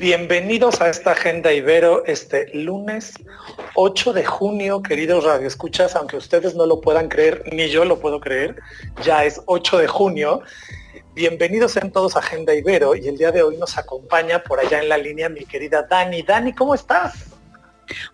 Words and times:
Bienvenidos 0.00 0.80
a 0.80 0.88
esta 0.88 1.10
Agenda 1.10 1.52
Ibero 1.52 2.06
este 2.06 2.48
lunes 2.54 3.12
8 3.74 4.14
de 4.14 4.24
junio, 4.24 4.80
queridos 4.80 5.24
radioescuchas, 5.24 5.94
aunque 5.94 6.16
ustedes 6.16 6.54
no 6.54 6.64
lo 6.64 6.80
puedan 6.80 7.10
creer, 7.10 7.44
ni 7.52 7.68
yo 7.68 7.84
lo 7.84 8.00
puedo 8.00 8.18
creer, 8.18 8.56
ya 9.04 9.26
es 9.26 9.42
8 9.44 9.76
de 9.76 9.88
junio. 9.88 10.40
Bienvenidos 11.14 11.76
en 11.76 11.92
todos 11.92 12.16
a 12.16 12.20
Agenda 12.20 12.54
Ibero 12.54 12.96
y 12.96 13.08
el 13.08 13.18
día 13.18 13.30
de 13.30 13.42
hoy 13.42 13.58
nos 13.58 13.76
acompaña 13.76 14.42
por 14.42 14.58
allá 14.58 14.80
en 14.80 14.88
la 14.88 14.96
línea 14.96 15.28
mi 15.28 15.44
querida 15.44 15.82
Dani. 15.82 16.22
Dani, 16.22 16.54
¿cómo 16.54 16.74
estás? 16.74 17.29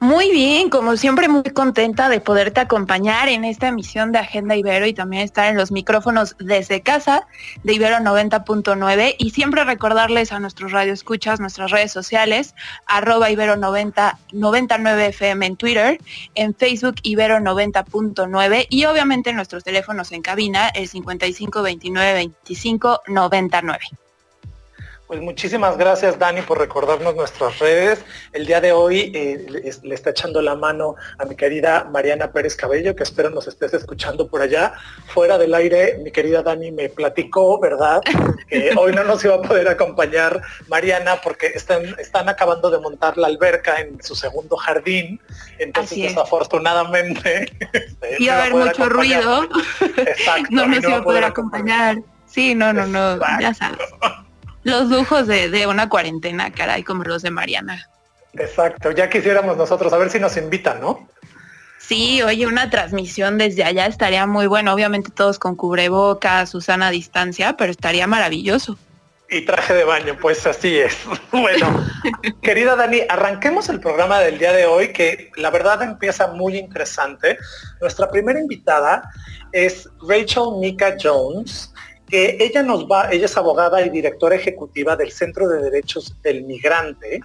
Muy 0.01 0.31
bien, 0.31 0.71
como 0.71 0.97
siempre 0.97 1.29
muy 1.29 1.43
contenta 1.43 2.09
de 2.09 2.21
poderte 2.21 2.61
acompañar 2.61 3.29
en 3.29 3.45
esta 3.45 3.69
emisión 3.69 4.13
de 4.13 4.19
Agenda 4.19 4.57
Ibero 4.57 4.87
y 4.87 4.95
también 4.95 5.23
estar 5.23 5.49
en 5.49 5.57
los 5.57 5.73
micrófonos 5.73 6.37
desde 6.39 6.83
casa 6.83 7.27
de 7.63 7.75
Ibero 7.75 7.97
90.9 7.97 9.17
y 9.19 9.31
siempre 9.31 9.65
recordarles 9.65 10.33
a 10.33 10.41
nuestros 10.41 10.73
radioescuchas 10.73 11.41
nuestras 11.41 11.71
redes 11.71 11.93
sociales, 11.93 12.55
arroba 12.87 13.31
Ibero 13.31 13.57
90, 13.57 14.19
99 14.33 15.07
FM 15.07 15.47
en 15.47 15.57
Twitter, 15.57 15.99
en 16.35 16.55
Facebook 16.55 16.97
Ibero 17.03 17.39
90.9 17.39 18.67
y 18.69 18.85
obviamente 18.85 19.33
nuestros 19.33 19.65
teléfonos 19.65 20.13
en 20.13 20.23
cabina 20.23 20.69
el 20.69 20.89
55 20.89 21.63
29 21.63 22.15
25 22.15 23.03
99. 23.09 24.06
Pues 25.07 25.21
muchísimas 25.21 25.79
gracias 25.79 26.19
Dani 26.19 26.43
por 26.43 26.59
recordarnos 26.59 27.15
nuestras 27.15 27.61
redes. 27.61 28.05
El 28.33 28.45
día 28.45 28.61
de 28.61 28.73
hoy 28.73 29.13
eh, 29.15 29.47
le, 29.49 29.95
está 29.95 30.11
echando 30.11 30.43
la 30.43 30.57
mano 30.57 30.97
a 31.19 31.25
mi 31.25 31.37
querida 31.37 31.85
Mariana 31.85 32.33
Pérez 32.33 32.57
Cabello, 32.57 32.97
que 32.97 33.05
espero 33.05 33.31
nos 33.31 33.47
estés 33.47 33.73
escuchando 33.73 34.27
por 34.27 34.43
allá. 34.43 34.75
Fuera 35.07 35.39
del 35.39 35.55
aire, 35.55 36.01
mi 36.03 36.11
querida 36.11 36.43
Dani 36.43 36.73
me 36.73 36.89
platicó, 36.89 37.61
¿verdad? 37.61 38.01
Que 38.49 38.73
hoy 38.77 38.93
no 38.95 39.05
nos 39.05 39.25
iba 39.25 39.37
a 39.37 39.43
poder 39.43 39.69
acompañar 39.69 40.43
Mariana 40.67 41.21
porque 41.23 41.47
están, 41.55 41.85
están 42.01 42.29
acabando 42.29 42.69
de 42.69 42.81
montar 42.81 43.17
la 43.17 43.29
alberca 43.29 43.81
en 43.81 44.03
su 44.03 44.17
segundo 44.17 44.57
jardín. 44.57 45.21
Entonces, 45.59 45.99
desafortunadamente... 45.99 47.53
Este, 47.77 48.17
iba 48.19 48.35
a 48.35 48.41
haber 48.45 48.55
mucho 48.55 48.89
ruido. 48.89 49.49
Exacto. 49.99 50.49
no 50.51 50.67
nos 50.67 50.83
iba 50.83 50.97
a 50.97 51.03
poder 51.03 51.25
acompañar. 51.25 51.99
Sí, 52.27 52.55
no, 52.55 52.73
no, 52.73 52.87
no, 52.87 53.19
ya 53.41 53.53
sabes 53.53 53.79
los 54.67 54.89
lujos 54.89 55.29
de, 55.29 55.67
una 55.69 55.89
cuarentena, 55.89 56.51
caray, 56.51 56.83
como 56.83 57.05
los 57.05 57.23
de 57.23 57.31
Mariana. 57.31 57.89
Exacto, 58.33 58.91
ya 58.91 59.09
quisiéramos 59.09 59.57
nosotros, 59.57 59.93
a 59.93 59.97
ver 59.97 60.11
si 60.11 60.19
nos 60.19 60.37
invitan, 60.37 60.81
¿no? 60.81 61.09
Sí, 61.79 62.21
oye, 62.23 62.49
una 62.49 62.69
transmisión 62.69 63.39
desde 63.39 63.63
allá 63.63 63.87
estaría 63.87 64.27
muy 64.27 64.49
bueno, 64.49 64.75
obviamente 64.75 65.13
todos 65.13 65.39
con 65.39 65.55
cubrebocas, 65.55 66.51
Susana 66.51 66.89
a 66.89 66.91
distancia, 66.91 67.57
pero 67.57 67.71
estaría 67.71 68.09
maravilloso. 68.09 68.77
Y 69.31 69.43
traje 69.43 69.73
de 69.73 69.85
baño, 69.85 70.17
pues 70.21 70.45
así 70.47 70.79
es. 70.79 70.97
Bueno, 71.31 71.87
querida 72.43 72.75
Dani, 72.75 73.03
arranquemos 73.09 73.69
el 73.69 73.79
programa 73.79 74.19
del 74.19 74.39
día 74.39 74.53
de 74.53 74.67
hoy, 74.67 74.93
que 74.93 75.31
la 75.37 75.51
verdad 75.51 75.81
empieza 75.83 76.27
muy 76.27 76.59
interesante. 76.59 77.39
Nuestra 77.81 78.11
primera 78.11 78.41
invitada 78.41 79.09
es 79.53 79.89
Rachel 80.09 80.59
Mika 80.59 80.97
Jones 81.01 81.73
que 82.09 82.37
ella 82.41 82.63
nos 82.63 82.87
va, 82.87 83.11
ella 83.11 83.27
es 83.27 83.37
abogada 83.37 83.85
y 83.85 83.91
directora 83.91 84.37
ejecutiva 84.37 84.97
del 84.97 85.11
Centro 85.11 85.49
de 85.49 85.61
Derechos 85.61 86.15
del 86.23 86.45
Migrante 86.45 87.21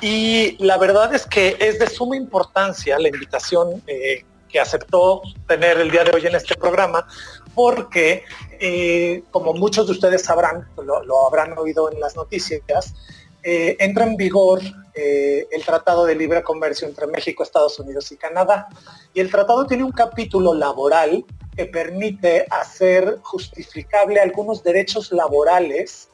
y 0.00 0.56
la 0.64 0.78
verdad 0.78 1.14
es 1.14 1.26
que 1.26 1.56
es 1.60 1.78
de 1.78 1.86
suma 1.88 2.16
importancia 2.16 2.98
la 2.98 3.08
invitación 3.08 3.82
eh, 3.86 4.24
que 4.48 4.60
aceptó 4.60 5.22
tener 5.46 5.78
el 5.78 5.90
día 5.90 6.04
de 6.04 6.12
hoy 6.12 6.26
en 6.26 6.34
este 6.34 6.56
programa 6.56 7.06
porque 7.54 8.24
eh, 8.58 9.22
como 9.30 9.52
muchos 9.52 9.86
de 9.86 9.92
ustedes 9.92 10.22
sabrán, 10.22 10.66
lo, 10.82 11.26
habrán 11.26 11.56
oído 11.58 11.90
en 11.92 12.00
las 12.00 12.16
noticias, 12.16 12.94
eh, 13.42 13.76
entra 13.80 14.04
en 14.04 14.16
vigor 14.16 14.60
el 14.94 15.64
Tratado 15.64 16.04
de 16.04 16.14
Libre 16.14 16.42
Comercio 16.42 16.86
entre 16.86 17.06
México, 17.06 17.42
Estados 17.42 17.78
Unidos 17.78 18.12
y 18.12 18.16
Canadá. 18.16 18.68
Y 19.14 19.20
el 19.20 19.30
tratado 19.30 19.66
tiene 19.66 19.84
un 19.84 19.90
capítulo 19.90 20.52
laboral 20.52 21.24
que 21.56 21.66
permite 21.66 22.46
hacer 22.50 23.18
justificable 23.22 24.20
algunos 24.20 24.62
derechos 24.62 25.12
laborales 25.12 26.08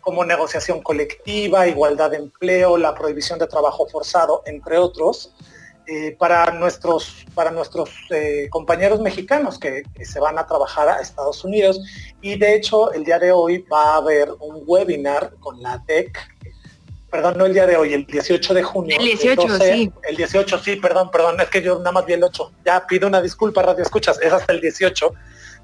como 0.00 0.24
negociación 0.24 0.82
colectiva, 0.82 1.66
igualdad 1.68 2.10
de 2.10 2.18
empleo, 2.18 2.76
la 2.76 2.94
prohibición 2.94 3.38
de 3.38 3.46
trabajo 3.46 3.86
forzado, 3.88 4.42
entre 4.46 4.76
otros, 4.76 5.32
eh, 5.86 6.14
para 6.18 6.52
nuestros, 6.52 7.24
para 7.34 7.50
nuestros 7.50 7.90
eh, 8.10 8.48
compañeros 8.50 9.00
mexicanos 9.00 9.58
que, 9.58 9.82
que, 9.94 10.04
se 10.04 10.20
van 10.20 10.38
a 10.38 10.46
trabajar 10.46 10.88
a 10.88 11.00
Estados 11.00 11.44
Unidos. 11.44 11.80
Y 12.20 12.36
de 12.36 12.54
hecho, 12.54 12.92
el 12.92 13.04
día 13.04 13.18
de 13.18 13.32
hoy 13.32 13.64
va 13.72 13.94
a 13.94 13.96
haber 13.96 14.30
un 14.40 14.62
webinar 14.66 15.34
con 15.40 15.60
la 15.62 15.82
TEC 15.84 16.18
perdón, 17.12 17.36
no 17.36 17.44
el 17.44 17.52
día 17.52 17.66
de 17.66 17.76
hoy, 17.76 17.92
el 17.92 18.06
18 18.06 18.54
de 18.54 18.62
junio. 18.62 18.96
El 18.98 19.04
18, 19.04 19.58
sí. 19.58 19.92
El 20.08 20.16
18, 20.16 20.58
sí, 20.58 20.76
perdón, 20.76 21.10
perdón, 21.10 21.38
es 21.40 21.48
que 21.50 21.60
yo 21.60 21.76
nada 21.78 21.92
más 21.92 22.06
vi 22.06 22.14
el 22.14 22.24
8. 22.24 22.52
Ya 22.64 22.86
pido 22.86 23.06
una 23.06 23.20
disculpa, 23.20 23.60
Radio 23.60 23.82
Escuchas, 23.82 24.18
es 24.22 24.32
hasta 24.32 24.50
el 24.54 24.62
18. 24.62 25.12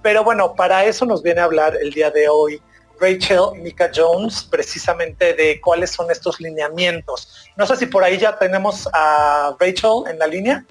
Pero 0.02 0.22
bueno, 0.22 0.54
para 0.54 0.84
eso 0.84 1.06
nos 1.06 1.22
viene 1.22 1.40
a 1.40 1.44
hablar 1.44 1.74
el 1.80 1.90
día 1.90 2.10
de 2.10 2.28
hoy 2.28 2.60
Rachel 3.00 3.62
Mika 3.62 3.90
Jones, 3.94 4.42
precisamente 4.42 5.32
de 5.32 5.58
cuáles 5.62 5.90
son 5.90 6.10
estos 6.10 6.38
lineamientos. 6.38 7.48
No 7.56 7.66
sé 7.66 7.76
si 7.76 7.86
por 7.86 8.04
ahí 8.04 8.18
ya 8.18 8.38
tenemos 8.38 8.86
a 8.92 9.56
Rachel 9.58 10.02
en 10.10 10.18
la 10.18 10.26
línea. 10.26 10.66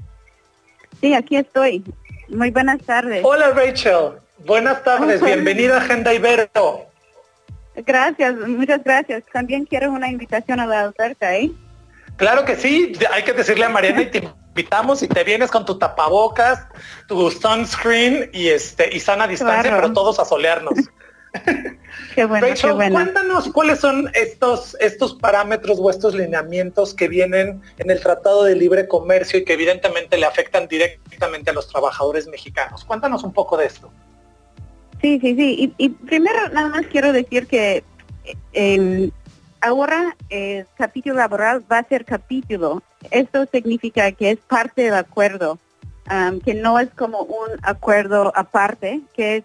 Sí, 1.01 1.15
aquí 1.15 1.37
estoy. 1.37 1.83
Muy 2.29 2.51
buenas 2.51 2.83
tardes. 2.83 3.23
Hola 3.25 3.49
Rachel, 3.49 4.11
buenas 4.45 4.83
tardes, 4.83 5.23
bienvenida 5.23 5.77
a 5.77 5.79
Agenda 5.79 6.13
Ibero. 6.13 6.86
Gracias, 7.85 8.35
muchas 8.35 8.83
gracias. 8.83 9.23
También 9.31 9.65
quiero 9.65 9.91
una 9.91 10.09
invitación 10.09 10.59
a 10.59 10.65
la 10.65 10.89
oferta, 10.89 11.35
¿eh? 11.35 11.51
Claro 12.17 12.45
que 12.45 12.55
sí, 12.55 12.93
hay 13.11 13.23
que 13.23 13.33
decirle 13.33 13.65
a 13.65 13.69
Mariana 13.69 14.01
y 14.01 14.11
te 14.11 14.29
invitamos 14.57 15.03
y 15.03 15.07
te 15.07 15.23
vienes 15.23 15.51
con 15.51 15.65
tu 15.65 15.77
tapabocas, 15.77 16.65
tu 17.07 17.29
sunscreen 17.29 18.31
y 18.33 18.47
este 18.47 18.95
y 18.95 18.99
sana 18.99 19.27
distancia, 19.27 19.71
pero 19.75 19.93
todos 19.93 20.19
a 20.19 20.25
solearnos. 20.25 20.73
qué 22.15 22.25
bueno, 22.25 22.47
qué 22.59 22.71
bueno. 22.71 22.95
cuéntanos 22.95 23.49
cuáles 23.53 23.79
son 23.79 24.09
estos, 24.15 24.75
estos 24.79 25.13
parámetros 25.13 25.77
o 25.79 25.91
estos 25.91 26.15
lineamientos 26.15 26.95
que 26.95 27.07
vienen 27.07 27.61
en 27.77 27.91
el 27.91 27.99
Tratado 27.99 28.45
de 28.45 28.55
Libre 28.55 28.87
Comercio 28.87 29.37
y 29.37 29.45
que 29.45 29.53
evidentemente 29.53 30.17
le 30.17 30.25
afectan 30.25 30.67
directamente 30.67 31.51
a 31.51 31.53
los 31.53 31.67
trabajadores 31.67 32.27
mexicanos. 32.27 32.83
Cuéntanos 32.83 33.23
un 33.23 33.33
poco 33.33 33.57
de 33.57 33.67
esto. 33.67 33.91
Sí, 35.01 35.19
sí, 35.19 35.35
sí. 35.35 35.73
Y, 35.77 35.89
primero 35.89 36.49
nada 36.49 36.69
más 36.69 36.87
quiero 36.87 37.13
decir 37.13 37.47
que 37.47 37.83
ahora 39.61 40.15
el 40.29 40.65
capítulo 40.77 41.15
laboral 41.15 41.63
va 41.71 41.79
a 41.79 41.87
ser 41.87 42.05
capítulo. 42.05 42.81
Esto 43.11 43.45
significa 43.51 44.11
que 44.11 44.31
es 44.31 44.39
parte 44.39 44.83
del 44.83 44.95
acuerdo, 44.95 45.59
que 46.43 46.53
no 46.53 46.79
es 46.79 46.89
como 46.91 47.21
un 47.21 47.49
acuerdo 47.61 48.31
aparte, 48.35 49.01
que 49.13 49.37
es, 49.37 49.43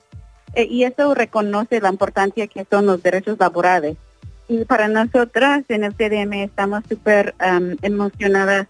eh, 0.54 0.66
y 0.68 0.84
eso 0.84 1.14
reconoce 1.14 1.80
la 1.80 1.90
importancia 1.90 2.46
que 2.46 2.66
son 2.70 2.86
los 2.86 3.02
derechos 3.02 3.38
laborales. 3.38 3.96
Y 4.48 4.64
para 4.64 4.88
nosotras 4.88 5.64
en 5.68 5.84
el 5.84 5.94
CDM 5.94 6.42
estamos 6.42 6.82
súper 6.88 7.34
emocionadas, 7.82 8.66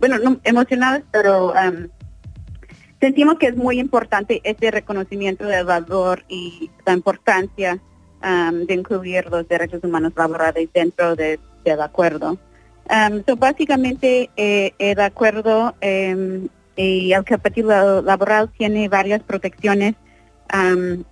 bueno, 0.00 0.18
no 0.18 0.40
emocionadas, 0.44 1.02
pero 1.10 1.54
sentimos 3.00 3.38
que 3.38 3.48
es 3.48 3.56
muy 3.56 3.78
importante 3.78 4.40
este 4.44 4.70
reconocimiento 4.70 5.44
del 5.44 5.64
valor 5.64 6.24
y 6.28 6.70
la 6.84 6.92
importancia 6.92 7.78
um, 8.22 8.66
de 8.66 8.74
incluir 8.74 9.26
los 9.30 9.46
derechos 9.48 9.82
humanos 9.84 10.12
laborales 10.16 10.68
dentro 10.72 11.14
del 11.16 11.38
acuerdo. 11.80 12.38
Um, 12.88 13.22
básicamente 13.38 14.30
eh, 14.36 14.72
el 14.78 15.00
acuerdo 15.00 15.74
um, 15.82 16.48
y 16.76 17.12
el 17.12 17.24
capítulo 17.24 18.02
laboral 18.02 18.50
tiene 18.56 18.88
varias 18.88 19.22
protecciones, 19.22 19.94
um, 20.54 21.02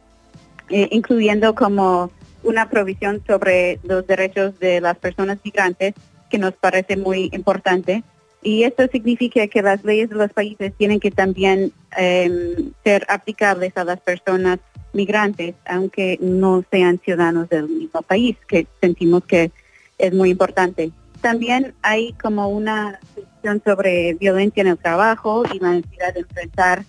eh, 0.70 0.88
incluyendo 0.92 1.54
como 1.54 2.10
una 2.44 2.68
provisión 2.68 3.22
sobre 3.26 3.80
los 3.82 4.06
derechos 4.06 4.58
de 4.60 4.80
las 4.80 4.96
personas 4.98 5.38
migrantes, 5.42 5.94
que 6.30 6.38
nos 6.38 6.52
parece 6.52 6.96
muy 6.96 7.30
importante. 7.32 8.04
Y 8.44 8.64
esto 8.64 8.86
significa 8.92 9.46
que 9.46 9.62
las 9.62 9.82
leyes 9.84 10.10
de 10.10 10.16
los 10.16 10.30
países 10.30 10.72
tienen 10.76 11.00
que 11.00 11.10
también 11.10 11.72
em, 11.96 12.72
ser 12.84 13.06
aplicables 13.08 13.72
a 13.76 13.84
las 13.84 13.98
personas 14.00 14.58
migrantes, 14.92 15.54
aunque 15.66 16.18
no 16.20 16.62
sean 16.70 17.00
ciudadanos 17.02 17.48
del 17.48 17.68
mismo 17.68 18.02
país, 18.02 18.36
que 18.46 18.66
sentimos 18.82 19.24
que 19.24 19.50
es 19.96 20.12
muy 20.12 20.28
importante. 20.28 20.92
También 21.22 21.74
hay 21.80 22.12
como 22.12 22.48
una 22.48 23.00
cuestión 23.14 23.62
sobre 23.64 24.12
violencia 24.14 24.60
en 24.60 24.68
el 24.68 24.78
trabajo 24.78 25.44
y 25.50 25.58
la 25.58 25.72
necesidad 25.72 26.12
de 26.12 26.20
enfrentar 26.20 26.84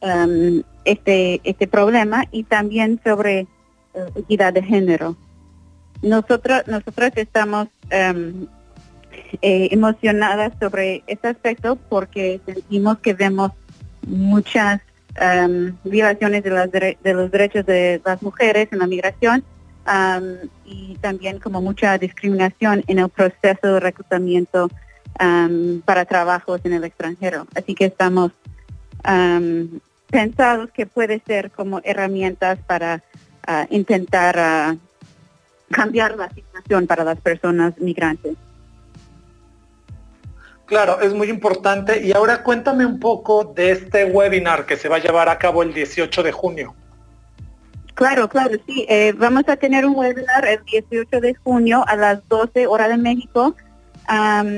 em, 0.00 0.64
este, 0.84 1.40
este 1.44 1.68
problema 1.68 2.24
y 2.32 2.42
también 2.42 3.00
sobre 3.04 3.46
equidad 4.16 4.52
de 4.52 4.62
género. 4.62 5.16
Nosotros, 6.02 6.62
nosotras 6.66 7.12
estamos 7.14 7.68
em, 7.90 8.48
eh, 9.42 9.68
emocionadas 9.70 10.52
sobre 10.60 11.02
este 11.06 11.28
aspecto 11.28 11.76
porque 11.76 12.40
sentimos 12.46 12.98
que 12.98 13.14
vemos 13.14 13.52
muchas 14.06 14.80
em, 15.16 15.76
violaciones 15.84 16.42
de, 16.44 16.50
las 16.50 16.70
de, 16.70 16.96
los 17.02 17.30
derechos 17.30 17.66
de 17.66 18.00
las 18.04 18.22
mujeres 18.22 18.68
en 18.72 18.78
la 18.78 18.86
migración 18.86 19.44
y 20.64 20.96
también 21.00 21.38
como 21.38 21.62
mucha 21.62 21.96
discriminación 21.96 22.82
en 22.88 22.98
el 22.98 23.08
proceso 23.08 23.74
de 23.74 23.78
reclutamiento 23.78 24.68
para 25.84 26.04
trabajos 26.04 26.60
en 26.64 26.72
el 26.72 26.82
extranjero. 26.82 27.46
Así 27.54 27.76
que 27.76 27.84
estamos 27.84 28.32
pensados 30.10 30.70
que 30.70 30.86
puede 30.86 31.20
ser 31.26 31.50
como 31.50 31.80
herramientas 31.84 32.58
para 32.66 33.02
ah, 33.46 33.66
intentar 33.70 34.38
ah, 34.38 34.76
cambiar 35.70 36.16
la 36.16 36.28
situación 36.30 36.86
para 36.86 37.04
las 37.04 37.20
personas 37.20 37.78
migrantes. 37.78 38.36
Claro, 40.66 41.00
es 41.00 41.14
muy 41.14 41.30
importante. 41.30 42.04
Y 42.04 42.12
ahora 42.12 42.42
cuéntame 42.42 42.84
un 42.84 42.98
poco 42.98 43.44
de 43.44 43.70
este 43.70 44.04
webinar 44.04 44.66
que 44.66 44.76
se 44.76 44.88
va 44.88 44.96
a 44.96 44.98
llevar 44.98 45.28
a 45.28 45.38
cabo 45.38 45.62
el 45.62 45.72
18 45.72 46.22
de 46.22 46.32
junio. 46.32 46.74
Claro, 47.94 48.28
claro, 48.28 48.56
sí. 48.66 48.84
Eh, 48.88 49.14
vamos 49.16 49.44
a 49.48 49.56
tener 49.56 49.86
un 49.86 49.96
webinar 49.96 50.44
el 50.46 50.62
18 50.64 51.20
de 51.20 51.34
junio 51.34 51.84
a 51.86 51.96
las 51.96 52.28
12 52.28 52.66
horas 52.66 52.88
de 52.88 52.98
México 52.98 53.54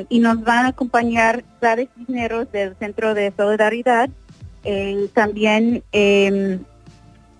y 0.08 0.18
nos 0.18 0.42
van 0.44 0.66
a 0.66 0.68
acompañar 0.68 1.44
Gladys 1.60 1.88
Cisneros 1.96 2.50
del 2.52 2.76
Centro 2.76 3.14
de 3.14 3.32
Solidaridad, 3.36 4.10
eh, 4.64 5.08
también 5.14 5.82
em, 5.92 6.60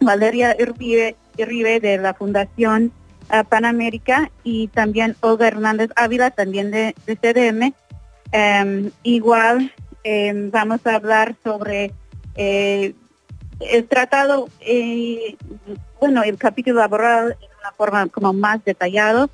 Valeria 0.01 0.57
Irribe, 0.59 1.81
de 1.81 1.99
la 1.99 2.15
Fundación 2.15 2.93
uh, 3.31 3.45
Panamérica 3.45 4.31
y 4.43 4.69
también 4.69 5.17
Olga 5.21 5.49
Hernández 5.49 5.91
Ávila, 5.97 6.31
también 6.31 6.71
de, 6.71 6.95
CDM. 7.07 7.75
Em, 8.33 8.91
igual 9.03 9.71
em, 10.05 10.51
vamos 10.51 10.87
a 10.87 10.97
hablar 10.97 11.35
sobre 11.43 11.93
eh, 12.37 12.95
el 13.61 13.89
tratado, 13.89 14.49
eh, 14.61 15.37
bueno, 16.01 16.23
el 16.23 16.37
capítulo 16.37 16.79
laboral 16.81 17.37
en 17.41 17.49
una 17.61 17.73
forma 17.73 18.07
como 18.09 18.33
más 18.33 18.65
detallado. 18.65 19.31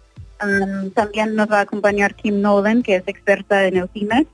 también 0.95 1.35
nos 1.35 1.51
va 1.51 1.59
a 1.59 1.63
acompañar 1.63 2.15
Kim 2.15 2.41
Nolan, 2.41 2.83
que 2.83 2.97
es 2.97 3.05
experta 3.07 3.67
en 3.67 3.79
el 3.79 3.89
CIMEX 3.89 4.29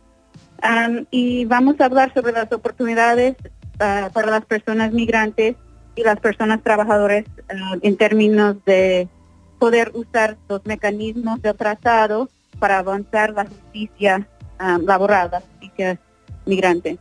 y 1.10 1.44
vamos 1.46 1.80
a 1.80 1.86
hablar 1.86 2.12
sobre 2.12 2.32
las 2.32 2.50
oportunidades 2.52 3.36
ah, 3.78 4.10
para 4.12 4.30
las 4.30 4.44
personas 4.44 4.92
migrantes 4.92 5.56
y 5.96 6.02
las 6.02 6.18
personas 6.20 6.62
trabajadoras 6.62 7.24
ah, 7.48 7.76
en 7.82 7.96
términos 7.96 8.56
de 8.64 9.08
poder 9.58 9.92
usar 9.94 10.36
los 10.48 10.64
mecanismos 10.66 11.40
del 11.42 11.56
tratado 11.56 12.28
para 12.58 12.78
avanzar 12.78 13.30
la 13.30 13.46
justicia 13.46 14.26
laboral, 14.84 15.30
la 15.32 15.40
justicia 15.40 15.98
migrante. 16.46 16.98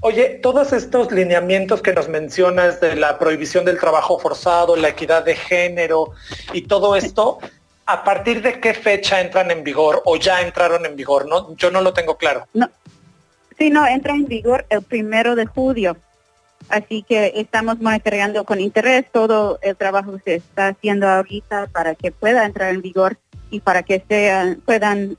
Oye, 0.00 0.38
todos 0.42 0.72
estos 0.74 1.10
lineamientos 1.10 1.80
que 1.80 1.94
nos 1.94 2.08
mencionas 2.08 2.80
de 2.80 2.94
la 2.94 3.18
prohibición 3.18 3.64
del 3.64 3.80
trabajo 3.80 4.18
forzado, 4.18 4.76
la 4.76 4.88
equidad 4.88 5.24
de 5.24 5.34
género 5.34 6.12
y 6.52 6.62
todo 6.62 6.94
esto, 6.94 7.38
¿A 7.86 8.02
partir 8.02 8.40
de 8.40 8.60
qué 8.60 8.72
fecha 8.72 9.20
entran 9.20 9.50
en 9.50 9.62
vigor 9.62 10.00
o 10.06 10.16
ya 10.16 10.40
entraron 10.40 10.86
en 10.86 10.96
vigor? 10.96 11.28
No, 11.28 11.54
yo 11.56 11.70
no 11.70 11.82
lo 11.82 11.92
tengo 11.92 12.16
claro. 12.16 12.46
No, 12.54 12.70
sí, 13.58 13.68
no, 13.68 13.86
entra 13.86 14.14
en 14.14 14.26
vigor 14.26 14.64
el 14.70 14.80
primero 14.82 15.34
de 15.34 15.44
julio. 15.44 15.96
Así 16.70 17.02
que 17.02 17.32
estamos 17.36 17.78
monitoreando 17.80 18.44
con 18.44 18.58
interés 18.58 19.04
todo 19.12 19.58
el 19.60 19.76
trabajo 19.76 20.12
que 20.12 20.22
se 20.24 20.34
está 20.36 20.68
haciendo 20.68 21.06
ahorita 21.06 21.66
para 21.66 21.94
que 21.94 22.10
pueda 22.10 22.46
entrar 22.46 22.74
en 22.74 22.80
vigor 22.80 23.18
y 23.54 23.60
para 23.60 23.82
que 23.82 24.04
sean, 24.08 24.60
puedan, 24.64 25.16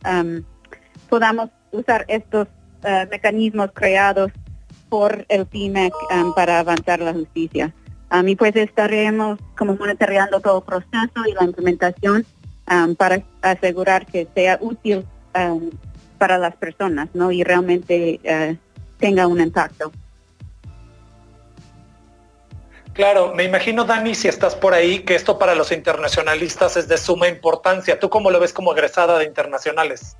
podamos 1.09 1.49
usar 1.71 2.05
estos 2.07 2.47
uh, 2.83 3.09
mecanismos 3.09 3.69
creados 3.73 4.31
por 4.89 5.25
el 5.29 5.45
PIMEC 5.45 5.93
para 6.35 6.59
avanzar 6.59 6.99
la 6.99 7.13
justicia. 7.13 7.73
A 8.09 8.21
mí 8.23 8.35
pues 8.35 8.55
estaremos 8.55 9.39
como 9.57 9.75
monitoreando 9.75 10.39
todo 10.39 10.59
el 10.59 10.63
proceso 10.63 11.27
y 11.27 11.33
la 11.33 11.43
implementación 11.43 12.25
Um, 12.67 12.95
para 12.95 13.23
asegurar 13.43 14.07
que 14.07 14.27
sea 14.33 14.57
útil 14.59 15.05
um, 15.35 15.69
para 16.17 16.39
las 16.39 16.55
personas, 16.55 17.09
¿no? 17.13 17.31
Y 17.31 17.43
realmente 17.43 18.19
uh, 18.23 18.55
tenga 18.97 19.27
un 19.27 19.39
impacto. 19.39 19.91
Claro, 22.95 23.33
me 23.35 23.43
imagino, 23.43 23.83
Dani, 23.83 24.15
si 24.15 24.29
estás 24.29 24.55
por 24.55 24.73
ahí, 24.73 24.99
que 24.99 25.15
esto 25.15 25.37
para 25.37 25.53
los 25.53 25.73
internacionalistas 25.73 26.77
es 26.77 26.87
de 26.87 26.97
suma 26.97 27.27
importancia. 27.27 27.99
¿Tú 27.99 28.09
cómo 28.09 28.31
lo 28.31 28.39
ves 28.39 28.53
como 28.53 28.71
egresada 28.71 29.19
de 29.19 29.25
internacionales? 29.25 30.15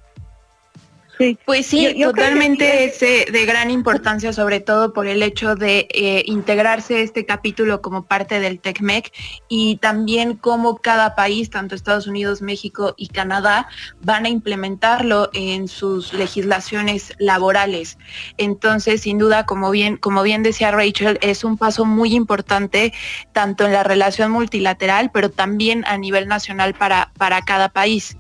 Pues 1.46 1.66
sí, 1.68 2.02
totalmente 2.02 2.86
es 2.86 3.00
de 3.00 3.46
gran 3.46 3.72
importancia, 3.72 4.34
sobre 4.34 4.60
todo 4.60 4.94
por 4.94 5.08
el 5.08 5.24
hecho 5.24 5.56
de 5.56 5.88
eh, 5.92 6.24
integrarse 6.26 7.02
este 7.02 7.26
capítulo 7.26 7.82
como 7.82 8.06
parte 8.06 8.40
del 8.40 8.60
TECMEC 8.60 9.12
y 9.48 9.78
también 9.78 10.36
cómo 10.36 10.78
cada 10.78 11.16
país, 11.16 11.50
tanto 11.50 11.76
Estados 11.76 12.08
Unidos, 12.08 12.42
México 12.42 12.94
y 12.98 13.08
Canadá, 13.08 13.68
van 14.02 14.26
a 14.26 14.30
implementarlo 14.30 15.30
en 15.34 15.68
sus 15.68 16.14
legislaciones 16.14 17.14
laborales. 17.18 17.98
Entonces, 18.38 19.02
sin 19.02 19.18
duda, 19.18 19.46
como 19.46 19.72
bien, 19.72 19.98
como 19.98 20.24
bien 20.24 20.44
decía 20.44 20.72
Rachel, 20.72 21.18
es 21.22 21.44
un 21.44 21.58
paso 21.58 21.86
muy 21.86 22.14
importante 22.14 22.94
tanto 23.32 23.66
en 23.66 23.74
la 23.74 23.84
relación 23.84 24.32
multilateral, 24.32 25.12
pero 25.14 25.30
también 25.30 25.84
a 25.86 25.98
nivel 25.98 26.28
nacional 26.28 26.74
para, 26.74 27.12
para 27.18 27.42
cada 27.42 27.70
país. 27.70 28.18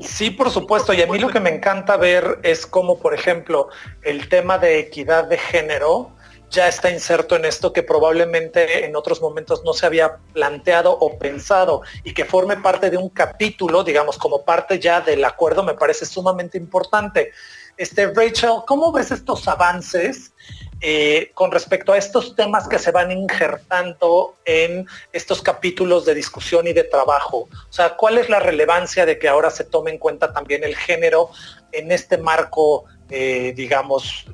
Sí, 0.00 0.30
por 0.30 0.50
supuesto. 0.50 0.92
Y 0.92 1.02
a 1.02 1.06
mí 1.06 1.18
lo 1.18 1.28
que 1.28 1.40
me 1.40 1.50
encanta 1.50 1.96
ver 1.96 2.38
es 2.42 2.66
cómo, 2.66 2.98
por 2.98 3.14
ejemplo, 3.14 3.68
el 4.02 4.28
tema 4.28 4.58
de 4.58 4.78
equidad 4.78 5.24
de 5.24 5.38
género 5.38 6.12
ya 6.50 6.68
está 6.68 6.90
inserto 6.90 7.36
en 7.36 7.44
esto 7.44 7.72
que 7.72 7.82
probablemente 7.82 8.86
en 8.86 8.96
otros 8.96 9.20
momentos 9.20 9.62
no 9.64 9.74
se 9.74 9.86
había 9.86 10.16
planteado 10.32 10.92
o 10.92 11.18
pensado 11.18 11.82
y 12.04 12.14
que 12.14 12.24
forme 12.24 12.56
parte 12.56 12.90
de 12.90 12.96
un 12.96 13.10
capítulo, 13.10 13.84
digamos, 13.84 14.16
como 14.16 14.44
parte 14.44 14.78
ya 14.78 15.00
del 15.00 15.24
acuerdo, 15.24 15.62
me 15.62 15.74
parece 15.74 16.06
sumamente 16.06 16.56
importante. 16.56 17.32
Este, 17.78 18.12
Rachel, 18.12 18.56
¿cómo 18.66 18.92
ves 18.92 19.10
estos 19.10 19.48
avances 19.48 20.32
eh, 20.80 21.32
con 21.34 21.50
respecto 21.50 21.92
a 21.92 21.98
estos 21.98 22.36
temas 22.36 22.68
que 22.68 22.78
se 22.78 22.92
van 22.92 23.10
injertando 23.10 24.36
en 24.44 24.86
estos 25.12 25.42
capítulos 25.42 26.04
de 26.04 26.14
discusión 26.14 26.68
y 26.68 26.72
de 26.72 26.84
trabajo. 26.84 27.48
O 27.68 27.72
sea, 27.72 27.96
¿cuál 27.96 28.16
es 28.16 28.28
la 28.28 28.38
relevancia 28.38 29.04
de 29.04 29.18
que 29.18 29.28
ahora 29.28 29.50
se 29.50 29.64
tome 29.64 29.90
en 29.90 29.98
cuenta 29.98 30.32
también 30.32 30.62
el 30.62 30.76
género 30.76 31.30
en 31.72 31.90
este 31.90 32.16
marco, 32.16 32.84
eh, 33.10 33.52
digamos, 33.56 34.26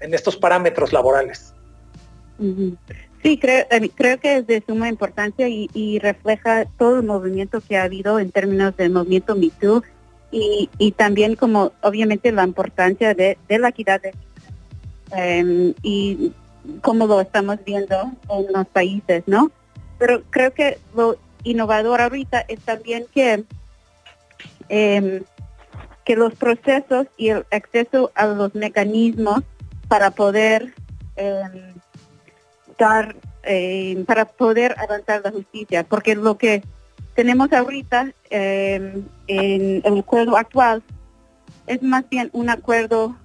en 0.00 0.12
estos 0.12 0.36
parámetros 0.36 0.92
laborales? 0.92 1.54
Sí, 3.22 3.40
eh, 3.42 3.90
creo 3.94 4.20
que 4.20 4.36
es 4.36 4.46
de 4.46 4.62
suma 4.66 4.90
importancia 4.90 5.48
y, 5.48 5.98
refleja 6.00 6.66
todo 6.76 6.98
el 6.98 7.04
movimiento 7.04 7.62
que 7.66 7.78
ha 7.78 7.84
habido 7.84 8.18
en 8.18 8.30
términos 8.30 8.76
del 8.76 8.90
movimiento 8.90 9.34
MeToo 9.34 9.82
y, 10.30 10.68
y 10.78 10.92
también 10.92 11.36
como 11.36 11.72
obviamente 11.82 12.32
la 12.32 12.44
importancia 12.44 13.14
de, 13.14 13.38
de 13.48 13.58
la 13.58 13.68
equidad 13.68 14.00
de 14.00 14.12
Em, 15.12 15.74
y 15.82 16.32
como 16.82 17.06
lo 17.06 17.20
estamos 17.20 17.58
viendo 17.64 18.12
en 18.28 18.52
los 18.52 18.66
países, 18.68 19.22
¿no? 19.26 19.50
Pero 19.98 20.22
creo 20.30 20.52
que 20.52 20.78
lo 20.94 21.16
innovador 21.44 22.00
ahorita 22.00 22.44
es 22.48 22.60
también 22.60 23.06
que, 23.12 23.44
em, 24.68 25.22
que 26.04 26.16
los 26.16 26.34
procesos 26.34 27.06
y 27.16 27.30
el 27.30 27.46
acceso 27.50 28.10
a 28.14 28.26
los 28.26 28.54
mecanismos 28.54 29.40
para 29.88 30.10
poder 30.10 30.74
em, 31.16 31.74
dar, 32.78 33.16
para 34.06 34.26
poder 34.26 34.76
avanzar 34.78 35.22
la 35.24 35.30
justicia, 35.30 35.84
porque 35.84 36.14
lo 36.14 36.36
que 36.36 36.62
tenemos 37.18 37.52
ahorita 37.52 38.12
en 38.30 39.10
el 39.26 39.98
acuerdo 39.98 40.36
actual 40.36 40.84
es 41.66 41.82
más 41.82 42.08
bien 42.08 42.30
un 42.32 42.48
acuerdo 42.48 43.16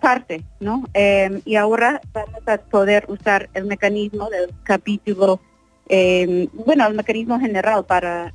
parte, 0.00 0.44
¿no? 0.60 0.84
Em, 0.94 1.42
y 1.44 1.56
ahora 1.56 2.00
vamos 2.14 2.40
a 2.46 2.56
poder 2.56 3.04
usar 3.08 3.50
el 3.52 3.66
mecanismo 3.66 4.30
del 4.30 4.54
capítulo, 4.62 5.42
em, 5.90 6.48
bueno, 6.54 6.86
el 6.86 6.94
mecanismo 6.94 7.38
general 7.38 7.84
para, 7.84 8.32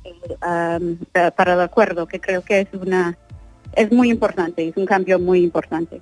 para 1.36 1.54
el 1.54 1.60
acuerdo, 1.60 2.06
que 2.06 2.20
creo 2.20 2.42
que 2.42 2.60
es 2.60 2.68
una, 2.72 3.18
es 3.74 3.90
muy 3.90 4.10
importante, 4.10 4.68
es 4.68 4.76
un 4.76 4.86
cambio 4.86 5.18
muy 5.18 5.42
importante. 5.42 6.00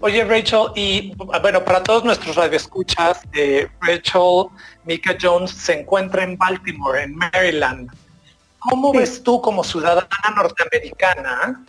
Oye, 0.00 0.24
Rachel, 0.24 0.66
y 0.76 1.12
bueno, 1.16 1.64
para 1.64 1.82
todos 1.82 2.04
nuestros 2.04 2.36
radioescuchas, 2.36 3.20
eh, 3.34 3.68
Rachel 3.80 4.46
Mika 4.84 5.16
Jones 5.20 5.50
se 5.50 5.80
encuentra 5.80 6.22
en 6.22 6.38
Baltimore, 6.38 7.02
en 7.02 7.16
Maryland. 7.16 7.90
¿Cómo 8.60 8.92
ves 8.92 9.22
tú 9.24 9.40
como 9.40 9.64
ciudadana 9.64 10.08
norteamericana 10.36 11.64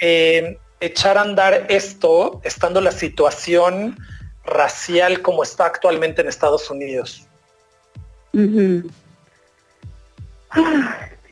eh, 0.00 0.58
echar 0.78 1.18
a 1.18 1.22
andar 1.22 1.66
esto, 1.68 2.40
estando 2.44 2.80
la 2.80 2.92
situación 2.92 3.98
racial 4.44 5.20
como 5.20 5.42
está 5.42 5.66
actualmente 5.66 6.22
en 6.22 6.28
Estados 6.28 6.70
Unidos? 6.70 7.26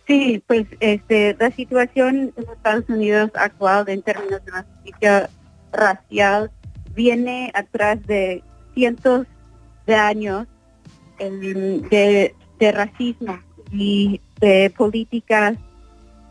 Sí, 0.06 0.42
pues 0.48 0.66
este, 0.80 1.36
la 1.38 1.52
situación 1.52 2.32
en 2.36 2.50
Estados 2.52 2.88
Unidos 2.88 3.30
actual 3.34 3.88
en 3.88 4.02
términos 4.02 4.44
de 4.44 4.50
la 4.50 4.64
justicia 4.64 5.30
racial 5.72 6.50
viene 6.94 7.50
atrás 7.54 8.04
de 8.06 8.42
cientos 8.74 9.26
de 9.86 9.94
años 9.94 10.46
de, 11.18 12.34
racismo 12.72 13.38
y 13.72 14.20
de 14.40 14.72
políticas 14.76 15.56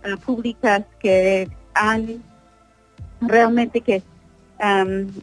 eh, 0.03 0.17
públicas 0.25 0.83
que 0.99 1.49
han 1.73 2.23
realmente 3.21 3.81
que 3.81 4.01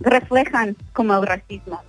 reflejan 0.00 0.76
como 0.92 1.14
el 1.14 1.26
racismo. 1.26 1.80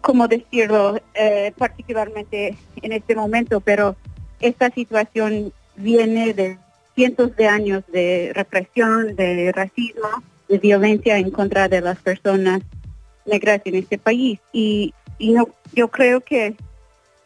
como 0.00 0.26
decirlo, 0.26 0.98
eh, 1.14 1.52
particularmente 1.56 2.56
en 2.82 2.92
este 2.92 3.14
momento, 3.14 3.60
pero 3.60 3.96
esta 4.40 4.70
situación 4.70 5.52
viene 5.76 6.32
de 6.32 6.58
cientos 6.94 7.36
de 7.36 7.46
años 7.46 7.84
de 7.92 8.32
represión, 8.34 9.14
de 9.14 9.52
racismo, 9.52 10.08
de 10.50 10.58
violencia 10.58 11.16
en 11.16 11.30
contra 11.30 11.68
de 11.68 11.80
las 11.80 11.98
personas 11.98 12.60
negras 13.24 13.62
en 13.64 13.76
este 13.76 13.96
país. 13.96 14.40
Y, 14.52 14.92
no, 15.20 15.48
yo 15.72 15.88
creo 15.88 16.20
que 16.20 16.56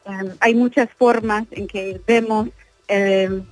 um, 0.06 0.30
hay 0.40 0.54
muchas 0.54 0.88
formas 0.90 1.46
en 1.50 1.66
que 1.66 2.00
vemos 2.06 2.50
el 2.86 3.44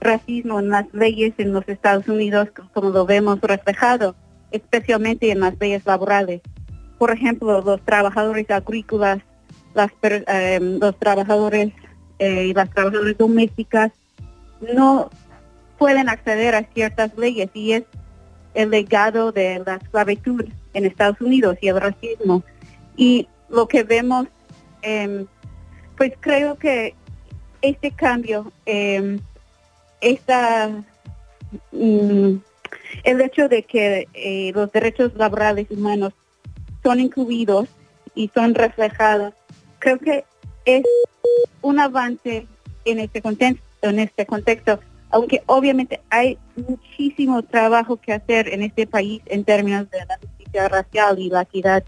racismo 0.00 0.60
en 0.60 0.68
las 0.68 0.92
leyes 0.92 1.32
en 1.38 1.52
los 1.54 1.66
Estados 1.66 2.06
Unidos, 2.08 2.48
como 2.74 2.90
lo 2.90 3.06
vemos 3.06 3.40
reflejado, 3.40 4.14
especialmente 4.50 5.30
en 5.30 5.40
las 5.40 5.58
leyes 5.58 5.86
laborales. 5.86 6.42
Por 6.98 7.10
ejemplo, 7.10 7.62
los 7.62 7.80
trabajadores 7.82 8.50
agrícolas, 8.50 9.20
las, 9.74 9.90
um, 9.92 10.78
los 10.78 10.98
trabajadores 10.98 11.72
eh, 12.18 12.46
y 12.48 12.54
las 12.54 12.70
trabajadoras 12.70 13.16
domésticas 13.16 13.92
no 14.74 15.10
pueden 15.78 16.08
acceder 16.08 16.54
a 16.54 16.64
ciertas 16.64 17.16
leyes 17.16 17.50
y 17.54 17.72
es 17.72 17.84
el 18.56 18.70
legado 18.70 19.32
de 19.32 19.62
la 19.64 19.76
esclavitud 19.76 20.46
en 20.72 20.86
Estados 20.86 21.20
Unidos 21.20 21.58
y 21.60 21.68
el 21.68 21.78
racismo. 21.78 22.42
Y 22.96 23.28
lo 23.50 23.68
que 23.68 23.82
vemos, 23.82 24.26
em, 24.80 25.26
pues 25.96 26.14
creo 26.18 26.56
que 26.56 26.94
este 27.60 27.90
cambio, 27.90 28.50
eh, 28.64 29.18
el 33.04 33.20
hecho 33.20 33.48
de 33.48 33.62
que 33.62 34.08
eh, 34.14 34.52
los 34.54 34.72
derechos 34.72 35.14
laborales 35.16 35.66
humanos 35.70 36.14
son 36.82 37.00
incluidos 37.00 37.68
y 38.14 38.30
son 38.34 38.54
reflejados, 38.54 39.34
creo 39.80 39.98
que 39.98 40.24
es 40.64 40.84
un 41.60 41.78
avance 41.78 42.46
en 42.86 43.00
este 43.00 43.20
contexto, 43.20 43.62
en 43.82 43.98
este 43.98 44.24
contexto, 44.24 44.80
aunque 45.10 45.42
obviamente 45.46 46.00
hay 46.10 46.38
muchísimo 46.56 47.42
trabajo 47.42 47.96
que 47.96 48.12
hacer 48.12 48.48
en 48.48 48.62
este 48.62 48.86
país 48.86 49.22
en 49.26 49.44
términos 49.44 49.90
de 49.90 49.98
la 50.06 50.18
justicia 50.18 50.68
racial 50.68 51.18
y 51.18 51.28
la 51.30 51.42
equidad 51.42 51.84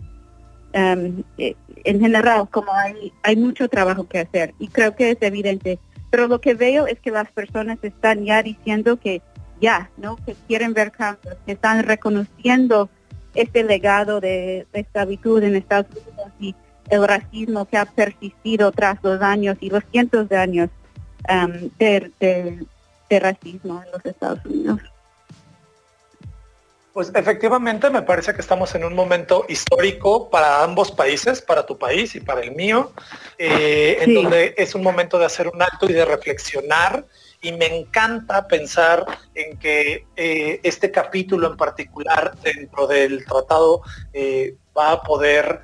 um, 0.75 1.22
en 1.37 2.00
general, 2.00 2.48
como 2.50 2.72
hay, 2.72 3.12
hay 3.22 3.37
mucho 3.37 3.68
trabajo 3.68 4.08
que 4.08 4.20
hacer 4.20 4.54
y 4.58 4.68
creo 4.68 4.94
que 4.94 5.10
es 5.10 5.18
evidente. 5.20 5.78
Pero 6.10 6.26
lo 6.26 6.40
que 6.40 6.54
veo 6.54 6.87
es 6.87 6.98
que 7.00 7.10
las 7.10 7.30
personas 7.30 7.78
están 7.82 8.25
ya 8.25 8.42
diciendo 8.42 8.98
que 8.98 9.20
ya, 9.60 9.90
¿no? 9.96 10.16
Que 10.25 10.34
quieren 10.46 10.72
ver 10.72 10.90
cambios, 10.90 11.37
que 11.44 11.52
están 11.52 11.82
reconociendo 11.82 12.88
este 13.34 13.62
legado 13.62 14.20
de, 14.20 14.66
de 14.72 14.80
esclavitud 14.80 15.42
en 15.42 15.56
Estados 15.56 15.87
Unidos 15.90 16.32
y 16.40 16.54
el 16.88 17.06
racismo 17.06 17.66
que 17.66 17.76
ha 17.76 17.84
persistido 17.84 18.72
tras 18.72 18.98
los 19.02 19.20
años 19.20 19.56
y 19.60 19.70
los 19.70 19.84
cientos 19.90 20.28
de 20.28 20.37
años 20.37 20.70
um, 21.28 21.68
de, 21.78 22.66
racismo 23.11 23.83
en 23.85 23.91
los 23.93 24.05
Estados 24.05 24.45
Unidos. 24.45 24.81
Pues 26.99 27.12
efectivamente 27.15 27.91
me 27.91 28.03
parece 28.03 28.35
que 28.35 28.41
estamos 28.41 28.75
en 28.75 28.83
un 28.83 28.93
momento 28.93 29.47
histórico 29.49 30.29
para 30.31 30.65
ambos 30.65 30.91
países, 30.91 31.41
para 31.41 31.65
tu 31.65 31.79
país 31.79 32.17
y 32.17 32.21
para 32.21 32.41
el 32.41 32.57
mío, 32.57 32.93
eh, 33.38 33.99
en 34.00 34.15
donde 34.15 34.53
es 34.59 34.75
un 34.75 34.83
momento 34.83 35.17
de 35.17 35.27
hacer 35.27 35.47
un 35.47 35.62
acto 35.62 35.88
y 35.88 35.93
de 35.93 36.05
reflexionar. 36.05 37.05
Y 37.41 37.53
me 37.53 37.67
encanta 37.67 38.49
pensar 38.49 39.07
en 39.37 39.57
que 39.59 40.07
eh, 40.17 40.59
este 40.65 40.91
capítulo 40.91 41.47
en 41.47 41.57
particular 41.57 42.37
dentro 42.43 42.88
del 42.88 43.25
tratado 43.25 43.83
eh, 44.12 44.57
va 44.77 44.91
a 44.91 45.03
poder 45.03 45.61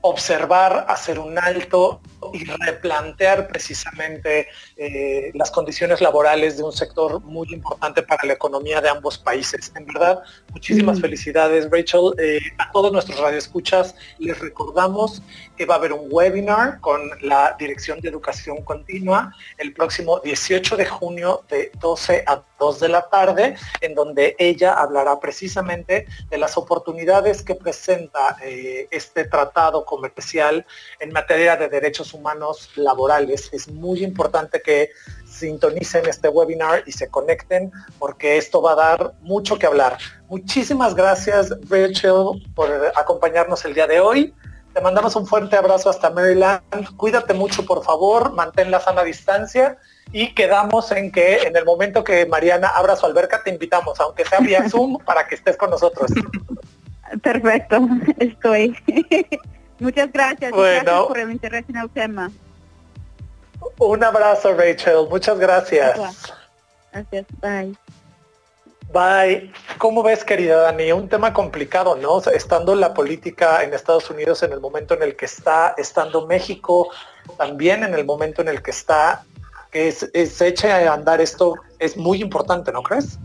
observar, 0.00 0.86
hacer 0.88 1.18
un 1.18 1.38
alto 1.38 2.00
y 2.32 2.44
replantear 2.44 3.48
precisamente 3.48 4.48
eh, 4.76 5.30
las 5.34 5.50
condiciones 5.50 6.00
laborales 6.00 6.56
de 6.56 6.62
un 6.62 6.72
sector 6.72 7.20
muy 7.22 7.48
importante 7.52 8.02
para 8.02 8.26
la 8.26 8.34
economía 8.34 8.80
de 8.80 8.88
ambos 8.88 9.18
países. 9.18 9.72
En 9.76 9.86
verdad, 9.86 10.22
muchísimas 10.52 11.00
felicidades, 11.00 11.68
Rachel. 11.70 12.12
Eh, 12.18 12.40
a 12.58 12.70
todos 12.70 12.92
nuestros 12.92 13.18
radioescuchas 13.18 13.94
les 14.18 14.38
recordamos 14.38 15.22
que 15.56 15.66
va 15.66 15.74
a 15.74 15.78
haber 15.78 15.92
un 15.92 16.08
webinar 16.10 16.80
con 16.80 17.10
la 17.20 17.56
Dirección 17.58 18.00
de 18.00 18.08
Educación 18.08 18.62
Continua 18.64 19.34
el 19.58 19.72
próximo 19.72 20.20
18 20.20 20.76
de 20.76 20.86
junio 20.86 21.44
de 21.48 21.70
12 21.80 22.24
a 22.26 22.42
2 22.58 22.80
de 22.80 22.88
la 22.88 23.08
tarde, 23.08 23.56
en 23.80 23.94
donde 23.94 24.36
ella 24.38 24.74
hablará 24.74 25.18
precisamente 25.18 26.06
de 26.28 26.38
las 26.38 26.56
oportunidades 26.56 27.42
que 27.42 27.54
presenta 27.54 28.36
eh, 28.42 28.86
este 28.90 29.24
tratado 29.24 29.84
comercial 29.84 30.66
en 30.98 31.12
materia 31.12 31.56
de 31.56 31.68
derechos 31.68 32.09
humanos 32.14 32.70
laborales. 32.76 33.48
Es 33.52 33.68
muy 33.68 34.02
importante 34.04 34.60
que 34.62 34.90
sintonicen 35.26 36.06
este 36.06 36.28
webinar 36.28 36.82
y 36.86 36.92
se 36.92 37.08
conecten 37.08 37.72
porque 37.98 38.36
esto 38.36 38.60
va 38.60 38.72
a 38.72 38.76
dar 38.76 39.14
mucho 39.22 39.58
que 39.58 39.66
hablar. 39.66 39.98
Muchísimas 40.28 40.94
gracias 40.94 41.50
Rachel 41.68 42.42
por 42.54 42.68
acompañarnos 42.96 43.64
el 43.64 43.74
día 43.74 43.86
de 43.86 44.00
hoy. 44.00 44.34
Te 44.74 44.80
mandamos 44.80 45.16
un 45.16 45.26
fuerte 45.26 45.56
abrazo 45.56 45.90
hasta 45.90 46.10
Maryland. 46.10 46.62
Cuídate 46.96 47.34
mucho, 47.34 47.66
por 47.66 47.82
favor. 47.82 48.32
Mantén 48.32 48.70
la 48.70 48.80
sana 48.80 49.02
distancia 49.02 49.78
y 50.12 50.32
quedamos 50.34 50.92
en 50.92 51.10
que 51.10 51.38
en 51.38 51.56
el 51.56 51.64
momento 51.64 52.04
que 52.04 52.26
Mariana 52.26 52.68
abra 52.68 52.94
su 52.96 53.06
alberca 53.06 53.42
te 53.42 53.50
invitamos, 53.50 53.98
aunque 54.00 54.24
sea 54.24 54.40
vía 54.40 54.68
Zoom, 54.70 54.98
para 54.98 55.26
que 55.26 55.34
estés 55.34 55.56
con 55.56 55.70
nosotros. 55.70 56.10
Perfecto, 57.22 57.88
estoy. 58.18 58.76
Muchas 59.80 60.12
gracias. 60.12 60.52
Bueno, 60.52 61.08
por 61.08 61.18
el 61.18 61.32
interés 61.32 61.64
en 61.68 61.76
el 61.76 61.90
tema. 61.90 62.30
Un 63.78 64.04
abrazo, 64.04 64.54
Rachel. 64.54 65.06
Muchas 65.08 65.38
gracias. 65.38 65.98
Gracias. 66.92 67.26
Bye. 67.40 67.76
Bye. 68.92 69.52
¿Cómo 69.78 70.02
ves, 70.02 70.24
querida 70.24 70.62
Dani? 70.62 70.92
Un 70.92 71.08
tema 71.08 71.32
complicado, 71.32 71.96
¿no? 71.96 72.18
estando 72.30 72.74
la 72.74 72.92
política 72.92 73.62
en 73.62 73.72
Estados 73.72 74.10
Unidos 74.10 74.42
en 74.42 74.52
el 74.52 74.60
momento 74.60 74.94
en 74.94 75.02
el 75.02 75.16
que 75.16 75.26
está, 75.26 75.74
estando 75.78 76.26
México 76.26 76.90
también 77.38 77.84
en 77.84 77.94
el 77.94 78.04
momento 78.04 78.42
en 78.42 78.48
el 78.48 78.62
que 78.62 78.72
está, 78.72 79.24
que 79.70 79.92
se 79.92 80.46
eche 80.46 80.72
a 80.72 80.92
andar 80.92 81.20
esto, 81.20 81.54
es 81.78 81.96
muy 81.96 82.20
importante, 82.20 82.72
¿no 82.72 82.82
crees? 82.82 83.18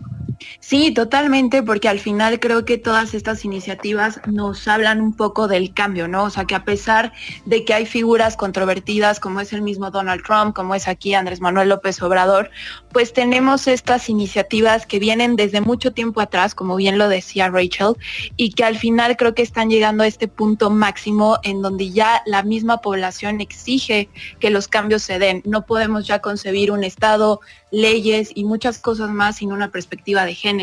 Sí, 0.67 0.91
totalmente, 0.91 1.61
porque 1.61 1.87
al 1.89 1.99
final 1.99 2.39
creo 2.39 2.65
que 2.65 2.79
todas 2.79 3.13
estas 3.13 3.45
iniciativas 3.45 4.19
nos 4.25 4.67
hablan 4.67 4.99
un 4.99 5.13
poco 5.13 5.47
del 5.47 5.75
cambio, 5.75 6.07
¿no? 6.07 6.23
O 6.23 6.31
sea, 6.31 6.45
que 6.45 6.55
a 6.55 6.65
pesar 6.65 7.13
de 7.45 7.63
que 7.63 7.75
hay 7.75 7.85
figuras 7.85 8.35
controvertidas 8.35 9.19
como 9.19 9.41
es 9.41 9.53
el 9.53 9.61
mismo 9.61 9.91
Donald 9.91 10.23
Trump, 10.23 10.55
como 10.55 10.73
es 10.73 10.87
aquí 10.87 11.13
Andrés 11.13 11.39
Manuel 11.39 11.69
López 11.69 12.01
Obrador, 12.01 12.49
pues 12.91 13.13
tenemos 13.13 13.67
estas 13.67 14.09
iniciativas 14.09 14.87
que 14.87 14.97
vienen 14.97 15.35
desde 15.35 15.61
mucho 15.61 15.93
tiempo 15.93 16.19
atrás, 16.19 16.55
como 16.55 16.77
bien 16.77 16.97
lo 16.97 17.09
decía 17.09 17.47
Rachel, 17.47 17.93
y 18.35 18.53
que 18.53 18.63
al 18.63 18.79
final 18.79 19.17
creo 19.17 19.35
que 19.35 19.43
están 19.43 19.69
llegando 19.69 20.03
a 20.03 20.07
este 20.07 20.27
punto 20.27 20.71
máximo 20.71 21.37
en 21.43 21.61
donde 21.61 21.91
ya 21.91 22.23
la 22.25 22.41
misma 22.41 22.81
población 22.81 23.39
exige 23.39 24.09
que 24.39 24.49
los 24.49 24.67
cambios 24.67 25.03
se 25.03 25.19
den. 25.19 25.43
No 25.45 25.67
podemos 25.67 26.07
ya 26.07 26.21
concebir 26.21 26.71
un 26.71 26.83
Estado, 26.83 27.39
leyes 27.69 28.31
y 28.33 28.45
muchas 28.45 28.79
cosas 28.79 29.09
más 29.09 29.35
sin 29.37 29.51
una 29.51 29.69
perspectiva 29.69 30.25
de 30.25 30.33
género, 30.33 30.54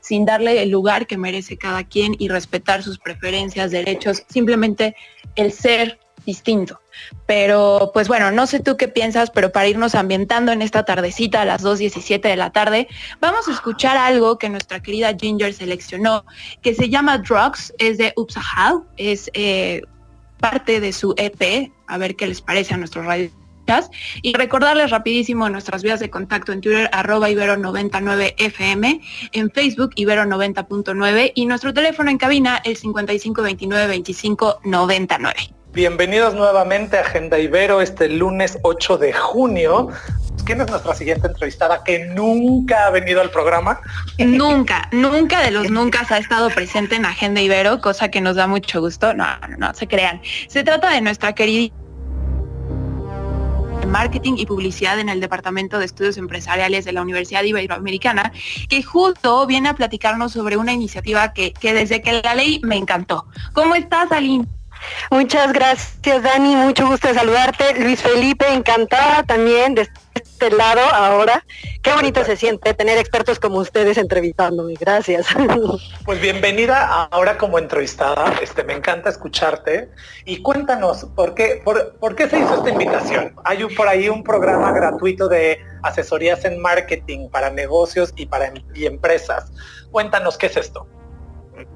sin 0.00 0.24
darle 0.24 0.62
el 0.62 0.70
lugar 0.70 1.06
que 1.06 1.16
merece 1.16 1.56
cada 1.56 1.84
quien 1.84 2.14
y 2.18 2.28
respetar 2.28 2.82
sus 2.82 2.98
preferencias, 2.98 3.70
derechos, 3.70 4.24
simplemente 4.28 4.96
el 5.36 5.52
ser 5.52 5.98
distinto. 6.24 6.80
Pero 7.26 7.90
pues 7.92 8.08
bueno, 8.08 8.30
no 8.30 8.46
sé 8.46 8.60
tú 8.60 8.76
qué 8.76 8.88
piensas, 8.88 9.30
pero 9.30 9.52
para 9.52 9.68
irnos 9.68 9.94
ambientando 9.94 10.52
en 10.52 10.62
esta 10.62 10.84
tardecita 10.84 11.42
a 11.42 11.44
las 11.44 11.62
2.17 11.62 12.20
de 12.22 12.36
la 12.36 12.50
tarde, 12.50 12.88
vamos 13.20 13.48
a 13.48 13.52
escuchar 13.52 13.96
algo 13.96 14.38
que 14.38 14.48
nuestra 14.48 14.80
querida 14.80 15.14
Ginger 15.18 15.52
seleccionó, 15.52 16.24
que 16.62 16.74
se 16.74 16.88
llama 16.88 17.18
Drugs, 17.18 17.74
es 17.78 17.98
de 17.98 18.12
Upsahau, 18.16 18.84
es 18.96 19.30
eh, 19.34 19.82
parte 20.40 20.80
de 20.80 20.92
su 20.92 21.14
EP, 21.16 21.72
a 21.86 21.98
ver 21.98 22.16
qué 22.16 22.26
les 22.26 22.40
parece 22.40 22.74
a 22.74 22.76
nuestros 22.76 23.04
radio 23.04 23.30
y 24.22 24.34
recordarles 24.34 24.90
rapidísimo 24.90 25.48
nuestras 25.48 25.82
vías 25.82 25.98
de 26.00 26.10
contacto 26.10 26.52
en 26.52 26.60
Twitter, 26.60 26.90
arroba 26.92 27.30
Ibero99FM, 27.30 29.00
en 29.32 29.50
Facebook 29.50 29.94
Ibero90.9 29.96 31.32
y 31.34 31.46
nuestro 31.46 31.72
teléfono 31.72 32.10
en 32.10 32.18
cabina 32.18 32.60
el 32.64 32.78
5529-2599. 32.78 35.54
Bienvenidos 35.72 36.34
nuevamente 36.34 36.98
a 36.98 37.00
Agenda 37.00 37.38
Ibero 37.38 37.80
este 37.80 38.08
lunes 38.08 38.58
8 38.62 38.98
de 38.98 39.12
junio. 39.12 39.88
¿Quién 40.44 40.60
es 40.60 40.68
nuestra 40.68 40.94
siguiente 40.94 41.26
entrevistada 41.26 41.82
que 41.82 42.04
nunca 42.06 42.86
ha 42.86 42.90
venido 42.90 43.20
al 43.22 43.30
programa? 43.30 43.80
Nunca, 44.18 44.88
nunca 44.92 45.40
de 45.40 45.50
los 45.50 45.70
nunca 45.70 46.06
ha 46.08 46.18
estado 46.18 46.50
presente 46.50 46.94
en 46.96 47.06
Agenda 47.06 47.40
Ibero, 47.40 47.80
cosa 47.80 48.10
que 48.10 48.20
nos 48.20 48.36
da 48.36 48.46
mucho 48.46 48.82
gusto. 48.82 49.14
No, 49.14 49.24
no, 49.48 49.56
no, 49.56 49.72
se 49.74 49.88
crean. 49.88 50.20
Se 50.48 50.62
trata 50.62 50.90
de 50.90 51.00
nuestra 51.00 51.34
querida 51.34 51.74
Marketing 53.94 54.34
y 54.38 54.44
Publicidad 54.44 54.98
en 54.98 55.08
el 55.08 55.20
Departamento 55.20 55.78
de 55.78 55.84
Estudios 55.84 56.16
Empresariales 56.16 56.84
de 56.84 56.90
la 56.90 57.00
Universidad 57.00 57.44
Iberoamericana, 57.44 58.32
que 58.68 58.82
justo 58.82 59.46
viene 59.46 59.68
a 59.68 59.76
platicarnos 59.76 60.32
sobre 60.32 60.56
una 60.56 60.72
iniciativa 60.72 61.32
que, 61.32 61.52
que 61.52 61.72
desde 61.72 62.02
que 62.02 62.20
la 62.20 62.34
ley 62.34 62.60
me 62.64 62.76
encantó. 62.76 63.26
¿Cómo 63.52 63.76
estás, 63.76 64.10
Aline? 64.10 64.48
Muchas 65.10 65.52
gracias, 65.52 66.22
Dani. 66.22 66.56
Mucho 66.56 66.86
gusto 66.86 67.08
de 67.08 67.14
saludarte. 67.14 67.80
Luis 67.80 68.02
Felipe, 68.02 68.46
encantada 68.52 69.22
también 69.22 69.74
de 69.74 69.88
este 70.14 70.50
lado 70.50 70.80
ahora. 70.92 71.44
Qué 71.82 71.92
bonito 71.92 72.24
se 72.24 72.36
siente 72.36 72.74
tener 72.74 72.98
expertos 72.98 73.38
como 73.38 73.58
ustedes 73.58 73.98
entrevistándome. 73.98 74.74
Gracias. 74.78 75.26
Pues 76.04 76.20
bienvenida 76.20 77.06
ahora 77.10 77.38
como 77.38 77.58
entrevistada. 77.58 78.34
Este, 78.42 78.62
me 78.62 78.74
encanta 78.74 79.08
escucharte. 79.08 79.90
Y 80.26 80.42
cuéntanos, 80.42 81.06
¿por 81.16 81.34
qué, 81.34 81.62
por, 81.64 81.96
por 81.96 82.14
qué 82.14 82.28
se 82.28 82.40
hizo 82.40 82.56
esta 82.56 82.68
invitación? 82.68 83.34
Hay 83.44 83.62
un, 83.62 83.74
por 83.74 83.88
ahí 83.88 84.08
un 84.10 84.22
programa 84.22 84.70
gratuito 84.72 85.28
de 85.28 85.58
asesorías 85.82 86.44
en 86.44 86.60
marketing 86.60 87.30
para 87.30 87.50
negocios 87.50 88.12
y 88.16 88.26
para 88.26 88.48
em, 88.48 88.54
y 88.74 88.84
empresas. 88.84 89.50
Cuéntanos 89.90 90.36
qué 90.36 90.46
es 90.46 90.56
esto. 90.56 90.86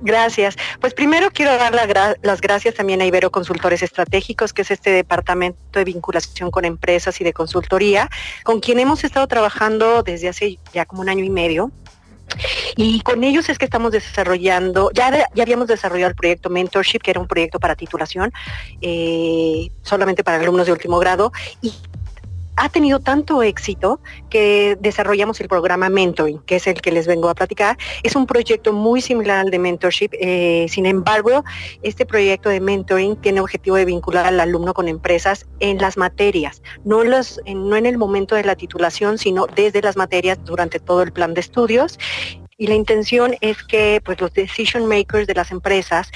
Gracias. 0.01 0.57
Pues 0.81 0.95
primero 0.95 1.31
quiero 1.33 1.57
dar 1.57 1.75
las 2.23 2.41
gracias 2.41 2.75
también 2.75 3.01
a 3.01 3.07
Ibero 3.07 3.31
Consultores 3.31 3.83
Estratégicos, 3.83 4.53
que 4.53 4.63
es 4.63 4.71
este 4.71 4.91
departamento 4.91 5.79
de 5.79 5.85
vinculación 5.85 6.51
con 6.51 6.65
empresas 6.65 7.21
y 7.21 7.25
de 7.25 7.33
consultoría, 7.33 8.09
con 8.45 8.61
quien 8.61 8.79
hemos 8.79 9.05
estado 9.05 9.27
trabajando 9.27 10.03
desde 10.03 10.29
hace 10.29 10.59
ya 10.73 10.85
como 10.85 11.03
un 11.03 11.09
año 11.09 11.25
y 11.25 11.31
medio. 11.31 11.71
Y 12.77 13.01
con 13.01 13.25
ellos 13.25 13.49
es 13.49 13.59
que 13.59 13.65
estamos 13.65 13.93
desarrollando, 13.93 14.91
ya, 14.93 15.27
ya 15.35 15.43
habíamos 15.43 15.67
desarrollado 15.67 16.11
el 16.11 16.17
proyecto 16.17 16.51
Mentorship, 16.51 17.01
que 17.01 17.11
era 17.11 17.21
un 17.21 17.27
proyecto 17.27 17.59
para 17.59 17.75
titulación, 17.75 18.33
eh, 18.83 19.71
solamente 19.83 20.23
para 20.23 20.39
alumnos 20.39 20.67
de 20.67 20.73
último 20.73 20.99
grado, 20.99 21.33
ha 22.59 22.69
tenido 22.69 22.99
tanto 22.99 23.43
éxito 23.43 24.01
que 24.31 24.77
desarrollamos 24.81 25.41
el 25.41 25.49
programa 25.49 25.89
Mentoring, 25.89 26.41
que 26.41 26.57
es 26.57 26.67
el 26.67 26.81
que 26.81 26.91
les 26.93 27.07
vengo 27.07 27.29
a 27.29 27.35
platicar. 27.35 27.79
Es 28.03 28.17
un 28.17 28.27
proyecto 28.27 28.73
muy 28.73 29.01
similar 29.01 29.39
al 29.39 29.51
de 29.51 29.59
Mentorship. 29.59 30.11
Eh, 30.21 30.67
sin 30.69 30.87
embargo, 30.87 31.45
este 31.83 32.05
proyecto 32.05 32.49
de 32.49 32.61
Mentoring 32.61 33.17
tiene 33.17 33.41
objetivo 33.41 33.77
de 33.77 33.85
vincular 33.85 34.27
al 34.27 34.41
alumno 34.41 34.75
con 34.75 34.89
empresas 34.89 35.47
en 35.61 35.79
las 35.79 35.97
materias, 35.97 36.63
no, 36.85 37.05
los, 37.05 37.41
no 37.47 37.77
en 37.77 37.87
el 37.87 37.99
momento 37.99 38.35
de 38.35 38.45
la 38.45 38.57
titulación, 38.57 39.19
sino 39.19 39.47
desde 39.47 39.81
las 39.81 39.97
materias 39.97 40.39
durante 40.45 40.81
todo 40.81 41.03
el 41.03 41.13
plan 41.13 41.35
de 41.35 41.41
estudios 41.41 41.99
y 42.59 42.67
la 42.67 42.75
intención 42.75 43.37
es 43.41 43.63
que 43.63 44.03
pues 44.05 44.21
los 44.21 44.35
decision 44.35 44.87
makers 44.87 45.27
de 45.29 45.35
las 45.35 45.53
empresas 45.53 46.11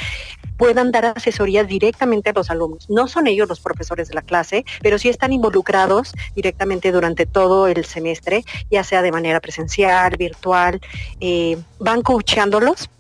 puedan 0.59 0.91
dar 0.91 1.07
asesorías 1.07 1.67
directamente 1.67 2.31
a 2.31 2.33
los 2.33 2.51
alumnos. 2.51 2.91
No 2.91 3.09
son 3.09 3.27
ellos 3.27 3.49
los 3.49 3.61
profesores 3.61 4.09
de 4.09 4.15
la 4.15 4.23
clase, 4.23 4.65
pero 4.83 4.99
sí 4.99 5.09
están 5.09 5.33
involucrados 5.33 6.13
directamente 6.35 6.93
durante 6.93 7.27
todo 7.27 7.69
el 7.69 7.85
semestre, 7.85 8.45
ya 8.71 8.85
sea 8.85 9.03
de 9.03 9.13
manera 9.13 9.41
presencial, 9.41 10.17
virtual, 10.17 10.81
eh, 11.21 11.57
van 11.79 12.03
coachándolos 12.03 12.91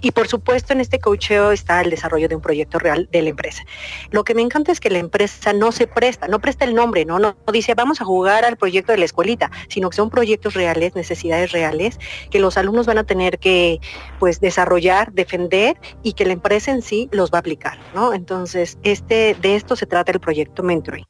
y 0.00 0.12
por 0.12 0.28
supuesto 0.28 0.72
en 0.72 0.80
este 0.80 0.98
coacheo 0.98 1.52
está 1.52 1.80
el 1.80 1.90
desarrollo 1.90 2.28
de 2.28 2.36
un 2.36 2.42
proyecto 2.42 2.78
real 2.78 3.08
de 3.10 3.22
la 3.22 3.30
empresa. 3.30 3.64
Lo 4.10 4.24
que 4.24 4.34
me 4.34 4.42
encanta 4.42 4.72
es 4.72 4.80
que 4.80 4.90
la 4.90 4.98
empresa 4.98 5.52
no 5.52 5.72
se 5.72 5.86
presta, 5.86 6.28
no 6.28 6.40
presta 6.40 6.64
el 6.64 6.74
nombre, 6.74 7.04
no, 7.04 7.18
no, 7.18 7.36
dice 7.52 7.74
vamos 7.74 8.00
a 8.00 8.04
jugar 8.04 8.44
al 8.44 8.56
proyecto 8.56 8.92
de 8.92 8.98
la 8.98 9.04
escuelita, 9.04 9.50
sino 9.68 9.90
que 9.90 9.96
son 9.96 10.10
proyectos 10.10 10.54
reales, 10.54 10.94
necesidades 10.94 11.52
reales, 11.52 11.98
que 12.30 12.38
los 12.38 12.56
alumnos 12.56 12.86
van 12.86 12.98
a 12.98 13.04
tener 13.04 13.38
que 13.38 13.80
pues 14.18 14.40
desarrollar, 14.40 15.12
defender 15.12 15.76
y 16.02 16.14
que 16.14 16.24
la 16.24 16.32
empresa 16.32 16.70
en 16.70 16.82
sí 16.82 17.08
los 17.12 17.30
va 17.30 17.38
a 17.38 17.40
aplicar, 17.40 17.78
¿no? 17.94 18.12
Entonces, 18.12 18.78
este, 18.82 19.36
de 19.40 19.56
esto 19.56 19.76
se 19.76 19.86
trata 19.86 20.12
el 20.12 20.20
proyecto 20.20 20.62
Mentoring. 20.62 21.06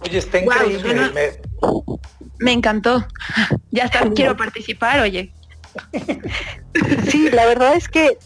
Oye, 0.00 0.18
está 0.18 0.38
increíble. 0.38 1.12
me... 1.14 1.30
me... 2.38 2.52
encantó. 2.52 3.06
Ya 3.70 3.84
está, 3.84 4.08
quiero 4.14 4.36
participar, 4.36 5.00
oye. 5.00 5.32
Sí, 7.08 7.30
la 7.30 7.46
verdad 7.46 7.74
es 7.74 7.88
que 7.88 8.18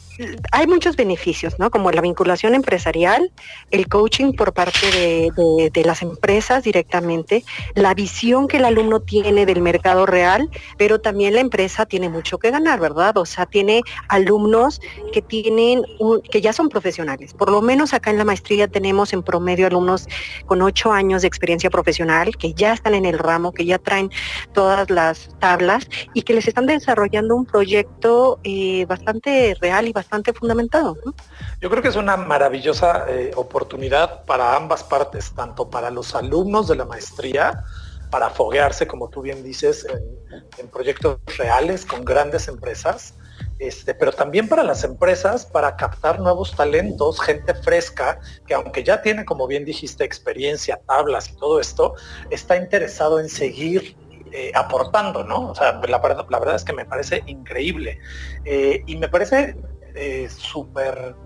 hay 0.52 0.66
muchos 0.66 0.96
beneficios, 0.96 1.58
¿no? 1.58 1.70
Como 1.70 1.90
la 1.90 2.00
vinculación 2.00 2.54
empresarial, 2.54 3.30
el 3.70 3.88
coaching 3.88 4.32
por 4.32 4.52
parte 4.52 5.30
de, 5.32 5.82
las 5.84 6.02
empresas 6.02 6.64
directamente, 6.64 7.44
la 7.74 7.94
visión 7.94 8.48
que 8.48 8.56
el 8.56 8.64
alumno 8.64 9.00
tiene 9.00 9.46
del 9.46 9.60
mercado 9.60 10.06
real, 10.06 10.48
pero 10.78 11.00
también 11.00 11.34
la 11.34 11.40
empresa 11.40 11.86
tiene 11.86 12.08
mucho 12.08 12.38
que 12.38 12.50
ganar, 12.50 12.80
¿verdad? 12.80 13.16
O 13.18 13.26
sea, 13.26 13.46
tiene 13.46 13.82
alumnos 14.08 14.80
que 15.12 15.22
tienen, 15.22 15.82
que 16.30 16.40
ya 16.40 16.52
son 16.52 16.68
profesionales. 16.68 17.34
Por 17.34 17.50
lo 17.50 17.60
menos 17.60 17.92
acá 17.92 18.10
en 18.10 18.18
la 18.18 18.24
maestría 18.24 18.68
tenemos 18.68 19.12
en 19.12 19.22
promedio 19.22 19.66
alumnos 19.66 20.08
con 20.46 20.62
ocho 20.62 20.92
años 20.92 21.22
de 21.22 21.28
experiencia 21.28 21.70
profesional, 21.70 22.36
que 22.36 22.54
ya 22.54 22.72
están 22.72 22.94
en 22.94 23.04
el 23.04 23.18
ramo, 23.18 23.52
que 23.52 23.64
ya 23.64 23.78
traen 23.78 24.10
todas 24.52 24.90
las 24.90 25.28
tablas 25.38 25.88
y 26.14 26.22
que 26.22 26.34
les 26.34 26.48
están 26.48 26.66
desarrollando 26.66 27.36
un 27.36 27.44
proyecto 27.44 28.40
eh, 28.42 28.86
bastante 28.86 29.54
real 29.60 29.86
y 29.86 29.92
bastante 29.92 30.05
fundamentado. 30.34 30.96
Yo 31.60 31.70
creo 31.70 31.82
que 31.82 31.88
es 31.88 31.96
una 31.96 32.16
maravillosa 32.16 33.06
eh, 33.08 33.32
oportunidad 33.36 34.24
para 34.24 34.56
ambas 34.56 34.84
partes, 34.84 35.32
tanto 35.34 35.68
para 35.68 35.90
los 35.90 36.14
alumnos 36.14 36.68
de 36.68 36.76
la 36.76 36.84
maestría, 36.84 37.64
para 38.10 38.30
foguearse, 38.30 38.86
como 38.86 39.08
tú 39.08 39.22
bien 39.22 39.42
dices, 39.42 39.86
en, 40.58 40.68
proyectos 40.68 41.18
reales 41.38 41.84
con 41.84 42.04
grandes 42.04 42.48
empresas, 42.48 43.14
este, 43.58 43.94
pero 43.94 44.12
también 44.12 44.48
para 44.48 44.62
las 44.62 44.84
empresas, 44.84 45.46
para 45.46 45.76
captar 45.76 46.20
nuevos 46.20 46.54
talentos, 46.54 47.20
gente 47.20 47.54
fresca, 47.54 48.20
que 48.46 48.54
aunque 48.54 48.84
ya 48.84 49.02
tiene, 49.02 49.24
como 49.24 49.46
bien 49.46 49.64
dijiste, 49.64 50.04
experiencia, 50.04 50.80
tablas 50.86 51.30
y 51.30 51.36
todo 51.36 51.60
esto, 51.60 51.94
está 52.30 52.56
interesado 52.56 53.18
en 53.18 53.28
seguir 53.28 53.96
eh, 54.32 54.52
aportando, 54.54 55.24
¿no? 55.24 55.50
O 55.50 55.54
sea, 55.54 55.80
la, 55.86 56.26
la, 56.28 56.38
verdad 56.38 56.56
es 56.56 56.64
que 56.64 56.72
me 56.72 56.84
parece 56.84 57.22
increíble. 57.26 57.98
Eh, 58.44 58.82
y 58.86 58.96
me 58.96 59.08
parece 59.08 59.56
eh, 59.96 60.28
súper 60.28 61.16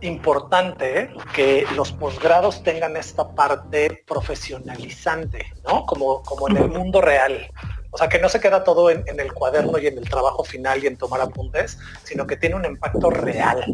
importante 0.00 1.10
que 1.34 1.66
los 1.74 1.92
posgrados 1.92 2.62
tengan 2.62 2.96
esta 2.96 3.34
parte 3.34 4.04
profesionalizante, 4.06 5.46
¿no? 5.64 5.84
Como, 5.86 6.22
como 6.22 6.48
en 6.48 6.56
el 6.56 6.68
mundo 6.68 7.00
real. 7.00 7.50
O 7.90 7.98
sea, 7.98 8.08
que 8.08 8.18
no 8.18 8.28
se 8.28 8.40
queda 8.40 8.64
todo 8.64 8.90
en, 8.90 9.02
el 9.18 9.32
cuaderno 9.32 9.78
y 9.78 9.86
en 9.86 9.98
el 9.98 10.08
trabajo 10.08 10.44
final 10.44 10.84
y 10.84 10.86
en 10.86 10.96
tomar 10.96 11.20
apuntes, 11.20 11.78
sino 12.04 12.26
que 12.26 12.36
tiene 12.36 12.54
un 12.54 12.64
impacto 12.64 13.10
real. 13.10 13.72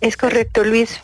Es 0.00 0.16
correcto, 0.16 0.62
Luis. 0.62 1.00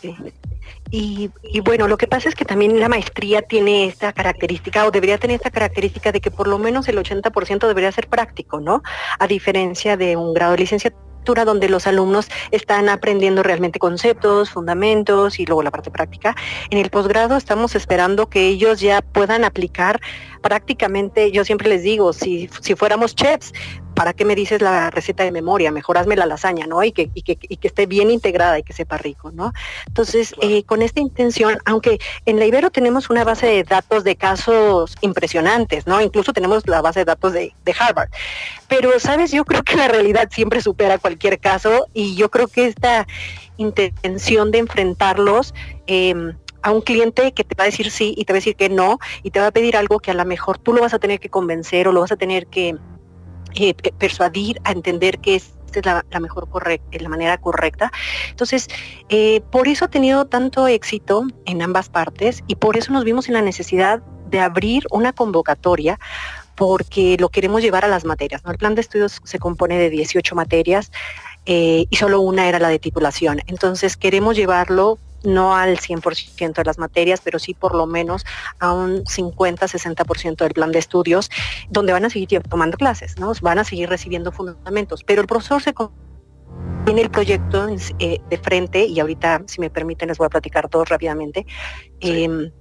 Y, 0.91 1.29
bueno, 1.63 1.87
lo 1.87 1.97
que 1.97 2.07
pasa 2.07 2.29
es 2.29 2.35
que 2.35 2.45
también 2.45 2.79
la 2.79 2.89
maestría 2.89 3.43
tiene 3.43 3.85
esta 3.85 4.11
característica, 4.11 4.85
o 4.85 4.91
debería 4.91 5.19
tener 5.19 5.35
esta 5.35 5.51
característica 5.51 6.11
de 6.11 6.19
que 6.19 6.31
por 6.31 6.47
lo 6.47 6.57
menos 6.57 6.87
el 6.87 6.97
80% 6.97 7.67
debería 7.67 7.91
ser 7.91 8.07
práctico, 8.07 8.59
¿no? 8.59 8.81
A 9.19 9.27
diferencia 9.27 9.97
de 9.97 10.15
un 10.15 10.33
grado 10.33 10.53
de 10.53 10.59
licenciatura 10.59 11.09
donde 11.45 11.69
los 11.69 11.85
alumnos 11.85 12.27
están 12.49 12.89
aprendiendo 12.89 13.43
realmente 13.43 13.77
conceptos, 13.77 14.49
fundamentos 14.49 15.39
y 15.39 15.45
luego 15.45 15.61
la 15.61 15.69
parte 15.69 15.91
práctica. 15.91 16.35
En 16.71 16.79
el 16.79 16.89
posgrado 16.89 17.37
estamos 17.37 17.75
esperando 17.75 18.29
que 18.29 18.47
ellos 18.47 18.79
ya 18.79 19.01
puedan 19.01 19.43
aplicar 19.43 19.99
prácticamente, 20.41 21.31
yo 21.31 21.45
siempre 21.45 21.69
les 21.69 21.83
digo, 21.83 22.13
si, 22.13 22.49
si 22.61 22.75
fuéramos 22.75 23.13
chefs, 23.13 23.53
¿para 23.99 24.13
qué 24.13 24.23
me 24.23 24.33
dices 24.33 24.61
la 24.61 24.89
receta 24.91 25.25
de 25.25 25.31
memoria? 25.33 25.71
Mejor 25.71 25.97
hazme 25.97 26.15
la 26.15 26.25
lasaña, 26.25 26.65
¿no? 26.67 26.81
Y 26.85 26.93
que, 26.93 27.09
y 27.13 27.21
que, 27.21 27.37
y 27.41 27.57
que 27.57 27.67
esté 27.67 27.85
bien 27.85 28.09
integrada 28.09 28.57
y 28.57 28.63
que 28.63 28.71
sepa 28.71 28.97
rico, 28.97 29.29
¿no? 29.33 29.51
Entonces, 29.87 30.33
eh, 30.41 30.63
con 30.63 30.81
esta 30.81 31.01
intención, 31.01 31.57
aunque 31.65 31.99
en 32.25 32.39
la 32.39 32.45
Ibero 32.45 32.71
tenemos 32.71 33.09
una 33.09 33.25
base 33.25 33.47
de 33.47 33.63
datos 33.65 34.05
de 34.05 34.15
casos 34.15 34.95
impresionantes, 35.01 35.85
¿no? 35.85 35.99
Incluso 35.99 36.31
tenemos 36.31 36.65
la 36.65 36.81
base 36.81 37.01
de 37.01 37.05
datos 37.05 37.33
de, 37.33 37.53
de 37.65 37.75
Harvard. 37.77 38.07
Pero, 38.69 38.97
¿sabes? 39.01 39.33
Yo 39.33 39.43
creo 39.43 39.63
que 39.63 39.75
la 39.75 39.89
realidad 39.89 40.29
siempre 40.31 40.61
supera 40.61 40.97
cualquier 40.97 41.37
caso 41.37 41.85
y 41.93 42.15
yo 42.15 42.31
creo 42.31 42.47
que 42.47 42.67
esta 42.67 43.05
intención 43.57 44.51
de 44.51 44.59
enfrentarlos 44.59 45.53
eh, 45.87 46.15
a 46.61 46.71
un 46.71 46.79
cliente 46.79 47.33
que 47.33 47.43
te 47.43 47.53
va 47.53 47.65
a 47.65 47.67
decir 47.67 47.91
sí 47.91 48.13
y 48.17 48.23
te 48.23 48.31
va 48.31 48.37
a 48.37 48.39
decir 48.39 48.55
que 48.55 48.69
no 48.69 48.97
y 49.23 49.31
te 49.31 49.41
va 49.41 49.47
a 49.47 49.51
pedir 49.51 49.75
algo 49.75 49.99
que 49.99 50.11
a 50.11 50.13
lo 50.13 50.23
mejor 50.23 50.57
tú 50.57 50.71
lo 50.71 50.79
vas 50.79 50.93
a 50.93 50.99
tener 50.99 51.19
que 51.19 51.27
convencer 51.27 51.89
o 51.89 51.91
lo 51.91 51.99
vas 51.99 52.13
a 52.13 52.15
tener 52.15 52.47
que 52.47 52.77
eh, 53.55 53.73
persuadir 53.73 54.59
a 54.63 54.71
entender 54.71 55.19
que 55.19 55.35
es 55.35 55.53
la, 55.83 56.19
mejor 56.19 56.47
la 56.91 57.09
manera 57.09 57.37
correcta. 57.37 57.91
Entonces, 58.29 58.67
eh, 59.09 59.41
por 59.51 59.67
eso 59.67 59.85
ha 59.85 59.89
tenido 59.89 60.25
tanto 60.25 60.67
éxito 60.67 61.27
en 61.45 61.61
ambas 61.61 61.89
partes 61.89 62.43
y 62.47 62.55
por 62.55 62.77
eso 62.77 62.91
nos 62.91 63.03
vimos 63.03 63.27
en 63.27 63.35
la 63.35 63.41
necesidad 63.41 64.01
de 64.29 64.39
abrir 64.39 64.83
una 64.91 65.13
convocatoria 65.13 65.99
porque 66.55 67.15
lo 67.19 67.29
queremos 67.29 67.61
llevar 67.61 67.85
a 67.85 67.87
las 67.87 68.03
materias. 68.03 68.41
El 68.45 68.57
plan 68.57 68.75
de 68.75 68.81
estudios 68.81 69.21
se 69.23 69.39
compone 69.39 69.77
de 69.77 69.89
18 69.89 70.35
materias 70.35 70.91
eh, 71.45 71.85
y 71.89 71.95
solo 71.95 72.19
una 72.21 72.47
era 72.47 72.59
la 72.59 72.69
de 72.69 72.79
titulación. 72.79 73.41
Entonces 73.47 73.95
queremos 73.95 74.35
llevarlo 74.35 74.99
no 75.23 75.55
al 75.55 75.77
100% 75.77 76.53
de 76.53 76.63
las 76.63 76.77
materias, 76.77 77.21
pero 77.23 77.39
sí 77.39 77.53
por 77.53 77.75
lo 77.75 77.85
menos 77.85 78.25
a 78.59 78.73
un 78.73 79.03
50-60% 79.03 80.37
del 80.37 80.53
plan 80.53 80.71
de 80.71 80.79
estudios, 80.79 81.29
donde 81.69 81.93
van 81.93 82.05
a 82.05 82.09
seguir 82.09 82.41
tomando 82.43 82.77
clases, 82.77 83.17
¿no? 83.17 83.31
Van 83.41 83.59
a 83.59 83.63
seguir 83.63 83.89
recibiendo 83.89 84.31
fundamentos, 84.31 85.03
pero 85.03 85.21
el 85.21 85.27
profesor 85.27 85.61
se 85.61 85.73
tiene 86.85 87.01
el 87.01 87.11
proyecto 87.11 87.67
eh, 87.99 88.19
de 88.29 88.37
frente 88.37 88.85
y 88.85 88.99
ahorita, 88.99 89.43
si 89.47 89.61
me 89.61 89.69
permiten, 89.69 90.07
les 90.07 90.17
voy 90.17 90.25
a 90.25 90.29
platicar 90.29 90.69
todos 90.69 90.89
rápidamente. 90.89 91.45
Em, 91.99 92.51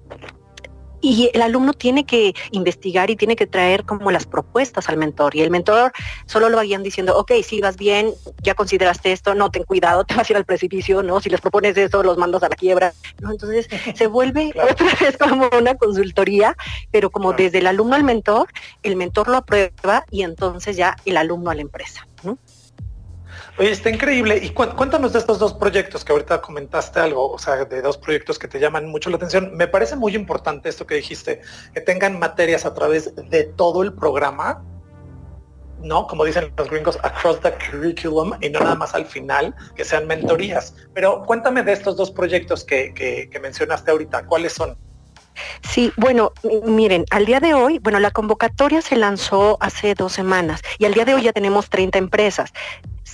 y 1.00 1.30
el 1.32 1.42
alumno 1.42 1.72
tiene 1.72 2.04
que 2.04 2.34
investigar 2.50 3.10
y 3.10 3.16
tiene 3.16 3.36
que 3.36 3.46
traer 3.46 3.84
como 3.84 4.10
las 4.10 4.26
propuestas 4.26 4.88
al 4.88 4.96
mentor 4.96 5.34
y 5.36 5.42
el 5.42 5.50
mentor 5.50 5.92
solo 6.26 6.48
lo 6.48 6.56
vayan 6.56 6.82
diciendo, 6.82 7.16
ok, 7.16 7.32
si 7.42 7.60
vas 7.60 7.76
bien, 7.76 8.12
ya 8.42 8.54
consideraste 8.54 9.12
esto, 9.12 9.34
no, 9.34 9.50
ten 9.50 9.64
cuidado, 9.64 10.04
te 10.06 10.14
vas 10.14 10.28
a 10.28 10.32
ir 10.32 10.36
al 10.36 10.44
precipicio, 10.44 11.02
¿no? 11.02 11.20
Si 11.20 11.30
les 11.30 11.40
propones 11.40 11.76
eso, 11.76 12.02
los 12.02 12.18
mandas 12.18 12.42
a 12.42 12.48
la 12.48 12.56
quiebra, 12.56 12.92
¿no? 13.20 13.30
Entonces 13.30 13.68
se 13.94 14.06
vuelve 14.06 14.52
otra 14.70 14.86
vez 15.00 15.16
como 15.16 15.48
una 15.58 15.74
consultoría, 15.76 16.56
pero 16.90 17.10
como 17.10 17.32
desde 17.32 17.58
el 17.58 17.66
alumno 17.66 17.94
al 17.94 18.04
mentor, 18.04 18.48
el 18.82 18.96
mentor 18.96 19.28
lo 19.28 19.36
aprueba 19.38 20.04
y 20.10 20.22
entonces 20.22 20.76
ya 20.76 20.96
el 21.04 21.16
alumno 21.16 21.50
a 21.50 21.54
la 21.54 21.62
empresa. 21.62 22.06
Oye, 23.58 23.72
está 23.72 23.90
increíble. 23.90 24.38
Y 24.40 24.50
cuéntanos 24.50 25.12
de 25.12 25.18
estos 25.18 25.40
dos 25.40 25.52
proyectos 25.52 26.04
que 26.04 26.12
ahorita 26.12 26.40
comentaste 26.40 27.00
algo, 27.00 27.32
o 27.32 27.38
sea, 27.40 27.64
de 27.64 27.82
dos 27.82 27.98
proyectos 27.98 28.38
que 28.38 28.46
te 28.46 28.60
llaman 28.60 28.86
mucho 28.86 29.10
la 29.10 29.16
atención. 29.16 29.56
Me 29.56 29.66
parece 29.66 29.96
muy 29.96 30.14
importante 30.14 30.68
esto 30.68 30.86
que 30.86 30.94
dijiste, 30.94 31.40
que 31.74 31.80
tengan 31.80 32.20
materias 32.20 32.64
a 32.64 32.72
través 32.72 33.12
de 33.16 33.44
todo 33.44 33.82
el 33.82 33.92
programa, 33.92 34.62
¿no? 35.82 36.06
Como 36.06 36.24
dicen 36.24 36.52
los 36.56 36.70
gringos, 36.70 37.00
across 37.02 37.40
the 37.40 37.52
curriculum 37.52 38.34
y 38.40 38.48
no 38.48 38.60
nada 38.60 38.76
más 38.76 38.94
al 38.94 39.06
final, 39.06 39.52
que 39.74 39.84
sean 39.84 40.06
mentorías. 40.06 40.74
Pero 40.94 41.24
cuéntame 41.24 41.64
de 41.64 41.72
estos 41.72 41.96
dos 41.96 42.12
proyectos 42.12 42.62
que, 42.62 43.28
mencionaste 43.42 43.90
ahorita, 43.90 44.24
¿cuáles 44.26 44.52
son? 44.52 44.78
Sí, 45.68 45.92
bueno, 45.96 46.32
miren, 46.64 47.04
al 47.10 47.26
día 47.26 47.40
de 47.40 47.54
hoy, 47.54 47.80
bueno, 47.80 47.98
la 47.98 48.12
convocatoria 48.12 48.82
se 48.82 48.94
lanzó 48.94 49.56
hace 49.60 49.94
dos 49.94 50.12
semanas 50.12 50.60
y 50.78 50.84
al 50.84 50.94
día 50.94 51.04
de 51.04 51.14
hoy 51.14 51.22
ya 51.22 51.32
tenemos 51.32 51.70
30 51.70 51.98
empresas 51.98 52.52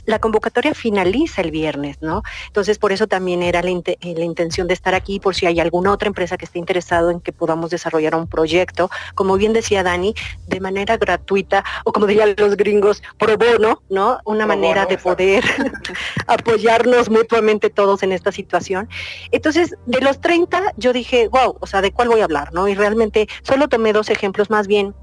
la 0.07 0.19
convocatoria 0.19 0.75
finaliza 0.75 1.43
el 1.43 1.51
viernes, 1.51 1.99
¿no? 2.01 2.23
Entonces, 2.47 2.79
por 2.79 2.93
eso 2.93 3.07
también 3.07 3.43
era 3.43 3.63
la, 3.63 3.71
eh, 3.71 3.97
intención 4.01 4.67
de 4.67 4.75
estar 4.75 4.95
aquí, 4.95 5.21
por 5.21 5.35
si 5.35 5.47
hay 5.47 5.61
alguna 5.61 5.93
otra 5.93 6.09
empresa 6.09 6.37
que 6.37 6.45
esté 6.45 6.59
interesado 6.59 7.11
en 7.11 7.21
que 7.21 7.33
podamos 7.33 7.71
desarrollar 7.71 8.15
un 8.15 8.27
proyecto, 8.27 8.91
como 9.15 9.37
bien 9.37 9.53
decía 9.53 9.83
Dani, 9.83 10.15
de 10.47 10.61
manera 10.61 10.97
gratuita, 10.97 11.65
o 11.85 11.93
como 11.93 12.07
dirían 12.07 12.35
los 12.37 12.57
gringos, 12.57 13.03
pro 13.19 13.37
bono, 13.37 13.83
¿no? 13.89 14.19
Una 14.25 14.47
manera 14.47 14.87
de 14.87 14.99
poder 14.99 15.45
apoyarnos 16.27 17.11
mutuamente 17.11 17.71
todos 17.71 18.03
en 18.03 18.13
esta 18.13 18.33
situación. 18.33 18.89
Entonces, 19.31 19.75
de 19.87 20.01
los 20.01 20.21
30, 20.21 20.75
yo 20.77 20.93
dije, 20.93 21.29
wow, 21.29 21.57
o 21.61 21.67
sea, 21.67 21.83
¿de 21.83 21.93
cuál 21.93 22.09
voy 22.09 22.21
a 22.21 22.25
hablar, 22.25 22.53
no? 22.53 22.69
Y 22.69 22.75
realmente 22.75 23.29
solo 23.43 23.69
tomé 23.69 23.93
dos 23.93 24.11
ejemplos 24.11 24.51
más 24.51 24.67
bien 24.67 24.95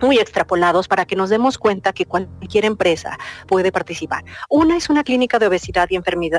muy 0.00 0.18
extrapolados 0.18 0.88
para 0.88 1.06
que 1.06 1.16
nos 1.16 1.30
demos 1.30 1.58
cuenta 1.58 1.92
que 1.92 2.06
cualquier 2.06 2.64
empresa 2.64 3.18
puede 3.46 3.72
participar. 3.72 4.24
Una 4.48 4.76
es 4.76 4.90
una 4.90 5.04
clínica 5.04 5.38
de 5.38 5.46
obesidad 5.46 5.88
y 5.90 5.96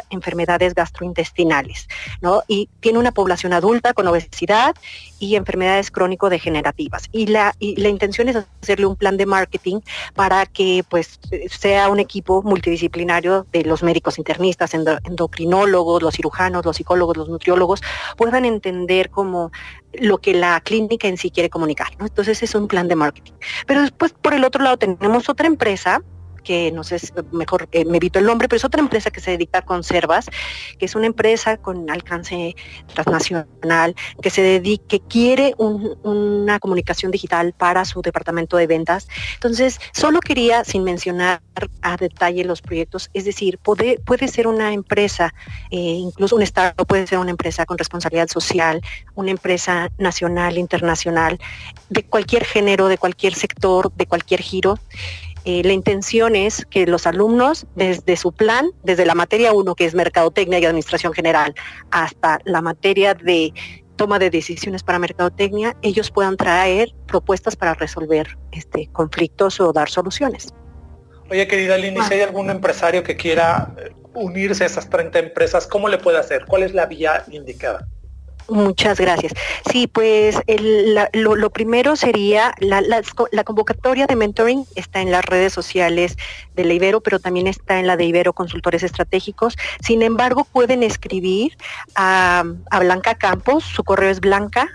enfermedades 0.10 0.74
gastrointestinales, 0.74 1.88
¿no? 2.22 2.44
Y 2.48 2.70
tiene 2.80 3.00
una 3.00 3.12
población 3.12 3.54
adulta 3.54 3.94
con 3.94 4.08
obesidad 4.08 4.76
y 5.20 5.36
enfermedades 5.36 5.92
crónico-degenerativas. 5.92 7.10
Y 7.12 7.28
la, 7.28 7.54
y 7.60 7.76
la 7.80 7.90
intención 7.90 8.30
es 8.30 8.38
hacerle 8.62 8.86
un 8.86 8.96
plan 8.96 9.18
de 9.18 9.26
marketing 9.26 9.80
para 10.16 10.46
que 10.46 10.84
pues 10.90 11.20
sea 11.50 11.90
un 11.90 12.00
equipo 12.00 12.42
multidisciplinario 12.44 13.46
de 13.52 13.64
los 13.64 13.84
médicos 13.84 14.18
internistas, 14.18 14.74
endocrinólogos, 14.74 16.02
los 16.02 16.16
cirujanos, 16.16 16.66
los 16.66 16.78
psicólogos, 16.78 17.18
los 17.18 17.30
nutriólogos, 17.30 17.82
puedan 18.16 18.46
entender 18.46 19.10
cómo 19.10 19.52
lo 19.94 20.20
que 20.20 20.34
la 20.34 20.60
clínica 20.62 21.08
en 21.08 21.18
sí 21.18 21.32
quiere 21.32 21.50
comunicar. 21.50 21.88
Entonces 22.00 22.44
es 22.44 22.56
un 22.56 22.68
plan 22.68 22.88
de 22.88 22.96
marketing. 22.96 23.34
Pero 23.66 23.82
después, 23.82 24.14
por 24.14 24.34
el 24.34 24.44
otro 24.44 24.64
lado, 24.64 24.78
tenemos 24.78 25.30
otra 25.30 25.48
empresa 25.48 26.02
que 26.48 26.72
no 26.72 26.86
sé, 26.86 26.98
mejor 27.34 27.68
eh, 27.74 27.84
me 27.84 27.98
evito 27.98 28.20
el 28.20 28.26
nombre, 28.26 28.48
pero 28.48 28.56
es 28.56 28.64
otra 28.64 28.80
empresa 28.80 29.12
que 29.12 29.20
se 29.20 29.32
dedica 29.32 29.60
a 29.60 29.62
conservas, 29.64 30.30
que 30.80 30.86
es 30.86 30.96
una 30.96 31.06
empresa 31.06 31.58
con 31.58 31.90
alcance 31.90 32.56
transnacional, 32.94 33.96
que 34.22 34.30
se 34.30 34.42
dedica, 34.42 34.86
que 34.88 35.02
quiere 35.02 35.56
una 35.58 36.58
comunicación 36.60 37.12
digital 37.12 37.52
para 37.52 37.84
su 37.84 38.02
departamento 38.02 38.56
de 38.56 38.66
ventas. 38.66 39.10
Entonces, 39.34 39.82
solo 39.92 40.22
quería, 40.22 40.64
sin 40.64 40.86
mencionar 40.86 41.42
a 41.82 41.98
detalle 41.98 42.46
los 42.46 42.62
proyectos, 42.62 43.10
es 43.14 43.26
decir, 43.26 43.58
puede, 43.58 44.00
puede 44.00 44.30
ser 44.30 44.48
una 44.48 44.72
empresa, 44.72 45.34
eh, 45.70 45.78
incluso 45.78 46.38
un 46.38 46.44
Estado 46.44 46.86
puede 46.86 47.08
ser 47.08 47.18
una 47.18 47.32
empresa 47.32 47.66
con 47.66 47.78
responsabilidad 47.78 48.30
social, 48.30 48.82
una 49.16 49.32
empresa 49.32 49.92
nacional, 49.98 50.58
internacional, 50.58 51.40
de 51.90 52.04
cualquier 52.04 52.46
género, 52.46 52.88
de 52.88 52.98
cualquier 52.98 53.36
sector, 53.36 53.92
de 53.94 54.06
cualquier 54.06 54.42
giro. 54.42 54.80
Eh, 55.50 55.64
la 55.64 55.72
intención 55.72 56.36
es 56.36 56.66
que 56.66 56.86
los 56.86 57.08
alumnos, 57.08 57.68
desde 57.74 58.18
su 58.18 58.34
plan, 58.34 58.70
desde 58.84 59.06
la 59.06 59.16
materia 59.16 59.54
1, 59.54 59.76
que 59.76 59.86
es 59.86 59.96
Mercadotecnia 59.96 60.60
y 60.60 60.66
Administración 60.66 61.14
General, 61.14 61.56
hasta 61.90 62.40
la 62.44 62.62
materia 62.62 63.14
de 63.14 63.54
toma 63.96 64.20
de 64.20 64.30
decisiones 64.30 64.84
para 64.84 65.00
mercadotecnia, 65.00 65.78
ellos 65.84 66.12
puedan 66.12 66.36
traer 66.36 66.90
propuestas 67.08 67.56
para 67.56 67.76
resolver 67.76 68.38
este, 68.52 68.90
conflictos 68.92 69.62
o 69.62 69.72
dar 69.72 69.90
soluciones. 69.90 70.54
Oye, 71.30 71.48
querida 71.48 71.78
Lini, 71.78 72.02
si 72.02 72.16
hay 72.16 72.22
algún 72.24 72.50
empresario 72.50 73.04
que 73.04 73.16
quiera 73.16 73.74
unirse 74.14 74.66
a 74.66 74.68
esas 74.68 74.90
30 74.90 75.18
empresas, 75.18 75.66
¿cómo 75.66 75.88
le 75.88 75.98
puede 75.98 76.18
hacer? 76.18 76.44
¿Cuál 76.46 76.64
es 76.64 76.74
la 76.74 76.88
vía 76.88 77.24
indicada? 77.32 77.88
Muchas 78.50 79.00
gracias. 79.00 79.34
Sí, 79.70 79.88
pues 79.88 80.42
lo, 81.14 81.50
primero 81.50 81.96
sería 81.96 82.54
la, 82.60 82.82
convocatoria 83.44 84.08
de 84.08 84.16
mentoring 84.16 84.66
está 84.76 85.02
en 85.02 85.12
las 85.12 85.26
redes 85.26 85.52
sociales 85.52 86.18
de 86.56 86.64
la 86.64 86.74
Ibero, 86.74 87.02
pero 87.02 87.20
también 87.20 87.48
está 87.48 87.80
en 87.80 87.88
la 87.88 87.98
de 87.98 88.06
Ibero 88.06 88.34
Consultores 88.34 88.84
Estratégicos. 88.84 89.58
Sin 89.82 90.02
embargo, 90.02 90.46
pueden 90.46 90.82
escribir 90.84 91.58
a, 91.96 92.46
a 92.72 92.80
Blanca 92.80 93.16
Campos, 93.16 93.66
su 93.66 93.84
correo 93.84 94.10
es 94.10 94.22
blanca 94.22 94.70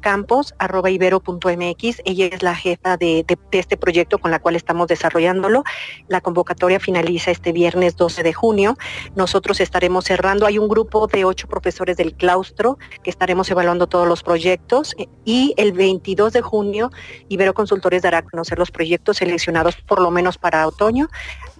campos.ibero.mx. 0.00 2.02
Ella 2.04 2.26
es 2.26 2.42
la 2.42 2.54
jefa 2.54 2.96
de, 2.96 3.24
este 3.52 3.76
proyecto 3.76 4.18
con 4.18 4.30
la 4.30 4.38
cual 4.38 4.56
estamos 4.56 4.88
desarrollándolo. 4.88 5.64
La 6.08 6.20
convocatoria 6.20 6.80
finaliza 6.80 7.30
este 7.30 7.52
viernes 7.52 7.96
12 7.96 8.22
de 8.22 8.32
junio. 8.32 8.76
Nosotros 9.14 9.60
estaremos 9.60 10.04
cerrando. 10.04 10.46
Hay 10.46 10.58
un 10.58 10.68
grupo 10.68 11.06
de 11.06 11.24
ocho 11.24 11.48
profesores 11.48 11.96
del 11.96 12.14
claustro 12.14 12.78
que 13.02 13.10
estaremos 13.10 13.50
evaluando 13.50 13.86
todos 13.86 14.08
los 14.08 14.22
proyectos 14.22 14.94
y 15.24 15.54
el 15.56 15.72
22 15.72 16.32
de 16.32 16.42
junio 16.42 16.90
Ibero 17.28 17.54
Consultores 17.54 18.02
dará 18.02 18.18
a 18.18 18.22
conocer 18.22 18.58
los 18.58 18.70
proyectos 18.70 19.18
seleccionados 19.18 19.76
por 19.76 20.00
lo 20.00 20.10
menos 20.10 20.38
para 20.38 20.66
otoño. 20.66 21.08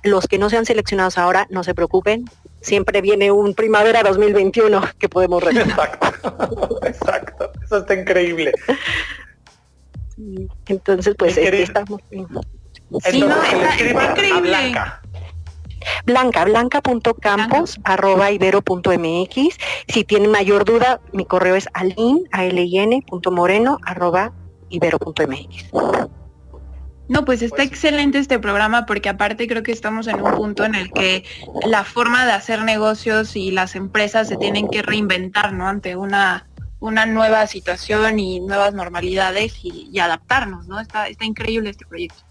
Los 0.03 0.27
que 0.27 0.38
no 0.38 0.51
sean 0.51 0.66
seleccionados 0.66 1.19
ahora, 1.19 1.47
no 1.51 1.64
se 1.64 1.75
preocupen, 1.75 2.25
siempre 2.61 3.01
viene 3.01 3.31
un 3.31 3.55
primavera 3.55 4.03
2021 4.03 4.83
que 4.99 5.09
podemos 5.09 5.42
retomar. 5.42 5.99
Exacto, 6.03 6.81
exacto. 6.87 7.53
Eso 7.64 7.79
está 7.79 7.95
increíble. 7.95 8.53
Entonces, 10.66 11.14
pues 11.19 11.37
este, 11.37 11.62
estamos. 11.62 12.01
Sí, 12.11 13.21
no, 13.21 13.42
está, 13.42 14.11
increíble. 14.11 14.40
Blanca. 14.40 15.03
Blanca, 16.05 16.45
blanca.campos 16.45 17.79
arroba 17.85 18.31
ibero.mx. 18.31 19.57
Si 19.88 20.05
tienen 20.05 20.31
mayor 20.31 20.64
duda, 20.64 21.01
mi 21.12 21.25
correo 21.25 21.55
es 21.55 21.69
alin, 21.75 22.29
moreno 23.31 23.79
arroba 23.85 24.33
ibero.mx. 24.71 25.71
No, 27.09 27.25
pues 27.25 27.42
está 27.42 27.62
excelente 27.62 28.19
este 28.19 28.38
programa 28.38 28.85
porque 28.85 29.09
aparte 29.09 29.47
creo 29.47 29.62
que 29.62 29.73
estamos 29.73 30.09
en 30.09 30.21
un 30.21 30.35
punto 30.35 30.64
en 30.64 30.75
el 30.75 30.92
que 30.92 31.25
la 31.64 31.85
forma 31.85 32.27
de 32.27 32.33
hacer 32.33 32.62
negocios 32.62 33.37
y 33.37 33.53
las 33.53 33.77
empresas 33.77 34.29
se 34.29 34.37
tienen 34.37 34.69
que 34.69 34.83
reinventar, 34.83 35.53
¿no? 35.53 35.69
Ante 35.69 35.95
una, 35.95 36.49
una 36.81 37.07
nueva 37.07 37.47
situación 37.47 38.19
y 38.19 38.40
nuevas 38.40 38.75
normalidades 38.75 39.55
y, 39.62 39.97
adaptarnos, 39.99 40.66
¿no? 40.66 40.81
Está, 40.81 41.09
está 41.09 41.25
increíble 41.25 41.71
este 41.71 41.87
proyecto. 41.87 42.23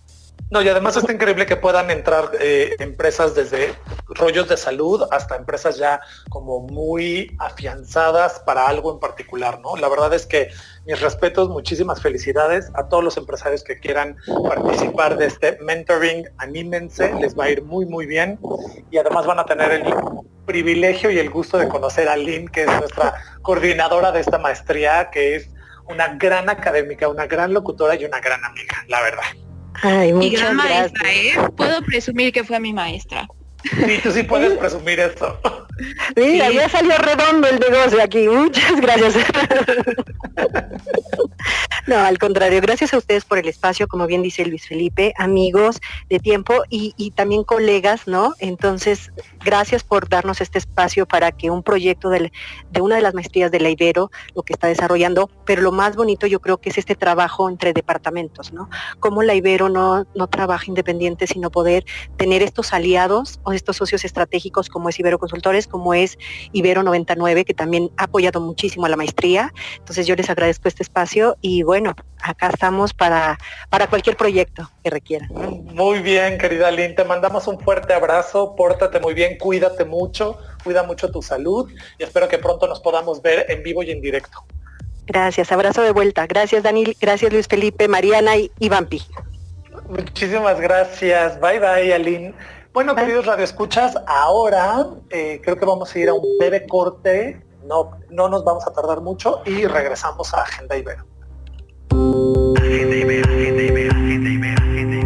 No, 0.51 0.61
y 0.61 0.69
además 0.69 0.95
está 0.95 1.11
increíble 1.11 1.47
que 1.47 1.55
puedan 1.55 1.89
entrar 1.89 2.29
eh, 2.39 2.75
empresas 2.77 3.33
desde 3.33 3.73
rollos 4.07 4.47
de 4.47 4.57
salud 4.57 5.03
hasta 5.09 5.35
empresas 5.35 5.77
ya 5.77 6.01
como 6.29 6.59
muy 6.59 7.35
afianzadas 7.39 8.41
para 8.41 8.67
algo 8.67 8.93
en 8.93 8.99
particular, 8.99 9.59
¿no? 9.61 9.75
La 9.75 9.89
verdad 9.89 10.13
es 10.13 10.27
que 10.27 10.51
mis 10.85 11.01
respetos, 11.01 11.49
muchísimas 11.49 11.99
felicidades 11.99 12.69
a 12.75 12.87
todos 12.87 13.03
los 13.03 13.17
empresarios 13.17 13.63
que 13.63 13.79
quieran 13.79 14.17
participar 14.47 15.17
de 15.17 15.25
este 15.25 15.57
mentoring, 15.61 16.27
anímense, 16.37 17.11
les 17.15 17.37
va 17.37 17.45
a 17.45 17.49
ir 17.49 17.63
muy 17.63 17.87
muy 17.87 18.05
bien 18.05 18.39
y 18.91 18.97
además 18.97 19.25
van 19.25 19.39
a 19.39 19.45
tener 19.45 19.71
el 19.71 19.83
privilegio 20.45 21.09
y 21.09 21.17
el 21.17 21.31
gusto 21.31 21.57
de 21.57 21.67
conocer 21.67 22.07
a 22.07 22.15
Lynn, 22.15 22.49
que 22.49 22.65
es 22.65 22.67
nuestra 22.67 23.15
coordinadora 23.41 24.11
de 24.11 24.19
esta 24.19 24.37
maestría, 24.37 25.09
que 25.09 25.37
es 25.37 25.49
una 25.89 26.15
gran 26.15 26.49
académica, 26.49 27.07
una 27.07 27.25
gran 27.25 27.51
locutora 27.51 27.95
y 27.95 28.05
una 28.05 28.19
gran 28.19 28.43
amiga, 28.45 28.75
la 28.87 29.01
verdad. 29.01 29.44
Ay, 29.81 30.13
y 30.21 30.29
gran 30.29 30.55
maestra, 30.55 31.13
¿eh? 31.13 31.33
Puedo 31.55 31.81
presumir 31.81 32.31
que 32.31 32.43
fue 32.43 32.59
mi 32.59 32.73
maestra. 32.73 33.27
Sí, 33.65 33.99
tú 34.03 34.11
sí 34.11 34.23
puedes 34.23 34.57
presumir 34.57 34.99
esto. 34.99 35.39
Mira, 36.15 36.49
ya 36.51 36.69
salió 36.69 36.97
redondo 36.97 37.47
el 37.47 37.59
negocio 37.59 38.01
aquí. 38.01 38.27
Muchas 38.27 38.79
gracias. 38.79 39.15
No, 41.87 41.97
al 41.97 42.17
contrario, 42.17 42.61
gracias 42.61 42.95
a 42.95 42.97
ustedes 42.97 43.25
por 43.25 43.37
el 43.37 43.47
espacio, 43.47 43.87
como 43.87 44.07
bien 44.07 44.23
dice 44.23 44.43
Luis 44.43 44.67
Felipe, 44.67 45.13
amigos 45.19 45.79
de 46.09 46.19
tiempo 46.19 46.63
y, 46.67 47.11
también 47.11 47.43
colegas, 47.43 48.07
¿no? 48.07 48.33
Entonces, 48.39 49.11
gracias 49.43 49.83
por 49.83 50.09
darnos 50.09 50.41
este 50.41 50.57
espacio 50.57 51.05
para 51.05 51.31
que 51.31 51.51
un 51.51 51.61
proyecto 51.61 52.09
de 52.09 52.31
una 52.81 52.95
de 52.95 53.03
las 53.03 53.13
maestrías 53.13 53.51
de 53.51 53.59
la 53.59 53.69
Ibero, 53.69 54.09
lo 54.33 54.41
que 54.41 54.53
está 54.53 54.67
desarrollando, 54.67 55.29
pero 55.45 55.61
lo 55.61 55.71
más 55.71 55.95
bonito 55.95 56.25
yo 56.25 56.39
creo 56.39 56.57
que 56.57 56.69
es 56.69 56.79
este 56.79 56.95
trabajo 56.95 57.47
entre 57.49 57.71
departamentos, 57.71 58.51
¿no? 58.51 58.67
Como 58.99 59.21
la 59.21 59.35
Ibero 59.35 59.69
no, 59.69 60.07
no 60.15 60.27
trabaja 60.27 60.65
independiente, 60.65 61.27
sino 61.27 61.51
poder 61.51 61.85
tener 62.17 62.41
estos 62.41 62.73
aliados 62.73 63.39
o 63.43 63.53
estos 63.55 63.77
socios 63.77 64.05
estratégicos 64.05 64.69
como 64.69 64.89
es 64.89 64.99
Ibero 64.99 65.19
Consultores, 65.19 65.67
como 65.67 65.93
es 65.93 66.17
Ibero 66.51 66.83
99, 66.83 67.45
que 67.45 67.53
también 67.53 67.89
ha 67.97 68.03
apoyado 68.03 68.41
muchísimo 68.41 68.85
a 68.85 68.89
la 68.89 68.97
maestría. 68.97 69.53
Entonces 69.77 70.07
yo 70.07 70.15
les 70.15 70.29
agradezco 70.29 70.67
este 70.67 70.83
espacio 70.83 71.37
y 71.41 71.63
bueno, 71.63 71.95
acá 72.21 72.49
estamos 72.49 72.93
para, 72.93 73.37
para 73.69 73.87
cualquier 73.87 74.17
proyecto 74.17 74.69
que 74.83 74.89
requieran. 74.89 75.29
Muy 75.31 75.99
bien, 75.99 76.37
querida 76.37 76.71
Lynn, 76.71 76.95
te 76.95 77.03
mandamos 77.03 77.47
un 77.47 77.59
fuerte 77.59 77.93
abrazo, 77.93 78.55
pórtate 78.55 78.99
muy 78.99 79.13
bien, 79.13 79.37
cuídate 79.37 79.85
mucho, 79.85 80.37
cuida 80.63 80.83
mucho 80.83 81.11
tu 81.11 81.21
salud 81.21 81.69
y 81.97 82.03
espero 82.03 82.27
que 82.27 82.37
pronto 82.37 82.67
nos 82.67 82.79
podamos 82.79 83.21
ver 83.21 83.45
en 83.49 83.63
vivo 83.63 83.83
y 83.83 83.91
en 83.91 84.01
directo. 84.01 84.45
Gracias, 85.07 85.51
abrazo 85.51 85.83
de 85.83 85.91
vuelta. 85.91 86.25
Gracias 86.25 86.63
Daniel, 86.63 86.95
gracias 86.99 87.31
Luis 87.31 87.47
Felipe, 87.47 87.87
Mariana 87.87 88.37
y, 88.37 88.69
Vampi. 88.69 89.01
Muchísimas 89.87 90.59
gracias. 90.59 91.39
Bye 91.39 91.59
bye, 91.59 91.93
Aline. 91.93 92.33
Bueno, 92.75 92.93
queridos 92.93 93.25
radioescuchas, 93.25 93.95
ahora 94.05 94.85
eh, 95.09 95.39
creo 95.41 95.57
que 95.57 95.65
vamos 95.65 95.95
a 95.95 95.97
ir 95.97 96.09
a 96.09 96.13
un 96.13 96.37
breve 96.37 96.67
corte, 96.67 97.41
no, 97.65 97.91
no 98.09 98.27
nos 98.27 98.43
vamos 98.43 98.67
a 98.67 98.73
tardar 98.73 98.99
mucho 98.99 99.39
y 99.45 99.65
regresamos 99.65 100.33
a 100.33 100.41
Agenda 100.41 100.75
Ibero. 100.75 101.05
Agenda 102.57 102.95
Ibero, 102.97 103.31
Agenda 103.31 103.63
Ibero, 103.63 103.91
Agenda 103.95 104.29
Ibero, 104.29 104.61
Agenda 104.61 104.97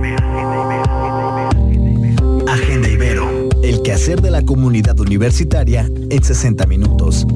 Ibero, 1.67 2.49
Agenda 2.49 2.89
Ibero, 2.89 3.29
el 3.61 3.83
quehacer 3.83 4.19
de 4.19 4.31
la 4.31 4.41
comunidad 4.41 4.99
universitaria 4.99 5.81
en 6.09 6.23
60 6.23 6.65
minutos. 6.65 7.27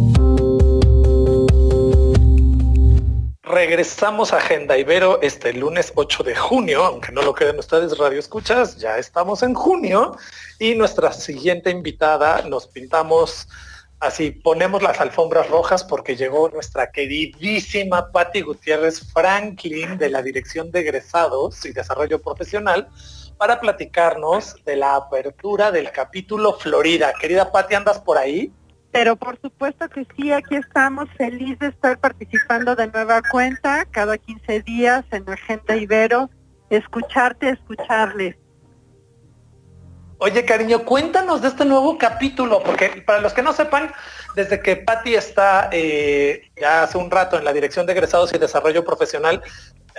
Regresamos 3.53 4.33
a 4.33 4.37
Agenda 4.37 4.79
Ibero 4.79 5.21
este 5.21 5.53
lunes 5.53 5.93
8 5.93 6.23
de 6.23 6.35
junio, 6.35 6.83
aunque 6.83 7.11
no 7.11 7.21
lo 7.21 7.35
creen 7.35 7.59
ustedes, 7.59 7.95
Radio 7.99 8.17
Escuchas, 8.17 8.77
ya 8.77 8.97
estamos 8.97 9.43
en 9.43 9.53
junio 9.53 10.17
y 10.57 10.73
nuestra 10.73 11.13
siguiente 11.13 11.69
invitada 11.69 12.41
nos 12.41 12.65
pintamos 12.65 13.47
así, 13.99 14.31
ponemos 14.31 14.81
las 14.81 14.99
alfombras 14.99 15.51
rojas 15.51 15.83
porque 15.83 16.15
llegó 16.15 16.49
nuestra 16.49 16.91
queridísima 16.91 18.11
Patti 18.11 18.41
Gutiérrez 18.41 19.11
Franklin 19.13 19.99
de 19.99 20.09
la 20.09 20.23
Dirección 20.23 20.71
de 20.71 20.79
Egresados 20.79 21.63
y 21.63 21.73
Desarrollo 21.73 22.19
Profesional 22.23 22.89
para 23.37 23.59
platicarnos 23.59 24.55
de 24.65 24.77
la 24.77 24.95
apertura 24.95 25.71
del 25.71 25.91
capítulo 25.91 26.53
Florida. 26.53 27.13
Querida 27.21 27.51
Patti, 27.51 27.75
¿andas 27.75 27.99
por 27.99 28.17
ahí? 28.17 28.51
Pero 28.93 29.15
por 29.15 29.41
supuesto 29.41 29.89
que 29.89 30.05
sí, 30.15 30.31
aquí 30.31 30.55
estamos 30.55 31.09
felices 31.17 31.57
de 31.59 31.67
estar 31.69 31.99
participando 31.99 32.75
de 32.75 32.87
nueva 32.87 33.23
cuenta 33.31 33.85
cada 33.89 34.19
15 34.19 34.61
días 34.61 35.03
en 35.09 35.27
Agenda 35.27 35.75
Ibero, 35.75 36.29
escucharte, 36.69 37.49
escucharles. 37.49 38.35
Oye, 40.19 40.45
cariño, 40.45 40.85
cuéntanos 40.85 41.41
de 41.41 41.47
este 41.47 41.65
nuevo 41.65 41.97
capítulo, 41.97 42.61
porque 42.61 43.03
para 43.05 43.19
los 43.19 43.33
que 43.33 43.41
no 43.41 43.51
sepan, 43.51 43.91
desde 44.35 44.61
que 44.61 44.75
Patti 44.75 45.15
está 45.15 45.69
eh, 45.71 46.51
ya 46.55 46.83
hace 46.83 46.99
un 46.99 47.09
rato 47.09 47.35
en 47.35 47.45
la 47.45 47.51
Dirección 47.51 47.87
de 47.87 47.93
Egresados 47.93 48.31
y 48.33 48.37
Desarrollo 48.37 48.85
Profesional, 48.85 49.41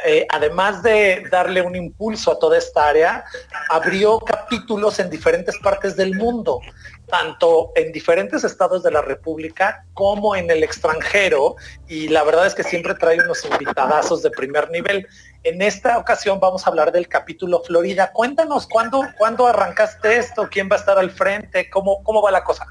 eh, 0.05 0.25
además 0.31 0.83
de 0.85 1.25
darle 1.31 1.63
un 1.63 1.75
impulso 1.75 2.31
a 2.31 2.39
toda 2.39 2.59
esta 2.59 2.89
área, 2.89 3.25
abrió 3.69 4.21
capítulos 4.21 4.99
en 5.01 5.11
diferentes 5.11 5.59
partes 5.59 5.97
del 5.97 6.15
mundo 6.15 6.61
tanto 7.07 7.73
en 7.75 7.93
diferentes 7.93 8.45
estados 8.45 8.83
de 8.83 8.91
la 8.91 9.03
República 9.03 9.85
como 9.95 10.35
en 10.37 10.51
el 10.51 10.63
extranjero 10.63 11.57
y 11.89 12.09
la 12.09 12.25
verdad 12.25 12.47
es 12.47 12.55
que 12.55 12.63
siempre 12.63 12.95
trae 12.95 13.21
unos 13.21 13.45
invitadazos 13.45 14.23
de 14.23 14.31
primer 14.31 14.71
nivel. 14.71 15.07
En 15.43 15.61
esta 15.63 15.99
ocasión 15.99 16.41
vamos 16.41 16.67
a 16.67 16.71
hablar 16.71 16.93
del 16.93 17.09
capítulo 17.09 17.63
Florida. 17.63 18.11
Cuéntanos 18.13 18.67
cuándo, 18.67 19.03
cuándo 19.19 19.47
arrancaste 19.47 20.17
esto, 20.17 20.49
quién 20.51 20.69
va 20.71 20.77
a 20.77 20.79
estar 20.79 20.99
al 20.99 21.11
frente, 21.11 21.69
cómo, 21.71 22.03
cómo 22.03 22.23
va 22.23 22.31
la 22.31 22.45
cosa. 22.45 22.67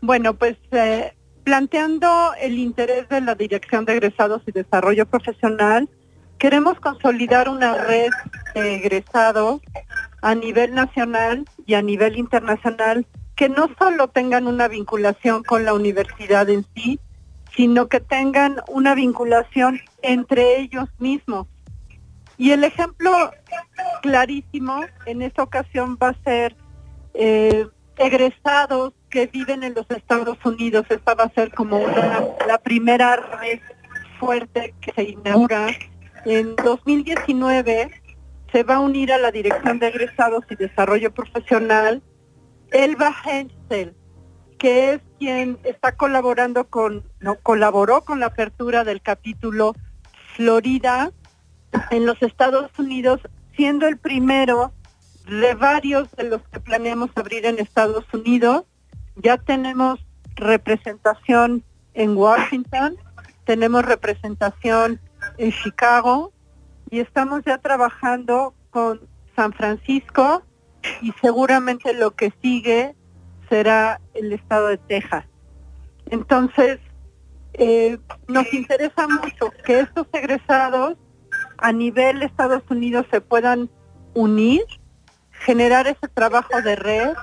Bueno, 0.00 0.34
pues 0.34 0.56
eh, 0.72 1.14
planteando 1.44 2.32
el 2.40 2.58
interés 2.58 3.08
de 3.08 3.20
la 3.20 3.34
Dirección 3.34 3.84
de 3.84 3.94
Egresados 3.94 4.42
y 4.46 4.52
Desarrollo 4.52 5.04
Profesional, 5.06 5.88
queremos 6.38 6.80
consolidar 6.80 7.48
una 7.48 7.74
red 7.74 8.10
de 8.54 8.76
egresados 8.76 9.60
a 10.22 10.34
nivel 10.34 10.74
nacional 10.74 11.44
y 11.66 11.74
a 11.74 11.82
nivel 11.82 12.16
internacional 12.16 13.06
que 13.40 13.48
no 13.48 13.70
solo 13.78 14.08
tengan 14.08 14.46
una 14.46 14.68
vinculación 14.68 15.42
con 15.42 15.64
la 15.64 15.72
universidad 15.72 16.50
en 16.50 16.66
sí, 16.74 17.00
sino 17.56 17.88
que 17.88 17.98
tengan 17.98 18.60
una 18.68 18.94
vinculación 18.94 19.80
entre 20.02 20.60
ellos 20.60 20.90
mismos. 20.98 21.46
Y 22.36 22.50
el 22.50 22.64
ejemplo 22.64 23.10
clarísimo 24.02 24.82
en 25.06 25.22
esta 25.22 25.42
ocasión 25.42 25.96
va 25.96 26.10
a 26.10 26.22
ser 26.22 26.54
eh, 27.14 27.66
egresados 27.96 28.92
que 29.08 29.26
viven 29.28 29.62
en 29.62 29.72
los 29.72 29.90
Estados 29.90 30.36
Unidos. 30.44 30.84
Esta 30.90 31.14
va 31.14 31.24
a 31.24 31.30
ser 31.30 31.50
como 31.54 31.80
la 32.46 32.58
primera 32.58 33.16
red 33.16 33.60
fuerte 34.18 34.74
que 34.82 34.92
se 34.92 35.04
inaugura. 35.04 35.68
En 36.26 36.56
2019 36.56 37.90
se 38.52 38.62
va 38.64 38.74
a 38.74 38.80
unir 38.80 39.14
a 39.14 39.16
la 39.16 39.30
Dirección 39.30 39.78
de 39.78 39.88
Egresados 39.88 40.44
y 40.50 40.56
Desarrollo 40.56 41.10
Profesional 41.14 42.02
Elba 42.70 43.14
Hensel, 43.24 43.94
que 44.58 44.94
es 44.94 45.00
quien 45.18 45.58
está 45.64 45.96
colaborando 45.96 46.68
con, 46.68 47.04
no, 47.20 47.36
colaboró 47.36 48.04
con 48.04 48.20
la 48.20 48.26
apertura 48.26 48.84
del 48.84 49.02
capítulo 49.02 49.74
Florida 50.36 51.12
en 51.90 52.06
los 52.06 52.20
Estados 52.22 52.70
Unidos, 52.78 53.20
siendo 53.56 53.86
el 53.86 53.98
primero 53.98 54.72
de 55.28 55.54
varios 55.54 56.10
de 56.12 56.24
los 56.24 56.42
que 56.48 56.60
planeamos 56.60 57.10
abrir 57.14 57.46
en 57.46 57.58
Estados 57.58 58.04
Unidos. 58.12 58.64
Ya 59.16 59.38
tenemos 59.38 60.00
representación 60.36 61.64
en 61.94 62.16
Washington, 62.16 62.96
tenemos 63.44 63.84
representación 63.84 65.00
en 65.38 65.52
Chicago 65.52 66.32
y 66.90 67.00
estamos 67.00 67.42
ya 67.44 67.58
trabajando 67.58 68.54
con 68.70 69.00
San 69.36 69.52
Francisco, 69.52 70.42
y 71.02 71.12
seguramente 71.20 71.94
lo 71.94 72.12
que 72.12 72.32
sigue 72.42 72.94
será 73.48 74.00
el 74.14 74.32
estado 74.32 74.68
de 74.68 74.78
Texas. 74.78 75.24
Entonces, 76.06 76.78
eh, 77.54 77.98
nos 78.28 78.52
interesa 78.52 79.08
mucho 79.08 79.50
que 79.64 79.80
estos 79.80 80.06
egresados 80.12 80.96
a 81.58 81.72
nivel 81.72 82.22
Estados 82.22 82.62
Unidos 82.70 83.06
se 83.10 83.20
puedan 83.20 83.70
unir, 84.14 84.62
generar 85.30 85.86
ese 85.86 86.08
trabajo 86.12 86.60
de 86.62 86.76
red, 86.76 87.14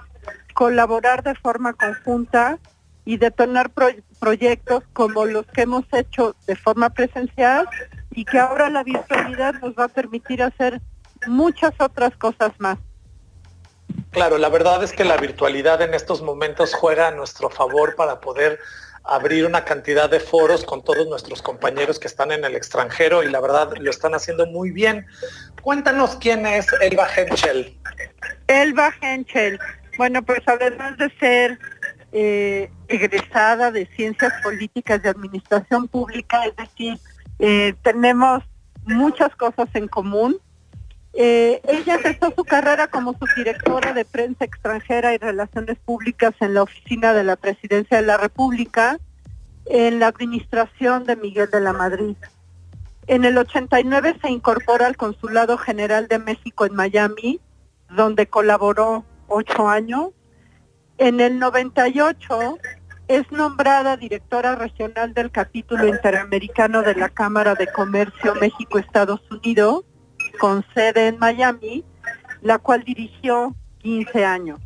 colaborar 0.53 1.23
de 1.23 1.35
forma 1.35 1.73
conjunta 1.73 2.59
y 3.05 3.17
detonar 3.17 3.71
proyectos 4.19 4.83
como 4.93 5.25
los 5.25 5.45
que 5.47 5.61
hemos 5.61 5.85
hecho 5.93 6.35
de 6.45 6.55
forma 6.55 6.89
presencial 6.89 7.67
y 8.11 8.25
que 8.25 8.37
ahora 8.37 8.69
la 8.69 8.83
virtualidad 8.83 9.55
nos 9.61 9.73
va 9.75 9.85
a 9.85 9.89
permitir 9.89 10.43
hacer 10.43 10.81
muchas 11.25 11.73
otras 11.79 12.15
cosas 12.17 12.51
más. 12.59 12.77
Claro, 14.11 14.37
la 14.37 14.49
verdad 14.49 14.83
es 14.83 14.93
que 14.93 15.03
la 15.03 15.17
virtualidad 15.17 15.81
en 15.81 15.93
estos 15.93 16.21
momentos 16.21 16.73
juega 16.73 17.07
a 17.07 17.11
nuestro 17.11 17.49
favor 17.49 17.95
para 17.95 18.19
poder 18.19 18.59
abrir 19.07 19.45
una 19.45 19.63
cantidad 19.63 20.09
de 20.09 20.19
foros 20.19 20.65
con 20.65 20.83
todos 20.83 21.07
nuestros 21.07 21.41
compañeros 21.41 21.97
que 21.97 22.07
están 22.07 22.31
en 22.31 22.43
el 22.43 22.55
extranjero 22.55 23.23
y 23.23 23.29
la 23.29 23.39
verdad 23.39 23.71
lo 23.79 23.89
están 23.89 24.13
haciendo 24.13 24.45
muy 24.47 24.71
bien. 24.71 25.05
Cuéntanos 25.61 26.17
quién 26.17 26.45
es 26.45 26.67
Elba 26.81 27.07
Henschel. 27.15 27.77
Elba 28.47 28.93
Henschel. 29.01 29.59
Bueno, 29.97 30.21
pues 30.23 30.41
además 30.45 30.97
de 30.97 31.09
ser 31.19 31.59
eh, 32.11 32.69
egresada 32.87 33.71
de 33.71 33.85
Ciencias 33.95 34.33
Políticas 34.43 35.01
de 35.01 35.09
Administración 35.09 35.87
Pública, 35.87 36.45
es 36.45 36.55
decir, 36.55 36.99
eh, 37.39 37.73
tenemos 37.83 38.43
muchas 38.85 39.35
cosas 39.35 39.67
en 39.73 39.87
común. 39.87 40.37
Eh, 41.19 41.61
ella 41.67 41.95
empezó 41.95 42.31
su 42.35 42.43
carrera 42.43 42.89
como 42.89 43.13
subdirectora 43.13 43.91
de 43.93 44.05
prensa 44.05 44.45
extranjera 44.45 45.15
y 45.15 45.17
relaciones 45.17 45.79
públicas 45.79 46.35
en 46.41 46.53
la 46.53 46.61
oficina 46.61 47.11
de 47.15 47.23
la 47.23 47.35
Presidencia 47.35 47.97
de 47.97 48.05
la 48.05 48.17
República, 48.17 48.99
en 49.65 49.99
la 49.99 50.07
administración 50.07 51.05
de 51.05 51.15
Miguel 51.15 51.49
de 51.49 51.59
la 51.59 51.73
Madrid. 51.73 52.15
En 53.07 53.25
el 53.25 53.35
89 53.35 54.19
se 54.21 54.29
incorpora 54.29 54.85
al 54.85 54.95
Consulado 54.95 55.57
General 55.57 56.07
de 56.07 56.19
México 56.19 56.67
en 56.67 56.75
Miami, 56.75 57.41
donde 57.89 58.27
colaboró 58.27 59.03
ocho 59.27 59.67
años. 59.67 60.09
En 60.99 61.19
el 61.19 61.39
98 61.39 62.59
es 63.07 63.31
nombrada 63.31 63.97
directora 63.97 64.53
regional 64.53 65.15
del 65.15 65.31
capítulo 65.31 65.87
interamericano 65.87 66.83
de 66.83 66.93
la 66.93 67.09
Cámara 67.09 67.55
de 67.55 67.65
Comercio 67.65 68.35
México-Estados 68.35 69.21
Unidos, 69.31 69.83
con 70.37 70.65
sede 70.73 71.07
en 71.07 71.19
Miami, 71.19 71.83
la 72.41 72.59
cual 72.59 72.83
dirigió 72.83 73.55
15 73.79 74.25
años. 74.25 74.59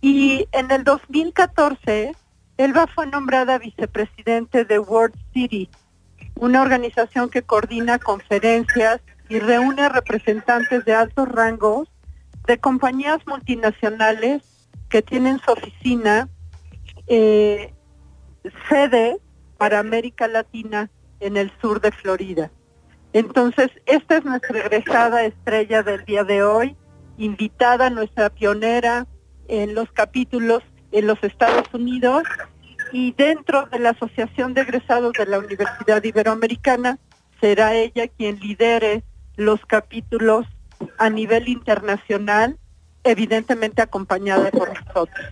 Y 0.00 0.48
en 0.52 0.70
el 0.70 0.84
2014, 0.84 2.12
Elba 2.56 2.86
fue 2.88 3.06
nombrada 3.06 3.58
vicepresidente 3.58 4.64
de 4.64 4.78
World 4.78 5.14
City, 5.32 5.70
una 6.36 6.62
organización 6.62 7.30
que 7.30 7.42
coordina 7.42 7.98
conferencias 7.98 9.00
y 9.28 9.38
reúne 9.38 9.88
representantes 9.88 10.84
de 10.84 10.94
altos 10.94 11.28
rangos 11.28 11.88
de 12.46 12.58
compañías 12.58 13.26
multinacionales 13.26 14.42
que 14.88 15.02
tienen 15.02 15.38
su 15.38 15.52
oficina 15.52 16.28
eh, 17.06 17.72
sede 18.68 19.18
para 19.56 19.78
América 19.78 20.28
Latina 20.28 20.90
en 21.20 21.36
el 21.36 21.52
sur 21.60 21.80
de 21.80 21.92
Florida. 21.92 22.50
Entonces, 23.12 23.70
esta 23.86 24.16
es 24.16 24.24
nuestra 24.24 24.58
egresada 24.58 25.24
estrella 25.24 25.82
del 25.82 26.04
día 26.04 26.24
de 26.24 26.42
hoy, 26.42 26.76
invitada 27.18 27.90
nuestra 27.90 28.30
pionera 28.30 29.06
en 29.48 29.74
los 29.74 29.90
capítulos 29.92 30.62
en 30.92 31.06
los 31.06 31.22
Estados 31.22 31.66
Unidos 31.72 32.22
y 32.92 33.12
dentro 33.12 33.66
de 33.66 33.78
la 33.78 33.90
Asociación 33.90 34.54
de 34.54 34.62
Egresados 34.62 35.12
de 35.14 35.26
la 35.26 35.38
Universidad 35.38 36.02
Iberoamericana 36.04 36.98
será 37.40 37.74
ella 37.74 38.08
quien 38.08 38.38
lidere 38.38 39.02
los 39.36 39.64
capítulos 39.66 40.46
a 40.98 41.10
nivel 41.10 41.48
internacional, 41.48 42.58
evidentemente 43.04 43.82
acompañada 43.82 44.50
por 44.50 44.68
nosotros. 44.68 45.26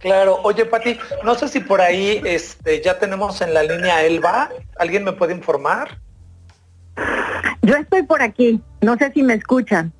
Claro, 0.00 0.40
oye 0.44 0.64
Pati, 0.64 0.98
no 1.24 1.34
sé 1.34 1.46
si 1.48 1.60
por 1.60 1.80
ahí 1.80 2.22
este, 2.24 2.82
ya 2.82 2.98
tenemos 2.98 3.40
en 3.42 3.52
la 3.52 3.62
línea 3.62 4.02
Elba, 4.02 4.50
¿alguien 4.78 5.04
me 5.04 5.12
puede 5.12 5.34
informar? 5.34 5.98
Yo 7.60 7.76
estoy 7.76 8.02
por 8.04 8.22
aquí, 8.22 8.62
no 8.80 8.96
sé 8.96 9.12
si 9.12 9.22
me 9.22 9.34
escuchan. 9.34 9.92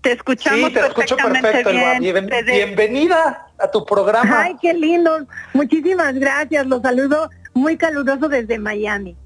Te 0.00 0.12
escuchamos 0.12 0.68
sí, 0.68 0.74
te 0.74 0.80
escucho 0.80 1.16
perfecto, 1.16 1.70
Elba. 1.70 1.98
bienvenida 1.98 3.46
a 3.58 3.70
tu 3.70 3.86
programa. 3.86 4.42
Ay, 4.42 4.56
qué 4.60 4.74
lindo. 4.74 5.26
Muchísimas 5.54 6.14
gracias. 6.14 6.66
Los 6.66 6.82
saludo 6.82 7.30
muy 7.54 7.76
caluroso 7.76 8.28
desde 8.28 8.58
Miami. 8.58 9.16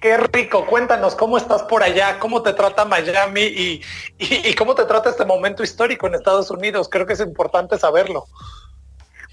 Qué 0.00 0.16
rico, 0.16 0.64
cuéntanos 0.64 1.14
cómo 1.14 1.36
estás 1.36 1.62
por 1.64 1.82
allá, 1.82 2.18
cómo 2.18 2.42
te 2.42 2.54
trata 2.54 2.86
Miami 2.86 3.42
y, 3.42 3.82
y, 4.18 4.54
cómo 4.54 4.74
te 4.74 4.86
trata 4.86 5.10
este 5.10 5.26
momento 5.26 5.62
histórico 5.62 6.06
en 6.06 6.14
Estados 6.14 6.50
Unidos. 6.50 6.88
Creo 6.90 7.04
que 7.04 7.12
es 7.12 7.20
importante 7.20 7.76
saberlo. 7.78 8.24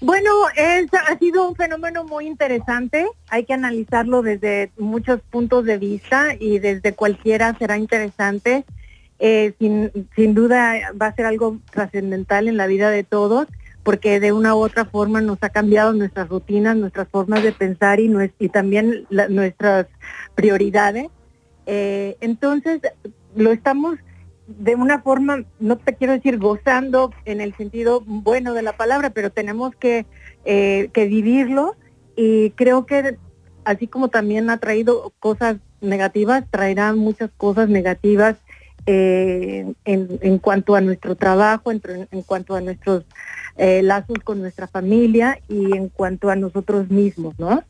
Bueno, 0.02 0.30
es, 0.54 0.86
ha 0.92 1.18
sido 1.18 1.48
un 1.48 1.56
fenómeno 1.56 2.04
muy 2.04 2.26
interesante. 2.26 3.08
Hay 3.30 3.46
que 3.46 3.54
analizarlo 3.54 4.20
desde 4.20 4.70
muchos 4.76 5.20
puntos 5.22 5.64
de 5.64 5.78
vista 5.78 6.34
y 6.38 6.58
desde 6.58 6.92
cualquiera 6.92 7.56
será 7.58 7.78
interesante. 7.78 8.66
Eh, 9.20 9.54
sin, 9.58 9.90
sin 10.14 10.34
duda 10.34 10.92
va 11.00 11.06
a 11.06 11.14
ser 11.14 11.24
algo 11.24 11.58
trascendental 11.72 12.46
en 12.46 12.58
la 12.58 12.66
vida 12.66 12.90
de 12.90 13.04
todos 13.04 13.48
porque 13.88 14.20
de 14.20 14.32
una 14.32 14.54
u 14.54 14.58
otra 14.58 14.84
forma 14.84 15.22
nos 15.22 15.38
ha 15.40 15.48
cambiado 15.48 15.94
nuestras 15.94 16.28
rutinas, 16.28 16.76
nuestras 16.76 17.08
formas 17.08 17.42
de 17.42 17.52
pensar 17.52 18.00
y, 18.00 18.10
también 18.50 19.06
nuestras 19.30 19.86
prioridades. 20.34 21.08
Eh, 21.64 22.18
entonces, 22.20 22.82
lo 23.34 23.50
estamos 23.50 23.96
de 24.46 24.74
una 24.74 25.00
forma, 25.00 25.46
no 25.58 25.78
te 25.78 25.94
quiero 25.94 26.12
decir 26.12 26.36
gozando 26.36 27.14
en 27.24 27.40
el 27.40 27.56
sentido 27.56 28.02
bueno 28.04 28.52
de 28.52 28.60
la 28.60 28.76
palabra, 28.76 29.08
pero 29.08 29.30
tenemos 29.30 29.74
que, 29.74 30.04
eh, 30.44 30.90
que 30.92 31.06
vivirlo 31.06 31.74
y 32.14 32.50
creo 32.50 32.84
que 32.84 33.16
así 33.64 33.86
como 33.86 34.08
también 34.08 34.50
ha 34.50 34.58
traído 34.58 35.14
cosas 35.18 35.56
negativas, 35.80 36.44
traerá 36.50 36.92
muchas 36.92 37.30
cosas 37.38 37.70
negativas 37.70 38.36
eh, 38.90 39.74
en, 39.84 40.18
en, 40.22 40.38
cuanto 40.38 40.74
a 40.74 40.80
nuestro 40.80 41.14
trabajo, 41.14 41.70
en, 41.70 41.82
cuanto 42.24 42.56
a 42.56 42.62
nuestros 42.62 43.04
eh, 43.58 43.82
lazos 43.82 44.16
con 44.24 44.40
nuestra 44.40 44.66
familia 44.66 45.38
y 45.46 45.76
en 45.76 45.90
cuanto 45.90 46.30
a 46.30 46.36
nosotros 46.36 46.88
mismos, 46.88 47.38
¿no? 47.38 47.62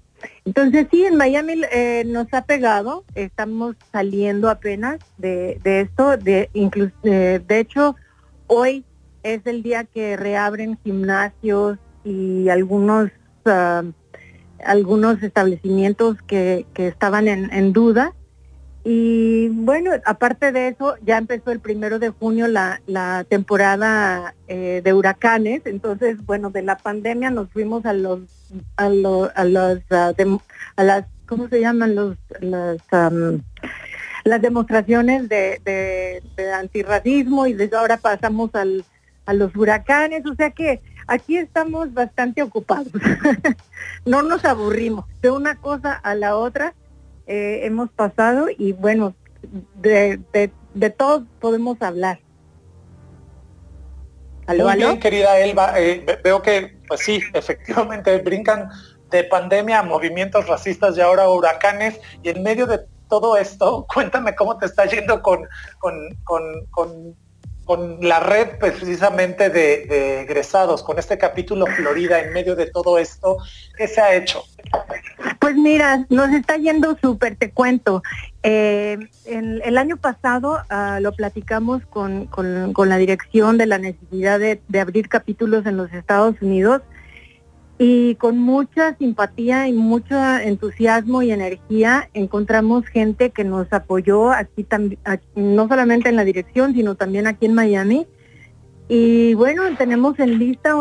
Entonces 0.45 0.87
sí, 0.93 1.05
en 1.05 1.17
Miami 1.17 1.63
eh, 1.73 2.05
nos 2.07 2.33
ha 2.33 2.43
pegado, 2.43 3.05
estamos 3.17 3.75
saliendo 3.91 4.49
apenas 4.49 5.01
de, 5.17 5.59
esto, 5.65 6.17
de, 6.17 6.51
incluso, 6.53 6.95
de 7.03 7.45
hecho 7.49 7.97
hoy 8.47 8.85
es 9.25 9.45
el 9.45 9.65
día 9.65 9.83
que 9.83 10.17
reabren 10.17 10.79
gimnasios 10.85 11.79
y 12.05 12.49
algunos 12.49 13.11
ah, 13.45 13.83
algunos 14.65 15.21
establecimientos 15.21 16.23
que, 16.29 16.65
que 16.75 16.87
estaban 16.87 17.27
en, 17.27 17.53
en 17.53 17.73
duda 17.73 18.15
y 18.91 19.51
bueno, 19.51 19.91
aparte 20.07 20.51
de 20.51 20.69
eso, 20.69 20.95
ya 21.05 21.19
empezó 21.19 21.51
el 21.51 21.61
primero 21.61 21.99
de 21.99 22.09
junio 22.09 22.49
la, 22.49 22.81
la 22.87 23.27
temporada 23.29 24.35
eh, 24.47 24.81
de 24.83 24.95
huracanes. 24.95 25.61
Entonces, 25.67 26.25
bueno, 26.25 26.49
de 26.49 26.63
la 26.63 26.79
pandemia 26.79 27.29
nos 27.29 27.51
fuimos 27.51 27.85
a 27.85 27.93
los, 27.93 28.21
a, 28.77 28.89
los, 28.89 29.31
a, 29.35 29.45
los, 29.45 29.81
a 29.91 30.85
las, 30.85 31.05
¿cómo 31.27 31.49
se 31.49 31.61
llaman? 31.61 31.97
Los, 31.97 32.17
las, 32.41 32.79
las 34.25 34.41
demostraciones 34.41 35.29
de, 35.29 35.61
de, 36.35 36.53
antirracismo 36.53 37.47
y 37.47 37.53
desde 37.53 37.77
ahora 37.77 37.99
pasamos 37.99 38.55
al, 38.55 38.87
a 39.27 39.35
los 39.35 39.55
huracanes. 39.55 40.25
O 40.25 40.35
sea 40.35 40.51
que 40.53 40.81
aquí 41.07 41.37
estamos 41.37 41.93
bastante 41.93 42.43
ocupados. 42.43 42.89
no 44.07 44.23
nos 44.23 44.47
aburrimos 44.47 45.05
de 45.21 45.31
una 45.31 45.57
cosa 45.57 45.93
a 45.93 46.15
la 46.15 46.37
otra 46.37 46.73
eh, 47.29 47.61
hemos 47.67 47.91
pasado 47.91 48.49
y 48.57 48.73
bueno, 48.73 49.15
de, 49.75 50.19
de, 50.33 50.51
de 50.75 50.91
todo 50.91 51.27
podemos 51.41 51.81
hablar. 51.83 52.21
¿Aló, 54.47 54.65
Muy 54.65 54.77
bien, 54.77 54.99
querida 54.99 55.39
Elba, 55.39 55.79
eh, 55.79 56.07
veo 56.25 56.41
que, 56.41 56.79
pues 56.89 57.01
sí, 57.01 57.21
efectivamente 57.35 58.17
brincan 58.19 58.71
de 59.11 59.25
pandemia 59.25 59.81
a 59.81 59.83
movimientos 59.83 60.47
racistas 60.47 60.97
y 60.97 61.03
ahora 61.03 61.29
huracanes, 61.29 62.01
y 62.23 62.31
en 62.31 62.43
medio 62.43 62.67
de 62.67 62.81
todo 63.11 63.37
esto, 63.37 63.87
cuéntame 63.95 64.35
cómo 64.35 64.57
te 64.57 64.65
está 64.65 64.87
yendo 64.87 65.23
con, 65.23 65.47
con, 65.79 65.95
con, 66.25 66.67
con 66.71 67.17
con 67.69 67.99
la 68.01 68.19
red 68.19 68.59
precisamente 68.59 69.51
de, 69.51 70.23
egresados, 70.23 70.83
con 70.83 70.99
este 70.99 71.19
capítulo 71.19 71.67
Florida 71.67 72.19
en 72.19 72.33
medio 72.33 72.57
de 72.57 72.71
todo 72.71 72.99
esto, 72.99 73.37
¿qué 73.77 73.87
se 73.87 74.01
ha 74.01 74.15
hecho? 74.15 74.43
Pues 75.49 75.57
mira, 75.57 76.05
nos 76.11 76.29
está 76.29 76.59
yendo 76.59 76.99
súper, 77.01 77.37
te 77.37 77.51
cuento. 77.51 78.03
Eh, 78.43 78.99
el, 79.25 79.79
año 79.79 79.97
pasado 79.97 80.59
ah, 80.69 80.99
lo 81.01 81.13
platicamos 81.13 81.83
con, 81.87 82.27
con, 82.27 82.89
la 82.91 82.99
dirección 82.99 83.57
de 83.57 83.65
la 83.65 83.79
necesidad 83.79 84.39
de, 84.39 84.61
de 84.69 84.81
abrir 84.81 85.09
capítulos 85.09 85.65
en 85.65 85.79
los 85.79 85.91
Estados 85.95 86.35
Unidos 86.43 86.83
y 87.79 88.17
con 88.17 88.37
mucha 88.37 88.95
simpatía 88.99 89.69
y 89.69 89.73
mucho 89.73 90.19
entusiasmo 90.39 91.23
y 91.23 91.31
energía 91.31 92.11
encontramos 92.13 92.85
gente 92.85 93.31
que 93.31 93.45
nos 93.45 93.73
apoyó 93.73 94.33
aquí 94.33 94.65
también, 94.65 95.01
no 95.35 95.67
solamente 95.67 96.11
en 96.11 96.17
la 96.17 96.25
dirección, 96.25 96.75
sino 96.75 96.95
también 96.95 97.27
aquí 97.27 97.47
en 97.47 97.55
Miami. 97.55 98.07
Y 98.89 99.35
bueno, 99.35 99.63
tenemos 99.77 100.19
en 100.19 100.39
lista 100.39 100.75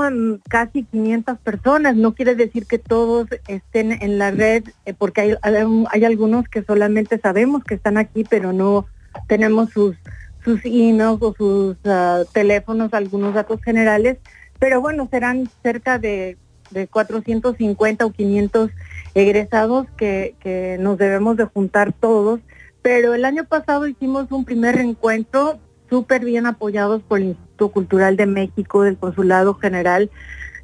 casi 0.47 0.83
500 0.83 1.39
personas. 1.39 1.95
No 1.95 2.15
quiere 2.15 2.35
decir 2.35 2.65
que 2.65 2.79
todos 2.79 3.27
estén 3.47 3.91
en 3.91 4.17
la 4.17 4.31
red, 4.31 4.63
eh, 4.85 4.93
porque 4.93 5.37
hay, 5.41 6.05
algunos 6.05 6.47
que 6.47 6.63
solamente 6.63 7.19
sabemos 7.19 7.63
que 7.65 7.75
están 7.75 7.97
aquí, 7.97 8.23
pero 8.23 8.53
no 8.53 8.87
tenemos 9.27 9.69
sus 9.71 9.95
sus 10.43 10.61
emails 10.63 11.21
o 11.21 11.33
sus 11.37 11.75
ah, 11.83 12.23
teléfonos, 12.31 12.93
algunos 12.93 13.33
datos 13.33 13.61
generales. 13.61 14.17
Pero 14.59 14.79
bueno, 14.79 15.09
serán 15.11 15.49
cerca 15.61 15.99
de 15.99 16.37
de 16.71 16.87
450 16.87 18.05
o 18.05 18.11
500 18.11 18.71
egresados 19.13 19.87
que, 19.97 20.35
que 20.39 20.77
nos 20.79 20.97
debemos 20.97 21.37
de 21.37 21.45
juntar 21.45 21.93
todos. 21.93 22.39
Pero 22.81 23.13
el 23.13 23.25
año 23.25 23.45
pasado 23.45 23.87
hicimos 23.87 24.31
un 24.31 24.45
primer 24.45 24.75
reencuentro 24.75 25.59
súper 25.89 26.23
bien 26.23 26.45
apoyados 26.45 27.01
por 27.03 27.19
el 27.19 27.27
Instituto 27.27 27.69
Cultural 27.69 28.17
de 28.17 28.25
México, 28.25 28.83
del 28.83 28.97
Consulado 28.97 29.55
General 29.55 30.09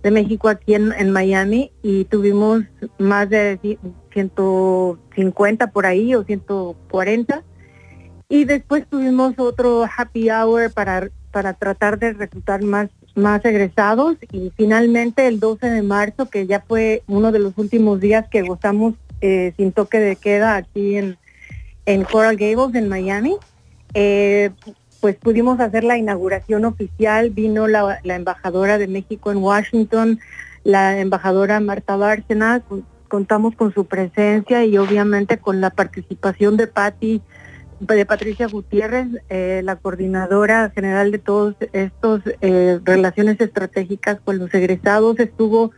de 0.04 0.12
México 0.12 0.50
aquí 0.50 0.76
en, 0.76 0.92
en 0.92 1.12
Miami 1.12 1.72
y 1.82 2.04
tuvimos 2.06 2.64
más 3.00 3.30
de 3.30 3.58
150 4.12 5.72
por 5.72 5.86
ahí 5.86 6.14
o 6.14 6.24
140. 6.24 7.44
Y 8.28 8.46
después 8.46 8.86
tuvimos 8.88 9.36
otro 9.38 9.86
happy 9.86 10.30
hour 10.30 10.72
para, 10.72 11.10
para 11.32 11.54
tratar 11.54 12.00
de 12.00 12.14
reclutar 12.14 12.62
más, 12.64 12.90
más 13.16 13.44
egresados 13.46 14.18
y 14.32 14.52
finalmente 14.58 15.28
el 15.28 15.40
12 15.40 15.70
de 15.70 15.84
marzo, 15.84 16.30
que 16.30 16.48
ya 16.48 16.62
fue 16.68 17.04
uno 17.08 17.32
de 17.32 17.40
los 17.40 17.58
últimos 17.58 18.00
días 18.00 18.28
que 18.30 18.42
gozamos 18.42 18.96
eh, 19.22 19.54
sin 19.56 19.72
toque 19.72 20.00
de 20.00 20.16
queda 20.18 20.58
aquí 20.58 20.98
en, 20.98 21.18
en 21.86 22.04
Coral 22.04 22.36
Gables, 22.36 22.76
en 22.76 22.90
Miami, 22.90 23.38
eh, 23.94 24.50
pues 25.04 25.18
pudimos 25.18 25.60
hacer 25.60 25.84
la 25.84 25.98
inauguración 25.98 26.64
oficial, 26.64 27.30
vino 27.30 27.68
la, 27.68 28.00
embajadora 28.06 28.78
de 28.78 28.88
México 28.88 29.34
en 29.34 29.40
Washington, 29.40 30.22
la 30.64 30.98
embajadora 30.98 31.60
Marta 31.60 31.98
Bárcena, 31.98 32.64
contamos 33.10 33.54
con 33.54 33.74
su 33.74 33.84
presencia 33.84 34.64
y 34.64 34.78
obviamente 34.78 35.40
con 35.40 35.60
la 35.60 35.72
participación 35.72 36.56
de 36.56 36.68
Patti, 36.68 37.22
de 37.82 38.06
Patricia 38.06 38.48
Gutiérrez, 38.48 39.10
eh, 39.28 39.60
la 39.66 39.76
coordinadora 39.76 40.72
general 40.74 41.12
de 41.12 41.20
todos 41.20 41.56
estos 41.74 42.22
eh, 42.40 42.80
relaciones 42.86 43.42
estratégicas 43.42 44.22
con 44.24 44.38
los 44.38 44.54
egresados, 44.54 45.20
estuvo 45.20 45.72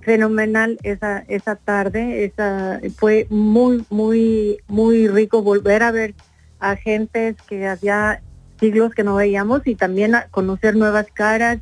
fenomenal 0.00 0.76
esa 0.82 1.20
esa 1.28 1.54
tarde, 1.54 2.24
esa 2.24 2.80
fue 2.96 3.28
muy 3.30 3.84
muy 3.90 4.58
muy 4.66 5.06
rico 5.06 5.40
volver 5.40 5.84
a 5.84 5.92
ver 5.92 6.16
a 6.58 6.74
gentes 6.74 7.36
que 7.48 7.68
hacía 7.68 8.20
siglos 8.62 8.94
que 8.94 9.02
no 9.02 9.16
veíamos 9.16 9.66
y 9.66 9.74
también 9.74 10.14
conocer 10.30 10.76
nuevas 10.76 11.06
caras. 11.12 11.58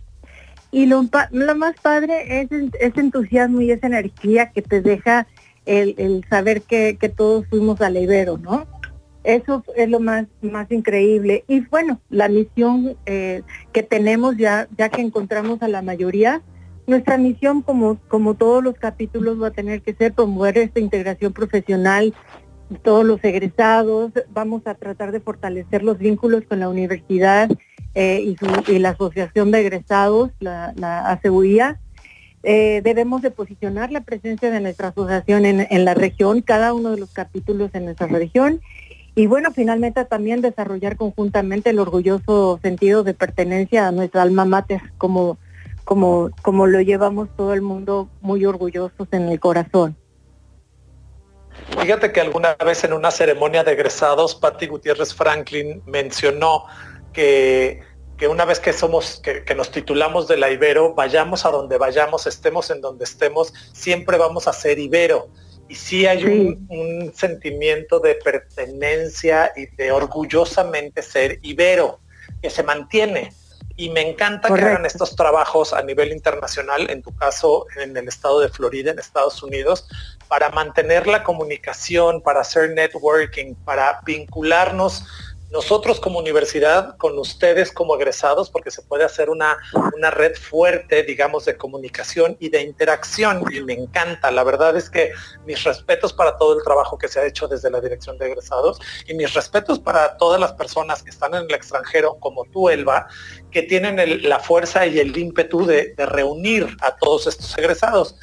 Y 0.70 0.86
lo, 0.86 1.02
lo 1.30 1.56
más 1.56 1.74
padre 1.80 2.42
es 2.42 2.48
ese 2.78 3.00
entusiasmo 3.00 3.62
y 3.62 3.72
esa 3.72 3.86
energía 3.86 4.50
que 4.52 4.62
te 4.62 4.82
deja 4.82 5.26
el, 5.64 6.24
saber 6.28 6.62
que, 6.62 6.96
todos 7.16 7.46
fuimos 7.48 7.80
al 7.80 7.96
Ibero, 7.96 8.38
¿no? 8.38 8.66
Eso 9.24 9.64
es 9.76 9.88
lo 9.88 9.98
más, 9.98 10.26
más 10.42 10.70
increíble. 10.70 11.44
Y 11.48 11.60
bueno, 11.60 12.00
la 12.10 12.28
misión 12.28 12.96
eh, 13.06 13.42
que 13.72 13.82
tenemos 13.82 14.36
ya, 14.36 14.68
ya 14.76 14.88
que 14.90 15.00
encontramos 15.00 15.62
a 15.62 15.68
la 15.68 15.82
mayoría, 15.82 16.42
nuestra 16.86 17.18
misión, 17.18 17.62
como, 17.62 17.98
como 18.08 18.34
todos 18.34 18.62
los 18.62 18.74
capítulos, 18.74 19.40
va 19.40 19.48
a 19.48 19.52
tener 19.52 19.82
que 19.82 19.94
ser 19.94 20.12
promover 20.12 20.58
esta 20.58 20.80
integración 20.80 21.32
profesional 21.32 22.14
todos 22.82 23.04
los 23.04 23.22
egresados, 23.24 24.12
vamos 24.32 24.66
a 24.66 24.74
tratar 24.74 25.12
de 25.12 25.20
fortalecer 25.20 25.82
los 25.82 25.98
vínculos 25.98 26.44
con 26.48 26.60
la 26.60 26.68
universidad 26.68 27.50
eh, 27.94 28.34
y, 28.68 28.78
la 28.78 28.90
Asociación 28.90 29.50
de 29.50 29.60
Egresados, 29.60 30.30
la, 30.38 30.72
la 30.76 31.20
eh, 32.42 32.80
debemos 32.82 33.20
de 33.20 33.30
posicionar 33.30 33.92
la 33.92 34.00
presencia 34.00 34.50
de 34.50 34.60
nuestra 34.60 34.88
asociación 34.88 35.44
en, 35.44 35.84
la 35.84 35.94
región, 35.94 36.40
cada 36.40 36.72
uno 36.72 36.92
de 36.92 36.98
los 36.98 37.10
capítulos 37.10 37.70
en 37.74 37.84
nuestra 37.84 38.06
región. 38.06 38.60
Y 39.14 39.26
bueno, 39.26 39.50
finalmente 39.52 40.04
también 40.04 40.40
desarrollar 40.40 40.96
conjuntamente 40.96 41.70
el 41.70 41.80
orgulloso 41.80 42.58
sentido 42.62 43.02
de 43.02 43.12
pertenencia 43.12 43.88
a 43.88 43.92
nuestra 43.92 44.22
alma 44.22 44.44
mater, 44.44 44.80
como, 44.96 45.36
como, 45.84 46.30
como 46.42 46.66
lo 46.66 46.80
llevamos 46.80 47.28
todo 47.36 47.52
el 47.52 47.60
mundo 47.60 48.08
muy 48.22 48.46
orgullosos 48.46 49.08
en 49.10 49.28
el 49.28 49.40
corazón. 49.40 49.96
Fíjate 51.80 52.12
que 52.12 52.20
alguna 52.20 52.54
vez 52.54 52.84
en 52.84 52.92
una 52.92 53.10
ceremonia 53.10 53.64
de 53.64 53.72
egresados, 53.72 54.34
Patti 54.34 54.66
Gutiérrez 54.66 55.14
Franklin 55.14 55.82
mencionó 55.86 56.66
que, 57.12 57.82
que 58.16 58.28
una 58.28 58.44
vez 58.44 58.60
que 58.60 58.72
somos, 58.72 59.20
que, 59.20 59.54
nos 59.54 59.70
titulamos 59.70 60.28
de 60.28 60.36
la 60.36 60.50
Ibero, 60.50 60.94
vayamos 60.94 61.44
a 61.46 61.50
donde 61.50 61.78
vayamos, 61.78 62.26
estemos 62.26 62.70
en 62.70 62.80
donde 62.80 63.04
estemos, 63.04 63.52
siempre 63.72 64.18
vamos 64.18 64.46
a 64.46 64.52
ser 64.52 64.78
Ibero. 64.78 65.28
Y 65.68 65.76
sí 65.76 66.06
hay 66.06 66.24
Un, 66.24 66.66
un, 66.68 67.14
sentimiento 67.14 68.00
de 68.00 68.16
pertenencia 68.16 69.52
y 69.56 69.66
de 69.76 69.92
orgullosamente 69.92 71.00
ser 71.00 71.38
Ibero, 71.42 72.00
que 72.42 72.50
se 72.50 72.62
mantiene. 72.62 73.32
Y 73.80 73.88
me 73.88 74.02
encanta 74.02 74.54
que 74.54 74.60
hagan 74.60 74.84
estos 74.84 75.16
trabajos 75.16 75.72
a 75.72 75.80
nivel 75.80 76.12
internacional, 76.12 76.90
en 76.90 77.00
tu 77.00 77.16
caso 77.16 77.64
en 77.76 77.96
el 77.96 78.08
estado 78.08 78.40
de 78.40 78.50
Florida, 78.50 78.90
en 78.90 78.98
Estados 78.98 79.42
Unidos, 79.42 79.88
para 80.28 80.50
mantener 80.50 81.06
la 81.06 81.24
comunicación, 81.24 82.20
para 82.20 82.42
hacer 82.42 82.74
networking, 82.74 83.54
para 83.64 84.02
vincularnos 84.04 85.06
nosotros 85.50 85.98
como 86.00 86.18
universidad 86.18 86.96
con 86.96 87.18
ustedes 87.18 87.72
como 87.72 87.96
egresados, 87.96 88.50
porque 88.50 88.70
se 88.70 88.82
puede 88.82 89.04
hacer 89.04 89.30
una, 89.30 89.58
una, 89.96 90.10
red 90.10 90.34
fuerte, 90.36 91.02
digamos, 91.02 91.44
de 91.44 91.56
comunicación 91.56 92.36
y 92.38 92.48
de 92.50 92.62
interacción, 92.62 93.44
y 93.52 93.60
me 93.60 93.74
encanta. 93.74 94.30
La 94.30 94.44
verdad 94.44 94.76
es 94.76 94.88
que 94.88 95.12
mis 95.46 95.64
respetos 95.64 96.12
para 96.12 96.36
todo 96.36 96.56
el 96.56 96.64
trabajo 96.64 96.98
que 96.98 97.08
se 97.08 97.20
ha 97.20 97.26
hecho 97.26 97.48
desde 97.48 97.70
la 97.70 97.80
dirección 97.80 98.16
de 98.18 98.26
egresados 98.26 98.80
y 99.06 99.14
mis 99.14 99.34
respetos 99.34 99.78
para 99.78 100.16
todas 100.16 100.40
las 100.40 100.52
personas 100.52 101.02
que 101.02 101.10
están 101.10 101.34
en 101.34 101.42
el 101.42 101.54
extranjero, 101.54 102.16
como 102.20 102.44
tú, 102.46 102.68
Elba, 102.68 103.08
que 103.50 103.62
tienen 103.62 104.28
la 104.28 104.38
fuerza 104.38 104.86
y 104.86 104.98
el 104.98 105.16
ímpetu 105.16 105.66
de, 105.66 105.94
de 105.94 106.06
reunir 106.06 106.76
a 106.80 106.96
todos 106.96 107.26
estos 107.26 107.56
egresados 107.58 108.16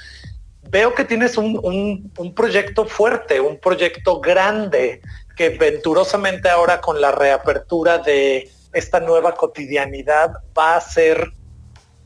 veo 0.70 0.94
que 0.94 1.06
tienes 1.06 1.38
un, 1.38 2.12
proyecto 2.36 2.86
fuerte, 2.86 3.40
un 3.40 3.60
proyecto 3.60 4.20
grande, 4.20 5.02
que 5.38 5.50
venturosamente 5.50 6.50
ahora 6.50 6.82
con 6.82 7.00
la 7.00 7.12
reapertura 7.12 8.00
de 8.00 8.52
esta 8.74 9.00
nueva 9.00 9.36
cotidianidad 9.36 10.34
va 10.58 10.76
a 10.76 10.82
ser 10.82 11.32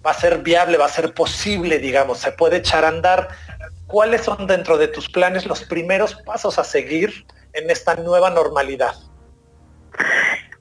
va 0.06 0.12
a 0.12 0.16
ser 0.16 0.40
viable, 0.40 0.78
va 0.78 0.86
a 0.86 0.90
ser 0.90 1.14
posible, 1.14 1.78
digamos, 1.78 2.18
se 2.18 2.32
puede 2.32 2.58
echar 2.58 2.86
a 2.86 2.88
andar. 2.88 3.30
¿Cuáles 3.86 4.22
son 4.22 4.48
dentro 4.48 4.78
de 4.78 4.88
tus 4.88 5.08
planes 5.08 5.46
los 5.46 5.64
primeros 5.64 6.16
pasos 6.26 6.58
a 6.58 6.64
seguir 6.64 7.26
en 7.54 7.70
esta 7.70 7.96
nueva 7.96 8.32
normalidad? 8.32 8.96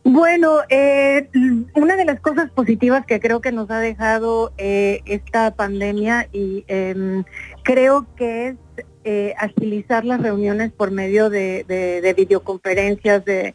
Bueno, 0.02 0.60
eh, 0.68 1.28
una 1.74 1.96
de 1.96 2.04
las 2.04 2.20
cosas 2.20 2.50
positivas 2.50 3.06
que 3.06 3.20
creo 3.20 3.40
que 3.40 3.52
nos 3.52 3.70
ha 3.70 3.78
dejado 3.78 4.52
eh, 4.58 5.00
esta 5.04 5.54
pandemia 5.54 6.28
y 6.32 6.64
em, 6.68 7.24
creo 7.62 8.06
que 8.16 8.48
es 8.48 8.56
eh, 9.04 9.34
agilizar 9.38 10.04
las 10.04 10.20
reuniones 10.20 10.72
por 10.72 10.90
medio 10.90 11.30
de, 11.30 12.14
videoconferencias, 12.16 13.24
de, 13.24 13.54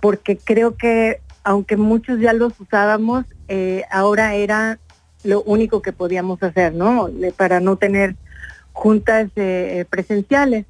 porque 0.00 0.36
creo 0.36 0.76
que 0.76 1.20
aunque 1.44 1.76
muchos 1.76 2.20
ya 2.20 2.32
los 2.32 2.58
usábamos, 2.60 3.24
ahora 3.90 4.34
era 4.34 4.78
lo 5.24 5.42
único 5.42 5.80
que 5.80 5.92
podíamos 5.92 6.42
hacer, 6.42 6.74
¿no? 6.74 7.08
para 7.36 7.60
no 7.60 7.76
tener 7.76 8.16
juntas 8.72 9.30
presenciales. 9.88 10.66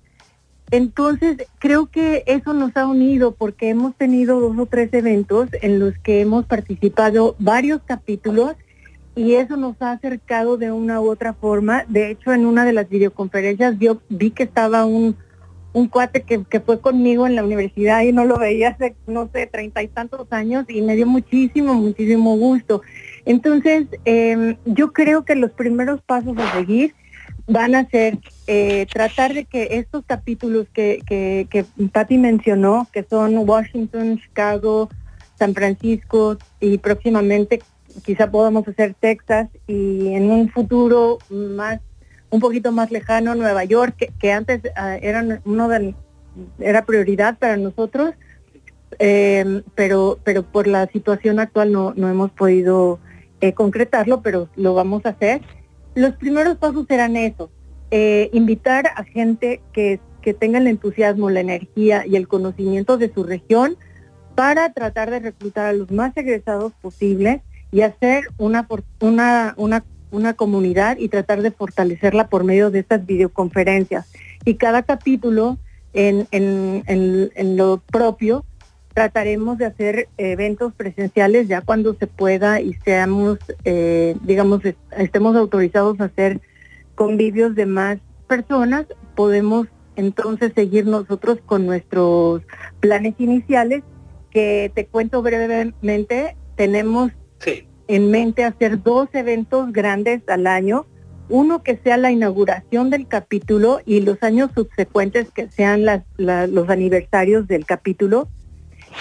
Entonces, 0.71 1.39
creo 1.59 1.87
que 1.87 2.25
eso 2.27 2.53
nos 2.53 2.77
ha 2.77 2.87
unido 2.87 3.33
porque 3.33 3.71
hemos 3.71 3.95
tenido 3.95 4.39
dos 4.41 4.57
o 4.59 4.67
tres 4.67 4.93
eventos 4.93 5.49
en 5.63 5.79
los 5.79 5.97
que 5.99 6.21
hemos 6.21 6.45
participado 6.45 7.37
varios 7.39 7.81
capítulos 7.87 8.55
y 9.19 9.35
eso 9.35 9.57
nos 9.57 9.75
ha 9.83 9.91
acercado 9.91 10.59
de 10.59 10.71
una 10.71 11.01
u 11.01 11.11
otra 11.11 11.35
forma. 11.35 11.85
De 11.89 12.09
hecho, 12.09 12.33
en 12.33 12.47
una 12.47 12.65
de 12.65 12.73
las 12.73 12.89
videoconferencias 12.89 13.77
yo 13.81 14.01
vi 14.09 14.31
que 14.31 14.45
estaba 14.45 14.85
un, 14.85 15.17
un 15.73 15.89
cuate 15.89 16.23
que, 16.23 16.61
fue 16.61 16.81
conmigo 16.81 17.27
en 17.27 17.35
la 17.35 17.43
universidad 17.43 18.03
y 18.03 18.13
no 18.13 18.25
lo 18.25 18.39
veía 18.39 18.69
hace, 18.69 18.95
no 19.09 19.29
sé, 19.33 19.49
treinta 19.49 19.83
y 19.83 19.89
tantos 19.89 20.29
años 20.31 20.67
y 20.69 20.83
me 20.83 20.95
dio 20.95 21.09
muchísimo, 21.09 21.75
muchísimo 21.75 22.37
gusto. 22.37 22.83
Entonces, 23.25 23.89
em, 24.05 24.57
yo 24.65 24.93
creo 24.93 25.25
que 25.25 25.35
los 25.35 25.51
primeros 25.51 26.01
pasos 26.01 26.39
a 26.39 26.53
seguir 26.53 26.95
van 27.49 27.75
a 27.75 27.89
ser 27.89 28.19
eh, 28.47 28.87
tratar 28.93 29.35
de 29.35 29.47
que 29.47 29.67
estos 29.73 30.05
capítulos 30.07 30.69
que, 30.73 31.03
que, 31.05 31.49
que 31.51 31.65
Patti 31.89 32.19
mencionó, 32.19 32.87
que 32.93 33.03
son 33.03 33.37
Washington, 33.39 34.21
Chicago, 34.21 34.89
San 35.37 35.55
Francisco 35.55 36.39
y 36.61 36.79
próximamente 36.79 37.61
quizá 38.05 38.31
podamos 38.31 38.67
hacer 38.69 38.95
Texas 38.99 39.49
y 39.67 40.09
en 40.15 40.31
un 40.31 40.49
futuro 40.49 41.19
más 41.31 41.81
un 42.31 42.41
poquito 42.41 42.73
más 42.73 42.91
lejano 42.91 43.35
Nueva 43.35 43.65
York 43.65 44.13
que, 44.19 44.33
antes 44.33 44.63
uh, 44.65 45.49
uno 45.49 45.69
de 45.69 45.95
era 46.59 46.85
prioridad 46.85 47.39
para 47.39 47.57
nosotros 47.57 48.15
eh, 48.99 49.63
pero 49.75 50.19
pero 50.25 50.43
por 50.43 50.67
la 50.67 50.87
situación 50.87 51.39
actual 51.41 51.73
no, 51.73 51.93
no 51.97 52.09
hemos 52.09 52.31
podido 52.33 52.99
eh, 53.41 53.53
concretarlo 53.53 54.23
pero 54.23 54.49
lo 54.57 54.75
vamos 54.75 55.07
a 55.07 55.11
hacer. 55.11 55.43
Los 55.95 56.15
primeros 56.15 56.59
pasos 56.59 56.87
serán 56.89 57.17
esos, 57.17 57.51
eh, 57.91 58.31
invitar 58.33 58.87
a 58.95 59.05
gente 59.05 59.61
que, 59.73 60.01
que 60.23 60.35
tenga 60.35 60.59
el 60.59 60.67
entusiasmo, 60.67 61.31
la 61.31 61.41
energía 61.41 62.07
y 62.07 62.17
el 62.17 62.29
conocimiento 62.29 62.99
de 62.99 63.13
su 63.13 63.25
región 63.25 63.77
para 64.35 64.73
tratar 64.73 65.11
de 65.11 65.19
reclutar 65.19 65.67
a 65.67 65.73
los 65.73 65.91
más 65.91 66.17
egresados 66.17 66.73
posibles 66.81 67.41
y 67.71 67.83
hacer 67.83 68.25
una, 68.39 68.67
una, 69.01 69.55
una 69.57 69.85
una 70.11 70.33
comunidad 70.33 70.97
y 70.97 71.09
tratar 71.09 71.43
de 71.43 71.51
fortalecerla 71.51 72.29
por 72.29 72.43
medio 72.43 72.71
de 72.71 72.79
estas 72.79 73.05
videoconferencias. 73.05 74.11
Y 74.47 74.55
cada 74.55 74.83
capítulo 74.83 75.59
en, 75.93 76.27
en 76.31 77.57
lo 77.59 77.83
propio 77.93 78.47
trataremos 78.99 79.59
de 79.59 79.67
hacer 79.67 80.09
eventos 80.17 80.73
presenciales 80.75 81.47
ya 81.47 81.61
cuando 81.61 81.95
se 81.95 82.09
pueda 82.09 82.61
y 82.61 82.75
seamos, 82.85 83.39
eh, 83.65 84.17
digamos, 84.23 84.61
estemos 84.97 85.37
autorizados 85.37 86.01
a 86.01 86.07
hacer 86.07 86.41
convivios 86.97 87.55
de 87.55 87.65
más 87.65 87.99
personas, 88.27 88.87
podemos 89.15 89.69
entonces 89.95 90.53
seguir 90.53 90.87
nosotros 90.87 91.39
con 91.47 91.65
nuestros 91.65 92.43
planes 92.81 93.15
iniciales, 93.19 93.85
que 94.33 94.73
te 94.75 94.87
cuento 94.87 95.23
brevemente, 95.23 96.37
tenemos 96.57 97.13
en 97.89 98.11
mente 98.11 98.45
hacer 98.45 98.83
dos 98.83 99.09
eventos 99.15 99.73
grandes 99.73 100.23
al 100.29 100.47
año, 100.47 100.87
uno 101.29 101.63
que 101.63 101.77
sea 101.77 101.97
la 101.97 102.11
inauguración 102.11 102.91
del 102.91 103.07
capítulo 103.07 103.81
y 103.85 104.01
los 104.01 104.23
años 104.23 104.51
subsecuentes 104.55 105.31
que 105.31 105.51
sean 105.51 105.85
los 106.17 106.69
aniversarios 106.71 107.49
del 107.49 107.67
capítulo, 107.67 108.29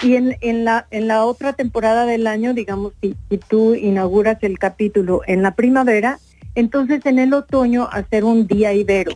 y 0.02 0.14
en, 0.14 0.64
la, 0.64 0.86
en 0.90 1.08
la 1.08 1.24
otra 1.24 1.54
temporada 1.54 2.06
del 2.06 2.26
año, 2.26 2.54
digamos, 2.54 2.92
si, 3.00 3.16
si 3.28 3.38
tú 3.38 3.74
inauguras 3.74 4.38
el 4.42 4.58
capítulo 4.58 5.22
en 5.26 5.42
la 5.42 5.54
primavera, 5.54 6.18
entonces 6.54 7.04
en 7.06 7.18
el 7.18 7.34
otoño 7.34 7.88
hacer 7.90 8.24
un 8.24 8.46
día 8.46 8.72
ibero. 8.74 9.12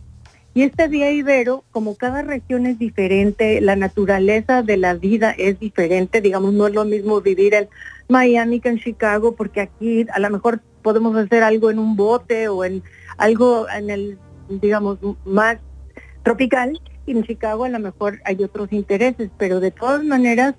Y 0.55 0.63
este 0.63 0.89
día 0.89 1.11
ibero, 1.11 1.65
como 1.71 1.97
cada 1.97 2.23
región 2.23 2.67
es 2.67 2.79
diferente, 2.79 3.61
la 3.61 3.75
naturaleza 3.77 4.63
de 4.63 4.77
la 4.77 4.95
vida 4.95 5.31
es 5.31 5.59
diferente, 5.59 6.21
digamos, 6.21 6.53
no 6.53 6.67
es 6.67 6.75
lo 6.75 6.85
mismo 6.85 7.21
vivir 7.21 7.55
en 7.55 7.69
Miami 8.13 8.61
que 8.61 8.69
en 8.69 8.79
Chicago, 8.79 9.35
porque 9.35 9.61
aquí 9.61 10.07
a 10.13 10.21
lo 10.21 10.31
mejor 10.31 10.61
podemos 10.83 11.17
hacer 11.17 11.43
algo 11.43 11.71
en 11.71 11.79
un 11.79 11.97
bote 11.97 12.49
o 12.49 12.65
en 12.65 12.83
algo 13.17 13.67
en 13.69 13.91
el, 13.91 14.19
digamos, 14.49 14.99
más 15.25 15.59
tropical, 16.23 16.81
y 17.07 17.13
en 17.13 17.25
Chicago 17.25 17.65
a 17.65 17.69
lo 17.69 17.81
mejor 17.81 18.21
hay 18.25 18.43
otros 18.45 18.73
intereses, 18.73 19.31
pero 19.39 19.59
de 19.61 19.71
todas 19.71 20.05
maneras, 20.05 20.55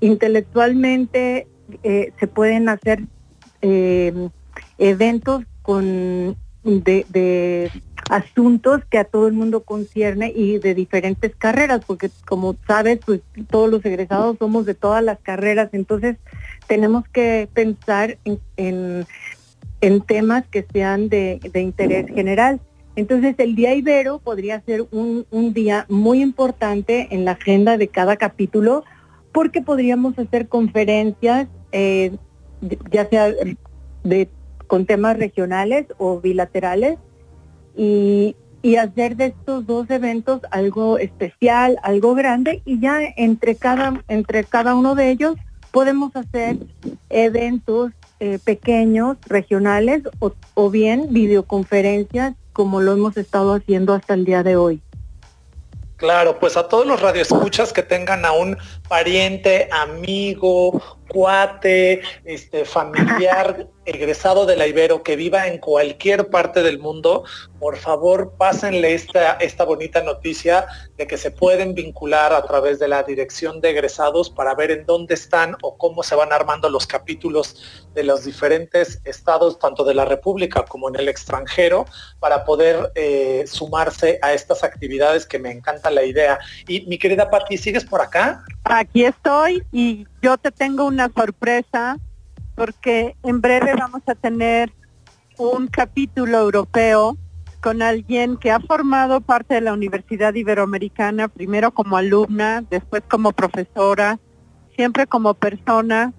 intelectualmente 0.00 1.48
eh, 1.82 2.12
se 2.20 2.26
pueden 2.28 2.68
hacer 2.68 3.02
eh, 3.62 4.28
eventos 4.78 5.44
con 5.62 6.36
de, 6.62 7.70
asuntos 8.10 8.82
que 8.88 8.98
a 8.98 9.04
todo 9.04 9.26
el 9.26 9.34
mundo 9.34 9.64
concierne 9.64 10.32
y 10.34 10.58
de 10.58 10.74
diferentes 10.74 11.34
carreras, 11.36 11.82
porque 11.86 12.10
como 12.26 12.56
sabes, 12.66 13.00
pues 13.04 13.20
todos 13.50 13.70
los 13.70 13.84
egresados 13.84 14.38
somos 14.38 14.64
de 14.64 14.74
todas 14.74 15.04
las 15.04 15.18
carreras, 15.18 15.68
entonces 15.72 16.16
tenemos 16.68 17.08
que 17.08 17.48
pensar 17.52 18.18
en, 18.24 19.06
en, 19.80 20.00
temas 20.02 20.46
que 20.46 20.64
sean 20.72 21.08
de, 21.08 21.40
interés 21.54 22.06
general. 22.14 22.60
Entonces 22.94 23.34
el 23.38 23.56
Día 23.56 23.74
Ibero 23.74 24.18
podría 24.18 24.60
ser 24.60 24.86
un, 24.90 25.26
día 25.54 25.86
muy 25.88 26.20
importante 26.20 27.08
en 27.10 27.24
la 27.24 27.32
agenda 27.32 27.76
de 27.76 27.88
cada 27.88 28.16
capítulo 28.16 28.84
porque 29.32 29.62
podríamos 29.62 30.18
hacer 30.18 30.48
conferencias, 30.48 31.48
eh, 31.72 32.12
ya 32.90 33.08
sea 33.08 33.32
de, 34.04 34.28
con 34.66 34.84
temas 34.84 35.16
regionales 35.16 35.86
o 35.96 36.20
bilaterales, 36.20 36.98
y, 37.76 38.36
hacer 38.78 39.16
de 39.16 39.26
estos 39.26 39.66
dos 39.66 39.88
eventos 39.88 40.42
algo 40.50 40.98
especial, 40.98 41.78
algo 41.82 42.14
grande, 42.14 42.60
y 42.66 42.78
ya 42.80 42.98
entre 43.16 43.54
cada 43.54 44.74
uno 44.74 44.94
de 44.94 45.10
ellos 45.10 45.36
podemos 45.78 46.10
hacer 46.16 46.56
eventos 47.08 47.92
eh, 48.18 48.40
pequeños, 48.44 49.16
regionales, 49.28 50.02
o, 50.18 50.70
bien 50.70 51.06
videoconferencias 51.10 52.34
como 52.52 52.80
lo 52.80 52.94
hemos 52.94 53.16
estado 53.16 53.54
haciendo 53.54 53.94
hasta 53.94 54.14
el 54.14 54.24
día 54.24 54.42
de 54.42 54.56
hoy. 54.56 54.82
Claro, 55.96 56.40
pues 56.40 56.56
a 56.56 56.66
todos 56.66 56.84
los 56.84 57.00
radioescuchas 57.00 57.72
que 57.72 57.84
tengan 57.84 58.24
a 58.24 58.32
un 58.32 58.58
pariente, 58.88 59.68
amigo, 59.70 60.82
cuate, 61.08 62.02
este, 62.24 62.64
familiar 62.64 63.68
egresado 63.84 64.44
de 64.44 64.56
la 64.56 64.66
Ibero 64.66 65.02
que 65.02 65.16
viva 65.16 65.46
en 65.46 65.58
cualquier 65.58 66.28
parte 66.28 66.62
del 66.62 66.78
mundo, 66.78 67.24
por 67.58 67.76
favor 67.76 68.34
pásenle 68.36 68.92
esta, 68.92 69.32
esta 69.34 69.64
bonita 69.64 70.02
noticia 70.02 70.66
de 70.98 71.06
que 71.06 71.16
se 71.16 71.30
pueden 71.30 71.74
vincular 71.74 72.34
a 72.34 72.44
través 72.44 72.78
de 72.78 72.88
la 72.88 73.02
dirección 73.02 73.62
de 73.62 73.70
egresados 73.70 74.28
para 74.28 74.54
ver 74.54 74.70
en 74.70 74.84
dónde 74.84 75.14
están 75.14 75.56
o 75.62 75.78
cómo 75.78 76.02
se 76.02 76.14
van 76.14 76.34
armando 76.34 76.68
los 76.68 76.86
capítulos 76.86 77.88
de 77.94 78.04
los 78.04 78.24
diferentes 78.24 79.00
estados, 79.04 79.58
tanto 79.58 79.84
de 79.84 79.94
la 79.94 80.04
República 80.04 80.64
como 80.66 80.90
en 80.90 80.96
el 80.96 81.08
extranjero, 81.08 81.86
para 82.20 82.44
poder 82.44 82.92
eh, 82.94 83.44
sumarse 83.46 84.18
a 84.20 84.34
estas 84.34 84.62
actividades 84.62 85.24
que 85.24 85.38
me 85.38 85.50
encanta 85.50 85.90
la 85.90 86.04
idea. 86.04 86.38
Y 86.68 86.82
mi 86.82 86.98
querida 86.98 87.30
Patti, 87.30 87.56
¿sigues 87.56 87.84
por 87.84 88.02
acá? 88.02 88.44
Aquí 88.78 89.04
estoy 89.04 89.64
y 89.72 90.06
yo 90.22 90.38
te 90.38 90.52
tengo 90.52 90.84
una 90.84 91.08
sorpresa 91.08 91.98
porque 92.54 93.16
en 93.24 93.40
breve 93.40 93.74
vamos 93.74 94.02
a 94.06 94.14
tener 94.14 94.72
un 95.36 95.66
capítulo 95.66 96.38
europeo 96.38 97.18
con 97.60 97.82
alguien 97.82 98.36
que 98.36 98.52
ha 98.52 98.60
formado 98.60 99.20
parte 99.20 99.54
de 99.54 99.62
la 99.62 99.72
Universidad 99.72 100.32
Iberoamericana, 100.32 101.26
primero 101.26 101.72
como 101.72 101.96
alumna, 101.96 102.62
después 102.70 103.02
como 103.08 103.32
profesora, 103.32 104.20
siempre 104.76 105.08
como 105.08 105.34
persona 105.34 106.12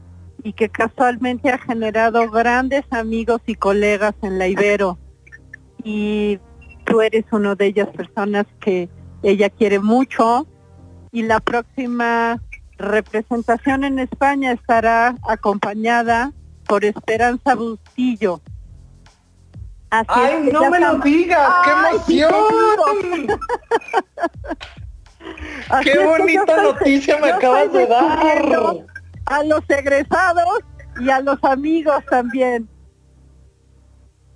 y 0.43 0.51
que 0.51 0.68
casualmente 0.68 1.49
ha 1.51 1.60
generado 1.60 2.30
grandes 2.30 2.84
amigos 2.91 3.39
y 3.45 3.55
colegas 3.55 4.16
en 4.22 4.38
la 4.38 4.49
Ibero. 4.49 4.99
Y 5.82 6.39
tú 6.86 6.99
eres 6.99 7.24
uno 7.32 7.55
de 7.55 7.68
ellas 7.68 7.88
personas 7.95 8.47
que 8.60 8.89
ella 9.24 9.49
quiere 9.49 9.80
mucho 9.80 10.45
y 11.14 11.24
la 11.24 11.39
próxima 11.39 12.41
representación 12.80 13.84
en 13.84 13.99
España 13.99 14.53
estará 14.53 15.15
acompañada 15.27 16.32
por 16.65 16.84
Esperanza 16.84 17.53
Bustillo. 17.55 18.41
¡Ay, 19.91 20.49
no 20.51 20.69
me 20.69 20.80
lo 20.80 20.99
digas! 20.99 21.49
¡Qué 21.63 21.71
emoción! 21.71 23.27
¡Qué 25.84 25.99
bonita 25.99 26.61
noticia 26.61 27.17
me 27.17 27.32
acabas 27.32 27.73
de 27.73 27.88
dar! 27.88 28.45
A 29.25 29.43
los 29.43 29.63
egresados 29.67 30.59
y 30.99 31.09
a 31.09 31.19
los 31.21 31.43
amigos 31.43 32.03
también. 32.09 32.69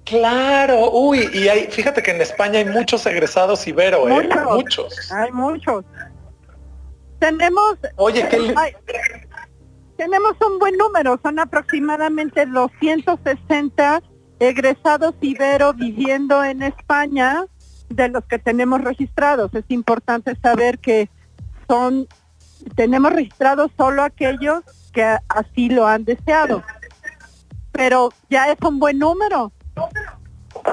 Claro, 0.05 0.91
uy, 0.91 1.29
y 1.33 1.47
hay, 1.47 1.67
fíjate 1.67 2.03
que 2.03 2.11
en 2.11 2.21
España 2.21 2.59
hay 2.59 2.65
muchos 2.65 3.05
egresados 3.05 3.65
Ibero, 3.65 4.09
¿eh? 4.09 4.29
Muchos. 4.51 5.11
Hay 5.11 5.31
muchos. 5.31 5.85
Tenemos... 7.23 7.77
Oye, 7.95 8.27
¿qué 8.27 8.53
Tenemos 9.95 10.33
un 10.45 10.59
buen 10.59 10.75
número, 10.75 11.17
son 11.23 11.39
aproximadamente 11.39 12.45
260 12.45 14.03
egresados 14.39 15.15
Ibero 15.21 15.73
viviendo 15.73 16.43
en 16.43 16.63
España 16.63 17.45
de 17.87 18.09
los 18.09 18.25
que 18.25 18.39
tenemos 18.39 18.81
registrados. 18.81 19.53
Es 19.53 19.63
importante 19.69 20.35
saber 20.41 20.79
que 20.79 21.09
son, 21.69 22.09
tenemos 22.75 23.13
registrados 23.13 23.71
solo 23.77 24.03
aquellos 24.03 24.61
que 24.91 25.15
así 25.29 25.69
lo 25.69 25.87
han 25.87 26.03
deseado. 26.03 26.61
Pero 27.71 28.09
ya 28.29 28.51
es 28.51 28.57
un 28.67 28.79
buen 28.79 28.99
número. 28.99 29.53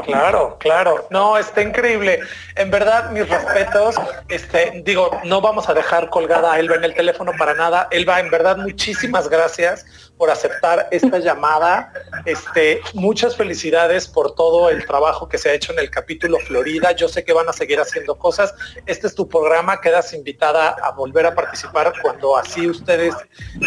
Claro, 0.05 0.57
claro. 0.59 1.07
No, 1.11 1.37
está 1.37 1.63
increíble. 1.63 2.21
En 2.55 2.71
verdad, 2.71 3.11
mis 3.11 3.29
respetos. 3.29 3.97
Este, 4.29 4.83
digo, 4.85 5.11
no 5.25 5.41
vamos 5.41 5.69
a 5.69 5.75
dejar 5.75 6.09
colgada 6.11 6.53
a 6.53 6.59
Elba 6.59 6.77
en 6.77 6.85
el 6.85 6.95
teléfono 6.95 7.33
para 7.39 7.55
nada. 7.55 7.89
Elba, 7.91 8.21
en 8.21 8.31
verdad, 8.31 8.57
muchísimas 8.57 9.29
gracias 9.29 10.10
por 10.21 10.31
aceptar 10.31 10.87
esta 10.91 11.19
llamada. 11.19 11.91
Este, 12.27 12.83
muchas 12.93 13.35
felicidades 13.35 14.07
por 14.07 14.35
todo 14.35 14.69
el 14.69 14.85
trabajo 14.85 15.27
que 15.27 15.39
se 15.39 15.49
ha 15.49 15.55
hecho 15.55 15.73
en 15.73 15.79
el 15.79 15.91
capítulo 15.91 16.39
Florida. 16.41 16.93
Yo 16.93 17.09
sé 17.09 17.25
que 17.25 17.33
van 17.33 17.49
a 17.49 17.55
seguir 17.55 17.81
haciendo 17.81 18.19
cosas. 18.19 18.55
Este 18.85 19.07
es 19.07 19.15
tu 19.15 19.27
programa. 19.27 19.81
Quedas 19.81 20.13
invitada 20.13 20.77
a 20.83 20.93
volver 20.93 21.25
a 21.25 21.35
participar 21.35 21.95
cuando 22.03 22.37
así 22.37 22.69
ustedes 22.69 23.15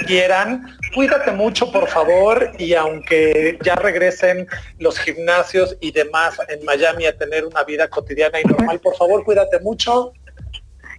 quieran. 0.06 0.78
Cuídate 0.94 1.32
mucho, 1.32 1.72
por 1.72 1.88
favor. 1.88 2.52
Y 2.60 2.76
aunque 2.76 3.58
ya 3.64 3.74
regresen 3.74 4.48
los 4.78 5.00
gimnasios 5.00 5.76
y 5.80 5.92
demás 5.92 6.38
en 6.50 6.64
Miami 6.64 7.08
a 7.08 7.18
tener 7.18 7.46
una 7.46 7.64
vida 7.64 7.88
cotidiana 7.88 8.40
y 8.40 8.44
normal, 8.44 8.80
por 8.80 8.96
favor, 8.96 9.24
cuídate 9.24 9.60
mucho. 9.60 10.14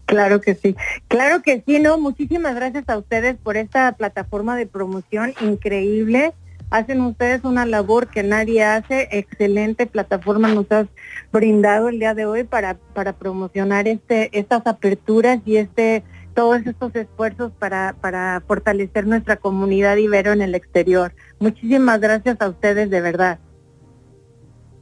Claro 0.06 0.40
que 0.40 0.54
sí, 0.54 0.76
claro 1.08 1.42
que 1.42 1.62
sí, 1.66 1.80
no, 1.80 1.98
muchísimas 1.98 2.54
gracias 2.54 2.84
a 2.88 2.98
ustedes 2.98 3.36
por 3.36 3.56
esta 3.56 3.92
plataforma 3.92 4.56
de 4.56 4.66
promoción 4.66 5.34
increíble. 5.40 6.34
Hacen 6.70 7.00
ustedes 7.02 7.44
una 7.44 7.64
labor 7.66 8.08
que 8.08 8.22
nadie 8.22 8.64
hace, 8.64 9.08
excelente 9.12 9.86
plataforma 9.86 10.48
nos 10.48 10.70
has 10.72 10.88
brindado 11.32 11.88
el 11.88 11.98
día 11.98 12.14
de 12.14 12.26
hoy 12.26 12.44
para, 12.44 12.74
para 12.94 13.12
promocionar 13.12 13.86
este, 13.88 14.36
estas 14.36 14.66
aperturas 14.66 15.40
y 15.44 15.56
este, 15.56 16.02
todos 16.34 16.66
estos 16.66 16.94
esfuerzos 16.96 17.52
para, 17.58 17.94
para 18.00 18.42
fortalecer 18.46 19.06
nuestra 19.06 19.36
comunidad 19.36 19.96
ibero 19.96 20.32
en 20.32 20.42
el 20.42 20.54
exterior. 20.54 21.14
Muchísimas 21.38 22.00
gracias 22.00 22.40
a 22.40 22.48
ustedes 22.48 22.90
de 22.90 23.00
verdad. 23.00 23.38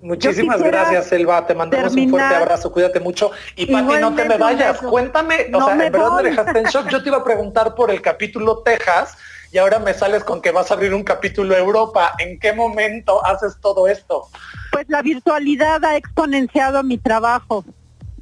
Muchísimas 0.03 0.61
gracias, 0.61 1.07
Selva. 1.07 1.47
Te 1.47 1.55
mandamos 1.55 1.95
un 1.95 2.11
fuerte 2.11 2.35
abrazo. 2.35 2.73
Cuídate 2.73 2.99
mucho. 2.99 3.31
Y 3.55 3.67
Pati, 3.67 4.01
no 4.01 4.13
te 4.17 4.25
me 4.25 4.37
vayas. 4.37 4.79
Cuéntame, 4.79 5.47
o 5.55 5.65
sea, 5.65 5.73
en 5.75 5.93
verdad 5.93 6.11
me 6.17 6.23
dejaste 6.31 6.59
en 6.59 6.65
shock. 6.65 6.89
Yo 6.89 7.03
te 7.03 7.09
iba 7.09 7.19
a 7.19 7.25
preguntar 7.25 7.77
por 7.77 7.89
el 7.89 8.03
capítulo 8.03 8.59
Texas 8.65 9.17
y 9.53 9.59
ahora 9.59 9.79
me 9.79 9.95
sales 9.95 10.25
con 10.25 10.43
que 10.43 10.51
vas 10.51 10.73
a 10.73 10.75
abrir 10.75 10.93
un 10.93 11.05
capítulo 11.05 11.57
Europa. 11.57 12.15
¿En 12.19 12.41
qué 12.41 12.53
momento 12.53 13.25
haces 13.25 13.59
todo 13.61 13.87
esto? 13.87 14.27
Pues 14.73 14.87
la 14.89 15.03
virtualidad 15.03 15.85
ha 15.85 15.97
exponenciado 15.97 16.83
mi 16.83 16.99
trabajo 16.99 17.65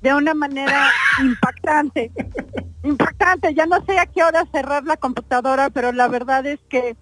de 0.02 0.12
una 0.12 0.34
manera 0.34 0.90
impactante. 1.20 2.12
impactante. 2.84 3.54
Ya 3.54 3.64
no 3.64 3.82
sé 3.86 3.98
a 3.98 4.04
qué 4.04 4.22
hora 4.22 4.44
cerrar 4.52 4.84
la 4.84 4.98
computadora, 4.98 5.70
pero 5.70 5.92
la 5.92 6.08
verdad 6.08 6.44
es 6.44 6.60
que 6.68 6.94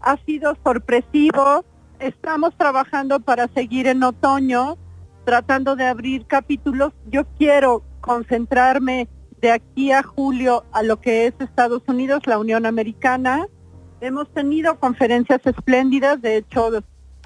ha 0.00 0.16
sido 0.24 0.56
sorpresivo 0.64 1.66
estamos 2.02 2.56
trabajando 2.56 3.20
para 3.20 3.48
seguir 3.48 3.86
en 3.86 4.02
otoño, 4.02 4.76
tratando 5.24 5.76
de 5.76 5.86
abrir 5.86 6.26
capítulos. 6.26 6.92
Yo 7.06 7.24
quiero 7.38 7.84
concentrarme 8.00 9.08
de 9.40 9.52
aquí 9.52 9.92
a 9.92 10.02
julio 10.02 10.64
a 10.72 10.82
lo 10.82 11.00
que 11.00 11.26
es 11.26 11.34
Estados 11.38 11.82
Unidos, 11.86 12.26
la 12.26 12.38
Unión 12.38 12.66
Americana. 12.66 13.46
Hemos 14.00 14.32
tenido 14.32 14.78
conferencias 14.80 15.40
espléndidas, 15.46 16.20
de 16.20 16.38
hecho, 16.38 16.70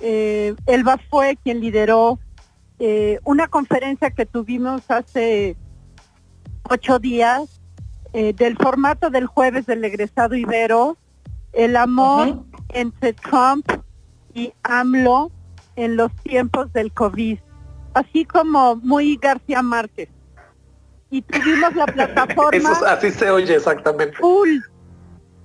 eh, 0.01 0.55
Elba 0.67 0.99
fue 1.11 1.39
quien 1.43 1.61
lideró 1.61 2.19
eh, 2.79 3.19
una 3.25 3.49
conferencia 3.49 4.11
que 4.11 4.27
tuvimos 4.27 4.83
hace 4.91 5.57
ocho 6.69 6.99
días 6.99 7.63
eh, 8.13 8.35
del 8.35 8.57
formato 8.59 9.09
del 9.09 9.27
jueves 9.27 9.65
del 9.65 9.83
egresado 9.85 10.35
Ibero, 10.35 10.99
el 11.55 11.77
amor 11.77 12.45
entre 12.69 13.15
Trump 13.15 13.67
y 14.37 14.53
AMLO 14.63 15.33
en 15.77 15.97
los 15.97 16.13
tiempos 16.23 16.71
del 16.75 16.93
COVID, 16.93 17.39
así 17.95 18.25
como 18.27 18.77
muy 18.77 19.17
García 19.17 19.63
Márquez. 19.63 20.11
Y 21.11 21.23
tuvimos 21.23 21.75
la 21.75 21.87
plataforma... 21.95 22.57
Eso, 22.57 22.87
así 22.87 23.11
se 23.11 23.31
oye 23.31 23.57
exactamente. 23.57 24.17
Full. 24.19 24.59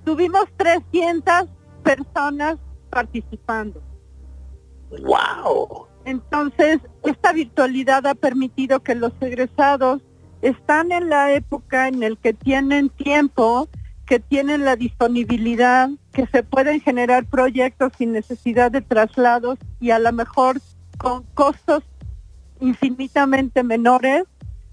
Tuvimos 0.04 0.46
300 0.58 1.46
personas 1.84 2.58
participando. 2.90 3.82
¡Wow! 4.90 5.88
Entonces, 6.04 6.80
esta 7.04 7.32
virtualidad 7.32 8.06
ha 8.08 8.16
permitido 8.16 8.82
que 8.82 8.96
los 8.96 9.14
egresados 9.22 10.02
están 10.42 10.92
en 10.92 11.10
la 11.10 11.32
época 11.32 11.88
en 11.88 12.04
el 12.04 12.18
que 12.18 12.34
tienen 12.34 12.90
tiempo 12.90 13.70
que 14.12 14.20
tienen 14.20 14.66
la 14.66 14.76
disponibilidad, 14.76 15.90
que 16.12 16.28
se 16.28 16.44
pueden 16.44 16.82
generar 16.82 17.24
proyectos 17.24 17.94
sin 17.98 18.12
necesidad 18.12 18.70
de 18.70 18.82
traslados 18.82 19.58
y 19.80 19.92
a 19.92 20.00
lo 20.00 20.12
mejor 20.12 20.60
con 20.98 21.24
costos 21.34 21.82
infinitamente 22.60 23.64
menores 23.64 24.26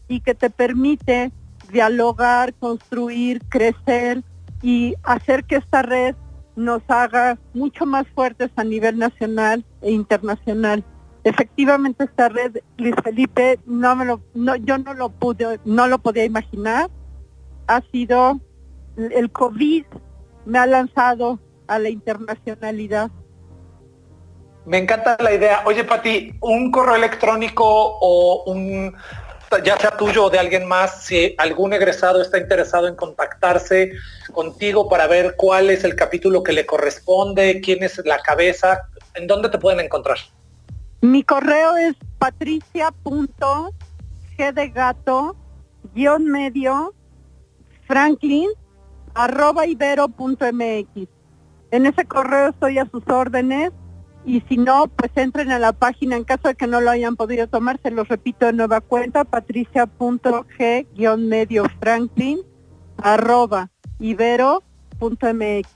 y 0.08 0.22
que 0.22 0.34
te 0.34 0.50
permite 0.50 1.30
dialogar, 1.70 2.52
construir, 2.54 3.40
crecer 3.48 4.24
y 4.60 4.96
hacer 5.04 5.44
que 5.44 5.54
esta 5.54 5.82
red 5.82 6.16
nos 6.56 6.82
haga 6.88 7.38
mucho 7.54 7.86
más 7.86 8.08
fuertes 8.08 8.50
a 8.56 8.64
nivel 8.64 8.98
nacional 8.98 9.64
e 9.82 9.92
internacional. 9.92 10.82
Efectivamente 11.22 12.02
esta 12.02 12.28
red, 12.28 12.56
Luis 12.76 12.96
Felipe, 13.04 13.60
no 13.66 13.94
me 13.94 14.04
lo, 14.04 14.20
no, 14.34 14.56
yo 14.56 14.78
no 14.78 14.94
lo 14.94 15.10
pude, 15.10 15.60
no 15.64 15.86
lo 15.86 16.00
podía 16.00 16.24
imaginar. 16.24 16.90
Ha 17.68 17.82
sido 17.92 18.40
el 18.98 19.30
COVID 19.30 19.84
me 20.44 20.58
ha 20.58 20.66
lanzado 20.66 21.38
a 21.66 21.78
la 21.78 21.88
internacionalidad. 21.88 23.10
Me 24.64 24.78
encanta 24.78 25.16
la 25.20 25.32
idea. 25.32 25.62
Oye, 25.64 25.84
Pati, 25.84 26.34
un 26.40 26.70
correo 26.70 26.96
electrónico 26.96 27.64
o 27.64 28.44
un, 28.44 28.94
ya 29.64 29.78
sea 29.78 29.96
tuyo 29.96 30.26
o 30.26 30.30
de 30.30 30.38
alguien 30.38 30.66
más, 30.66 31.04
si 31.04 31.34
algún 31.38 31.72
egresado 31.72 32.20
está 32.20 32.38
interesado 32.38 32.86
en 32.86 32.96
contactarse 32.96 33.92
contigo 34.32 34.88
para 34.88 35.06
ver 35.06 35.36
cuál 35.36 35.70
es 35.70 35.84
el 35.84 35.94
capítulo 35.94 36.42
que 36.42 36.52
le 36.52 36.66
corresponde, 36.66 37.60
quién 37.62 37.82
es 37.82 38.04
la 38.04 38.18
cabeza, 38.18 38.88
¿en 39.14 39.26
dónde 39.26 39.48
te 39.48 39.58
pueden 39.58 39.80
encontrar? 39.80 40.18
Mi 41.00 41.22
correo 41.22 41.76
es 41.76 41.94
patricia.g 42.18 43.72
de 44.52 44.68
gato, 44.68 45.36
guion 45.94 46.24
medio, 46.26 46.94
Franklin, 47.86 48.48
arroba 49.18 49.66
ibero.mx. 49.66 51.08
En 51.72 51.86
ese 51.86 52.06
correo 52.06 52.50
estoy 52.50 52.78
a 52.78 52.88
sus 52.88 53.02
órdenes 53.08 53.72
y 54.24 54.42
si 54.42 54.56
no, 54.56 54.86
pues 54.86 55.10
entren 55.16 55.50
a 55.50 55.58
la 55.58 55.72
página 55.72 56.14
en 56.16 56.22
caso 56.22 56.46
de 56.48 56.54
que 56.54 56.68
no 56.68 56.80
lo 56.80 56.90
hayan 56.90 57.16
podido 57.16 57.48
tomar, 57.48 57.80
se 57.82 57.90
los 57.90 58.06
repito 58.06 58.46
de 58.46 58.52
nueva 58.52 58.80
cuenta, 58.80 59.24
patricia.g-medio 59.24 61.64
franklin 61.80 62.38
arroba 62.98 63.70
ibero.mx. 63.98 65.68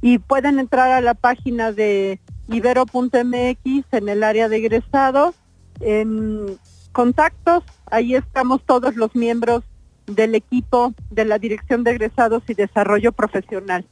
Y 0.00 0.18
pueden 0.18 0.58
entrar 0.58 0.90
a 0.90 1.00
la 1.00 1.14
página 1.14 1.70
de 1.70 2.20
ibero.mx 2.48 3.84
en 3.92 4.08
el 4.08 4.24
área 4.24 4.48
de 4.48 4.56
egresados, 4.56 5.36
en 5.80 6.58
contactos, 6.90 7.62
ahí 7.86 8.16
estamos 8.16 8.60
todos 8.66 8.96
los 8.96 9.14
miembros 9.14 9.62
del 10.06 10.34
equipo 10.34 10.94
de 11.10 11.24
la 11.24 11.38
Dirección 11.38 11.84
de 11.84 11.92
Egresados 11.92 12.42
y 12.48 12.54
Desarrollo 12.54 13.12
Profesional. 13.12 13.86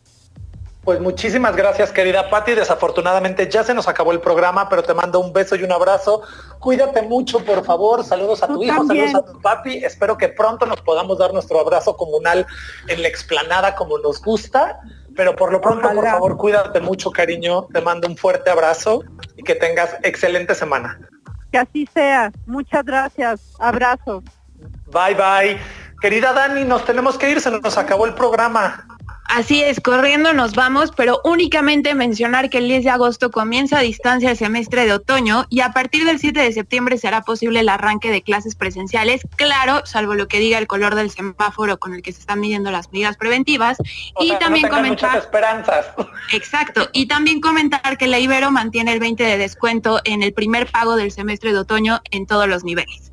Pues 0.83 0.99
muchísimas 0.99 1.55
gracias, 1.57 1.93
querida 1.93 2.31
Patti. 2.31 2.55
Desafortunadamente 2.55 3.49
ya 3.51 3.63
se 3.63 3.75
nos 3.75 3.87
acabó 3.87 4.13
el 4.13 4.21
programa, 4.21 4.69
pero 4.69 4.83
te 4.83 4.95
mando 4.95 5.21
un 5.21 5.33
beso 5.33 5.55
y 5.55 5.63
un 5.63 5.73
abrazo. 5.73 6.23
Cuídate 6.59 7.03
mucho, 7.03 7.45
por 7.45 7.65
favor. 7.65 8.03
Saludos 8.03 8.43
a 8.43 8.47
tu 8.47 8.63
hijo, 8.63 8.87
saludos 8.87 9.15
a 9.15 9.25
tu 9.25 9.41
papi. 9.41 9.85
Espero 9.85 10.17
que 10.17 10.29
pronto 10.29 10.65
nos 10.65 10.81
podamos 10.81 11.19
dar 11.19 11.35
nuestro 11.35 11.61
abrazo 11.61 11.97
comunal 11.97 12.47
en 12.89 13.03
la 13.03 13.09
explanada 13.09 13.75
como 13.75 13.99
nos 13.99 14.23
gusta. 14.23 14.81
Pero 15.15 15.37
por 15.37 15.53
lo 15.53 15.61
pronto, 15.61 15.87
por 15.91 16.05
favor, 16.05 16.37
cuídate 16.39 16.81
mucho, 16.81 17.11
cariño. 17.11 17.67
Te 17.73 17.83
mando 17.83 18.09
un 18.09 18.17
fuerte 18.17 18.49
abrazo 18.49 19.05
y 19.37 19.43
que 19.43 19.55
tengas 19.55 19.99
excelente 20.03 20.55
semana. 20.55 20.99
Que 21.53 21.59
así 21.59 21.87
sea. 21.93 22.33
Muchas 22.47 22.85
gracias. 22.87 23.55
Abrazo. 23.59 24.23
Bye, 24.87 25.15
bye. 25.15 25.61
Querida 26.01 26.33
Dani, 26.33 26.65
nos 26.65 26.85
tenemos 26.85 27.19
que 27.19 27.31
ir, 27.31 27.41
se 27.41 27.51
nos 27.51 27.77
acabó 27.77 28.07
el 28.07 28.15
programa. 28.15 28.87
Así 29.33 29.63
es, 29.63 29.81
corriendo 29.81 30.33
nos 30.33 30.55
vamos, 30.55 30.91
pero 30.97 31.21
únicamente 31.23 31.95
mencionar 31.95 32.51
que 32.51 32.59
el 32.59 32.67
10 32.67 32.83
de 32.83 32.91
agosto 32.91 33.31
comienza 33.31 33.79
a 33.79 33.81
distancia 33.81 34.29
el 34.29 34.37
semestre 34.37 34.87
de 34.87 34.93
otoño 34.93 35.47
y 35.51 35.61
a 35.61 35.71
partir 35.71 36.05
del 36.05 36.19
7 36.19 36.41
de 36.41 36.53
septiembre 36.53 36.99
será 36.99 37.23
posible 37.23 37.61
el 37.61 37.69
arranque 37.69 38.11
de 38.11 38.23
clases 38.23 38.57
presenciales, 38.57 39.23
claro, 39.37 39.87
salvo 39.87 40.15
lo 40.15 40.27
que 40.27 40.41
diga 40.41 40.59
el 40.59 40.67
color 40.67 40.97
del 40.97 41.13
semáforo 41.13 41.79
con 41.79 41.95
el 41.95 42.03
que 42.03 42.13
se 42.13 42.19
están 42.19 42.41
midiendo 42.41 42.73
las 42.73 42.91
medidas 42.91 43.17
preventivas. 43.17 43.79
y 44.19 44.33
también 44.41 44.69
comentar... 44.69 45.17
esperanzas. 45.19 45.87
Exacto, 46.33 46.89
y 46.93 47.07
también 47.07 47.41
comentar 47.41 47.99
que 47.99 48.09
la 48.09 48.19
Ibero 48.19 48.51
mantiene 48.51 48.93
el 48.93 48.99
20 48.99 49.23
de 49.23 49.39
descuento 49.39 50.01
en 50.05 50.25
el 50.25 50.33
primer 50.33 50.67
pago 50.67 50.97
del 50.97 51.13
semestre 51.13 51.53
de 51.53 51.59
otoño 51.61 52.01
en 52.11 52.27
todos 52.27 52.49
los 52.49 52.65
niveles. 52.65 53.10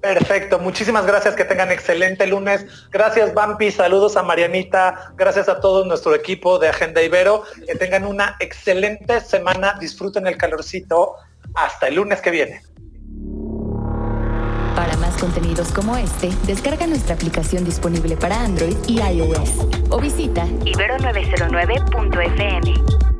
Perfecto, 0.00 0.58
muchísimas 0.58 1.06
gracias, 1.06 1.34
que 1.34 1.44
tengan 1.44 1.72
excelente 1.72 2.26
lunes. 2.26 2.66
Gracias 2.90 3.34
Bampi, 3.34 3.70
saludos 3.70 4.16
a 4.16 4.22
Marianita, 4.22 5.12
gracias 5.16 5.48
a 5.48 5.60
todo 5.60 5.84
nuestro 5.84 6.14
equipo 6.14 6.58
de 6.58 6.68
Agenda 6.68 7.02
Ibero, 7.02 7.42
que 7.66 7.74
tengan 7.74 8.04
una 8.04 8.36
excelente 8.38 9.20
semana, 9.20 9.76
disfruten 9.80 10.26
el 10.26 10.36
calorcito, 10.36 11.16
hasta 11.54 11.88
el 11.88 11.96
lunes 11.96 12.20
que 12.20 12.30
viene. 12.30 12.62
Para 14.76 14.96
más 14.98 15.16
contenidos 15.16 15.72
como 15.72 15.96
este, 15.96 16.28
descarga 16.46 16.86
nuestra 16.86 17.14
aplicación 17.14 17.64
disponible 17.64 18.16
para 18.16 18.38
Android 18.38 18.76
y 18.86 19.00
iOS 19.00 19.66
o 19.90 19.98
visita 19.98 20.44
ibero909.fm. 20.44 23.15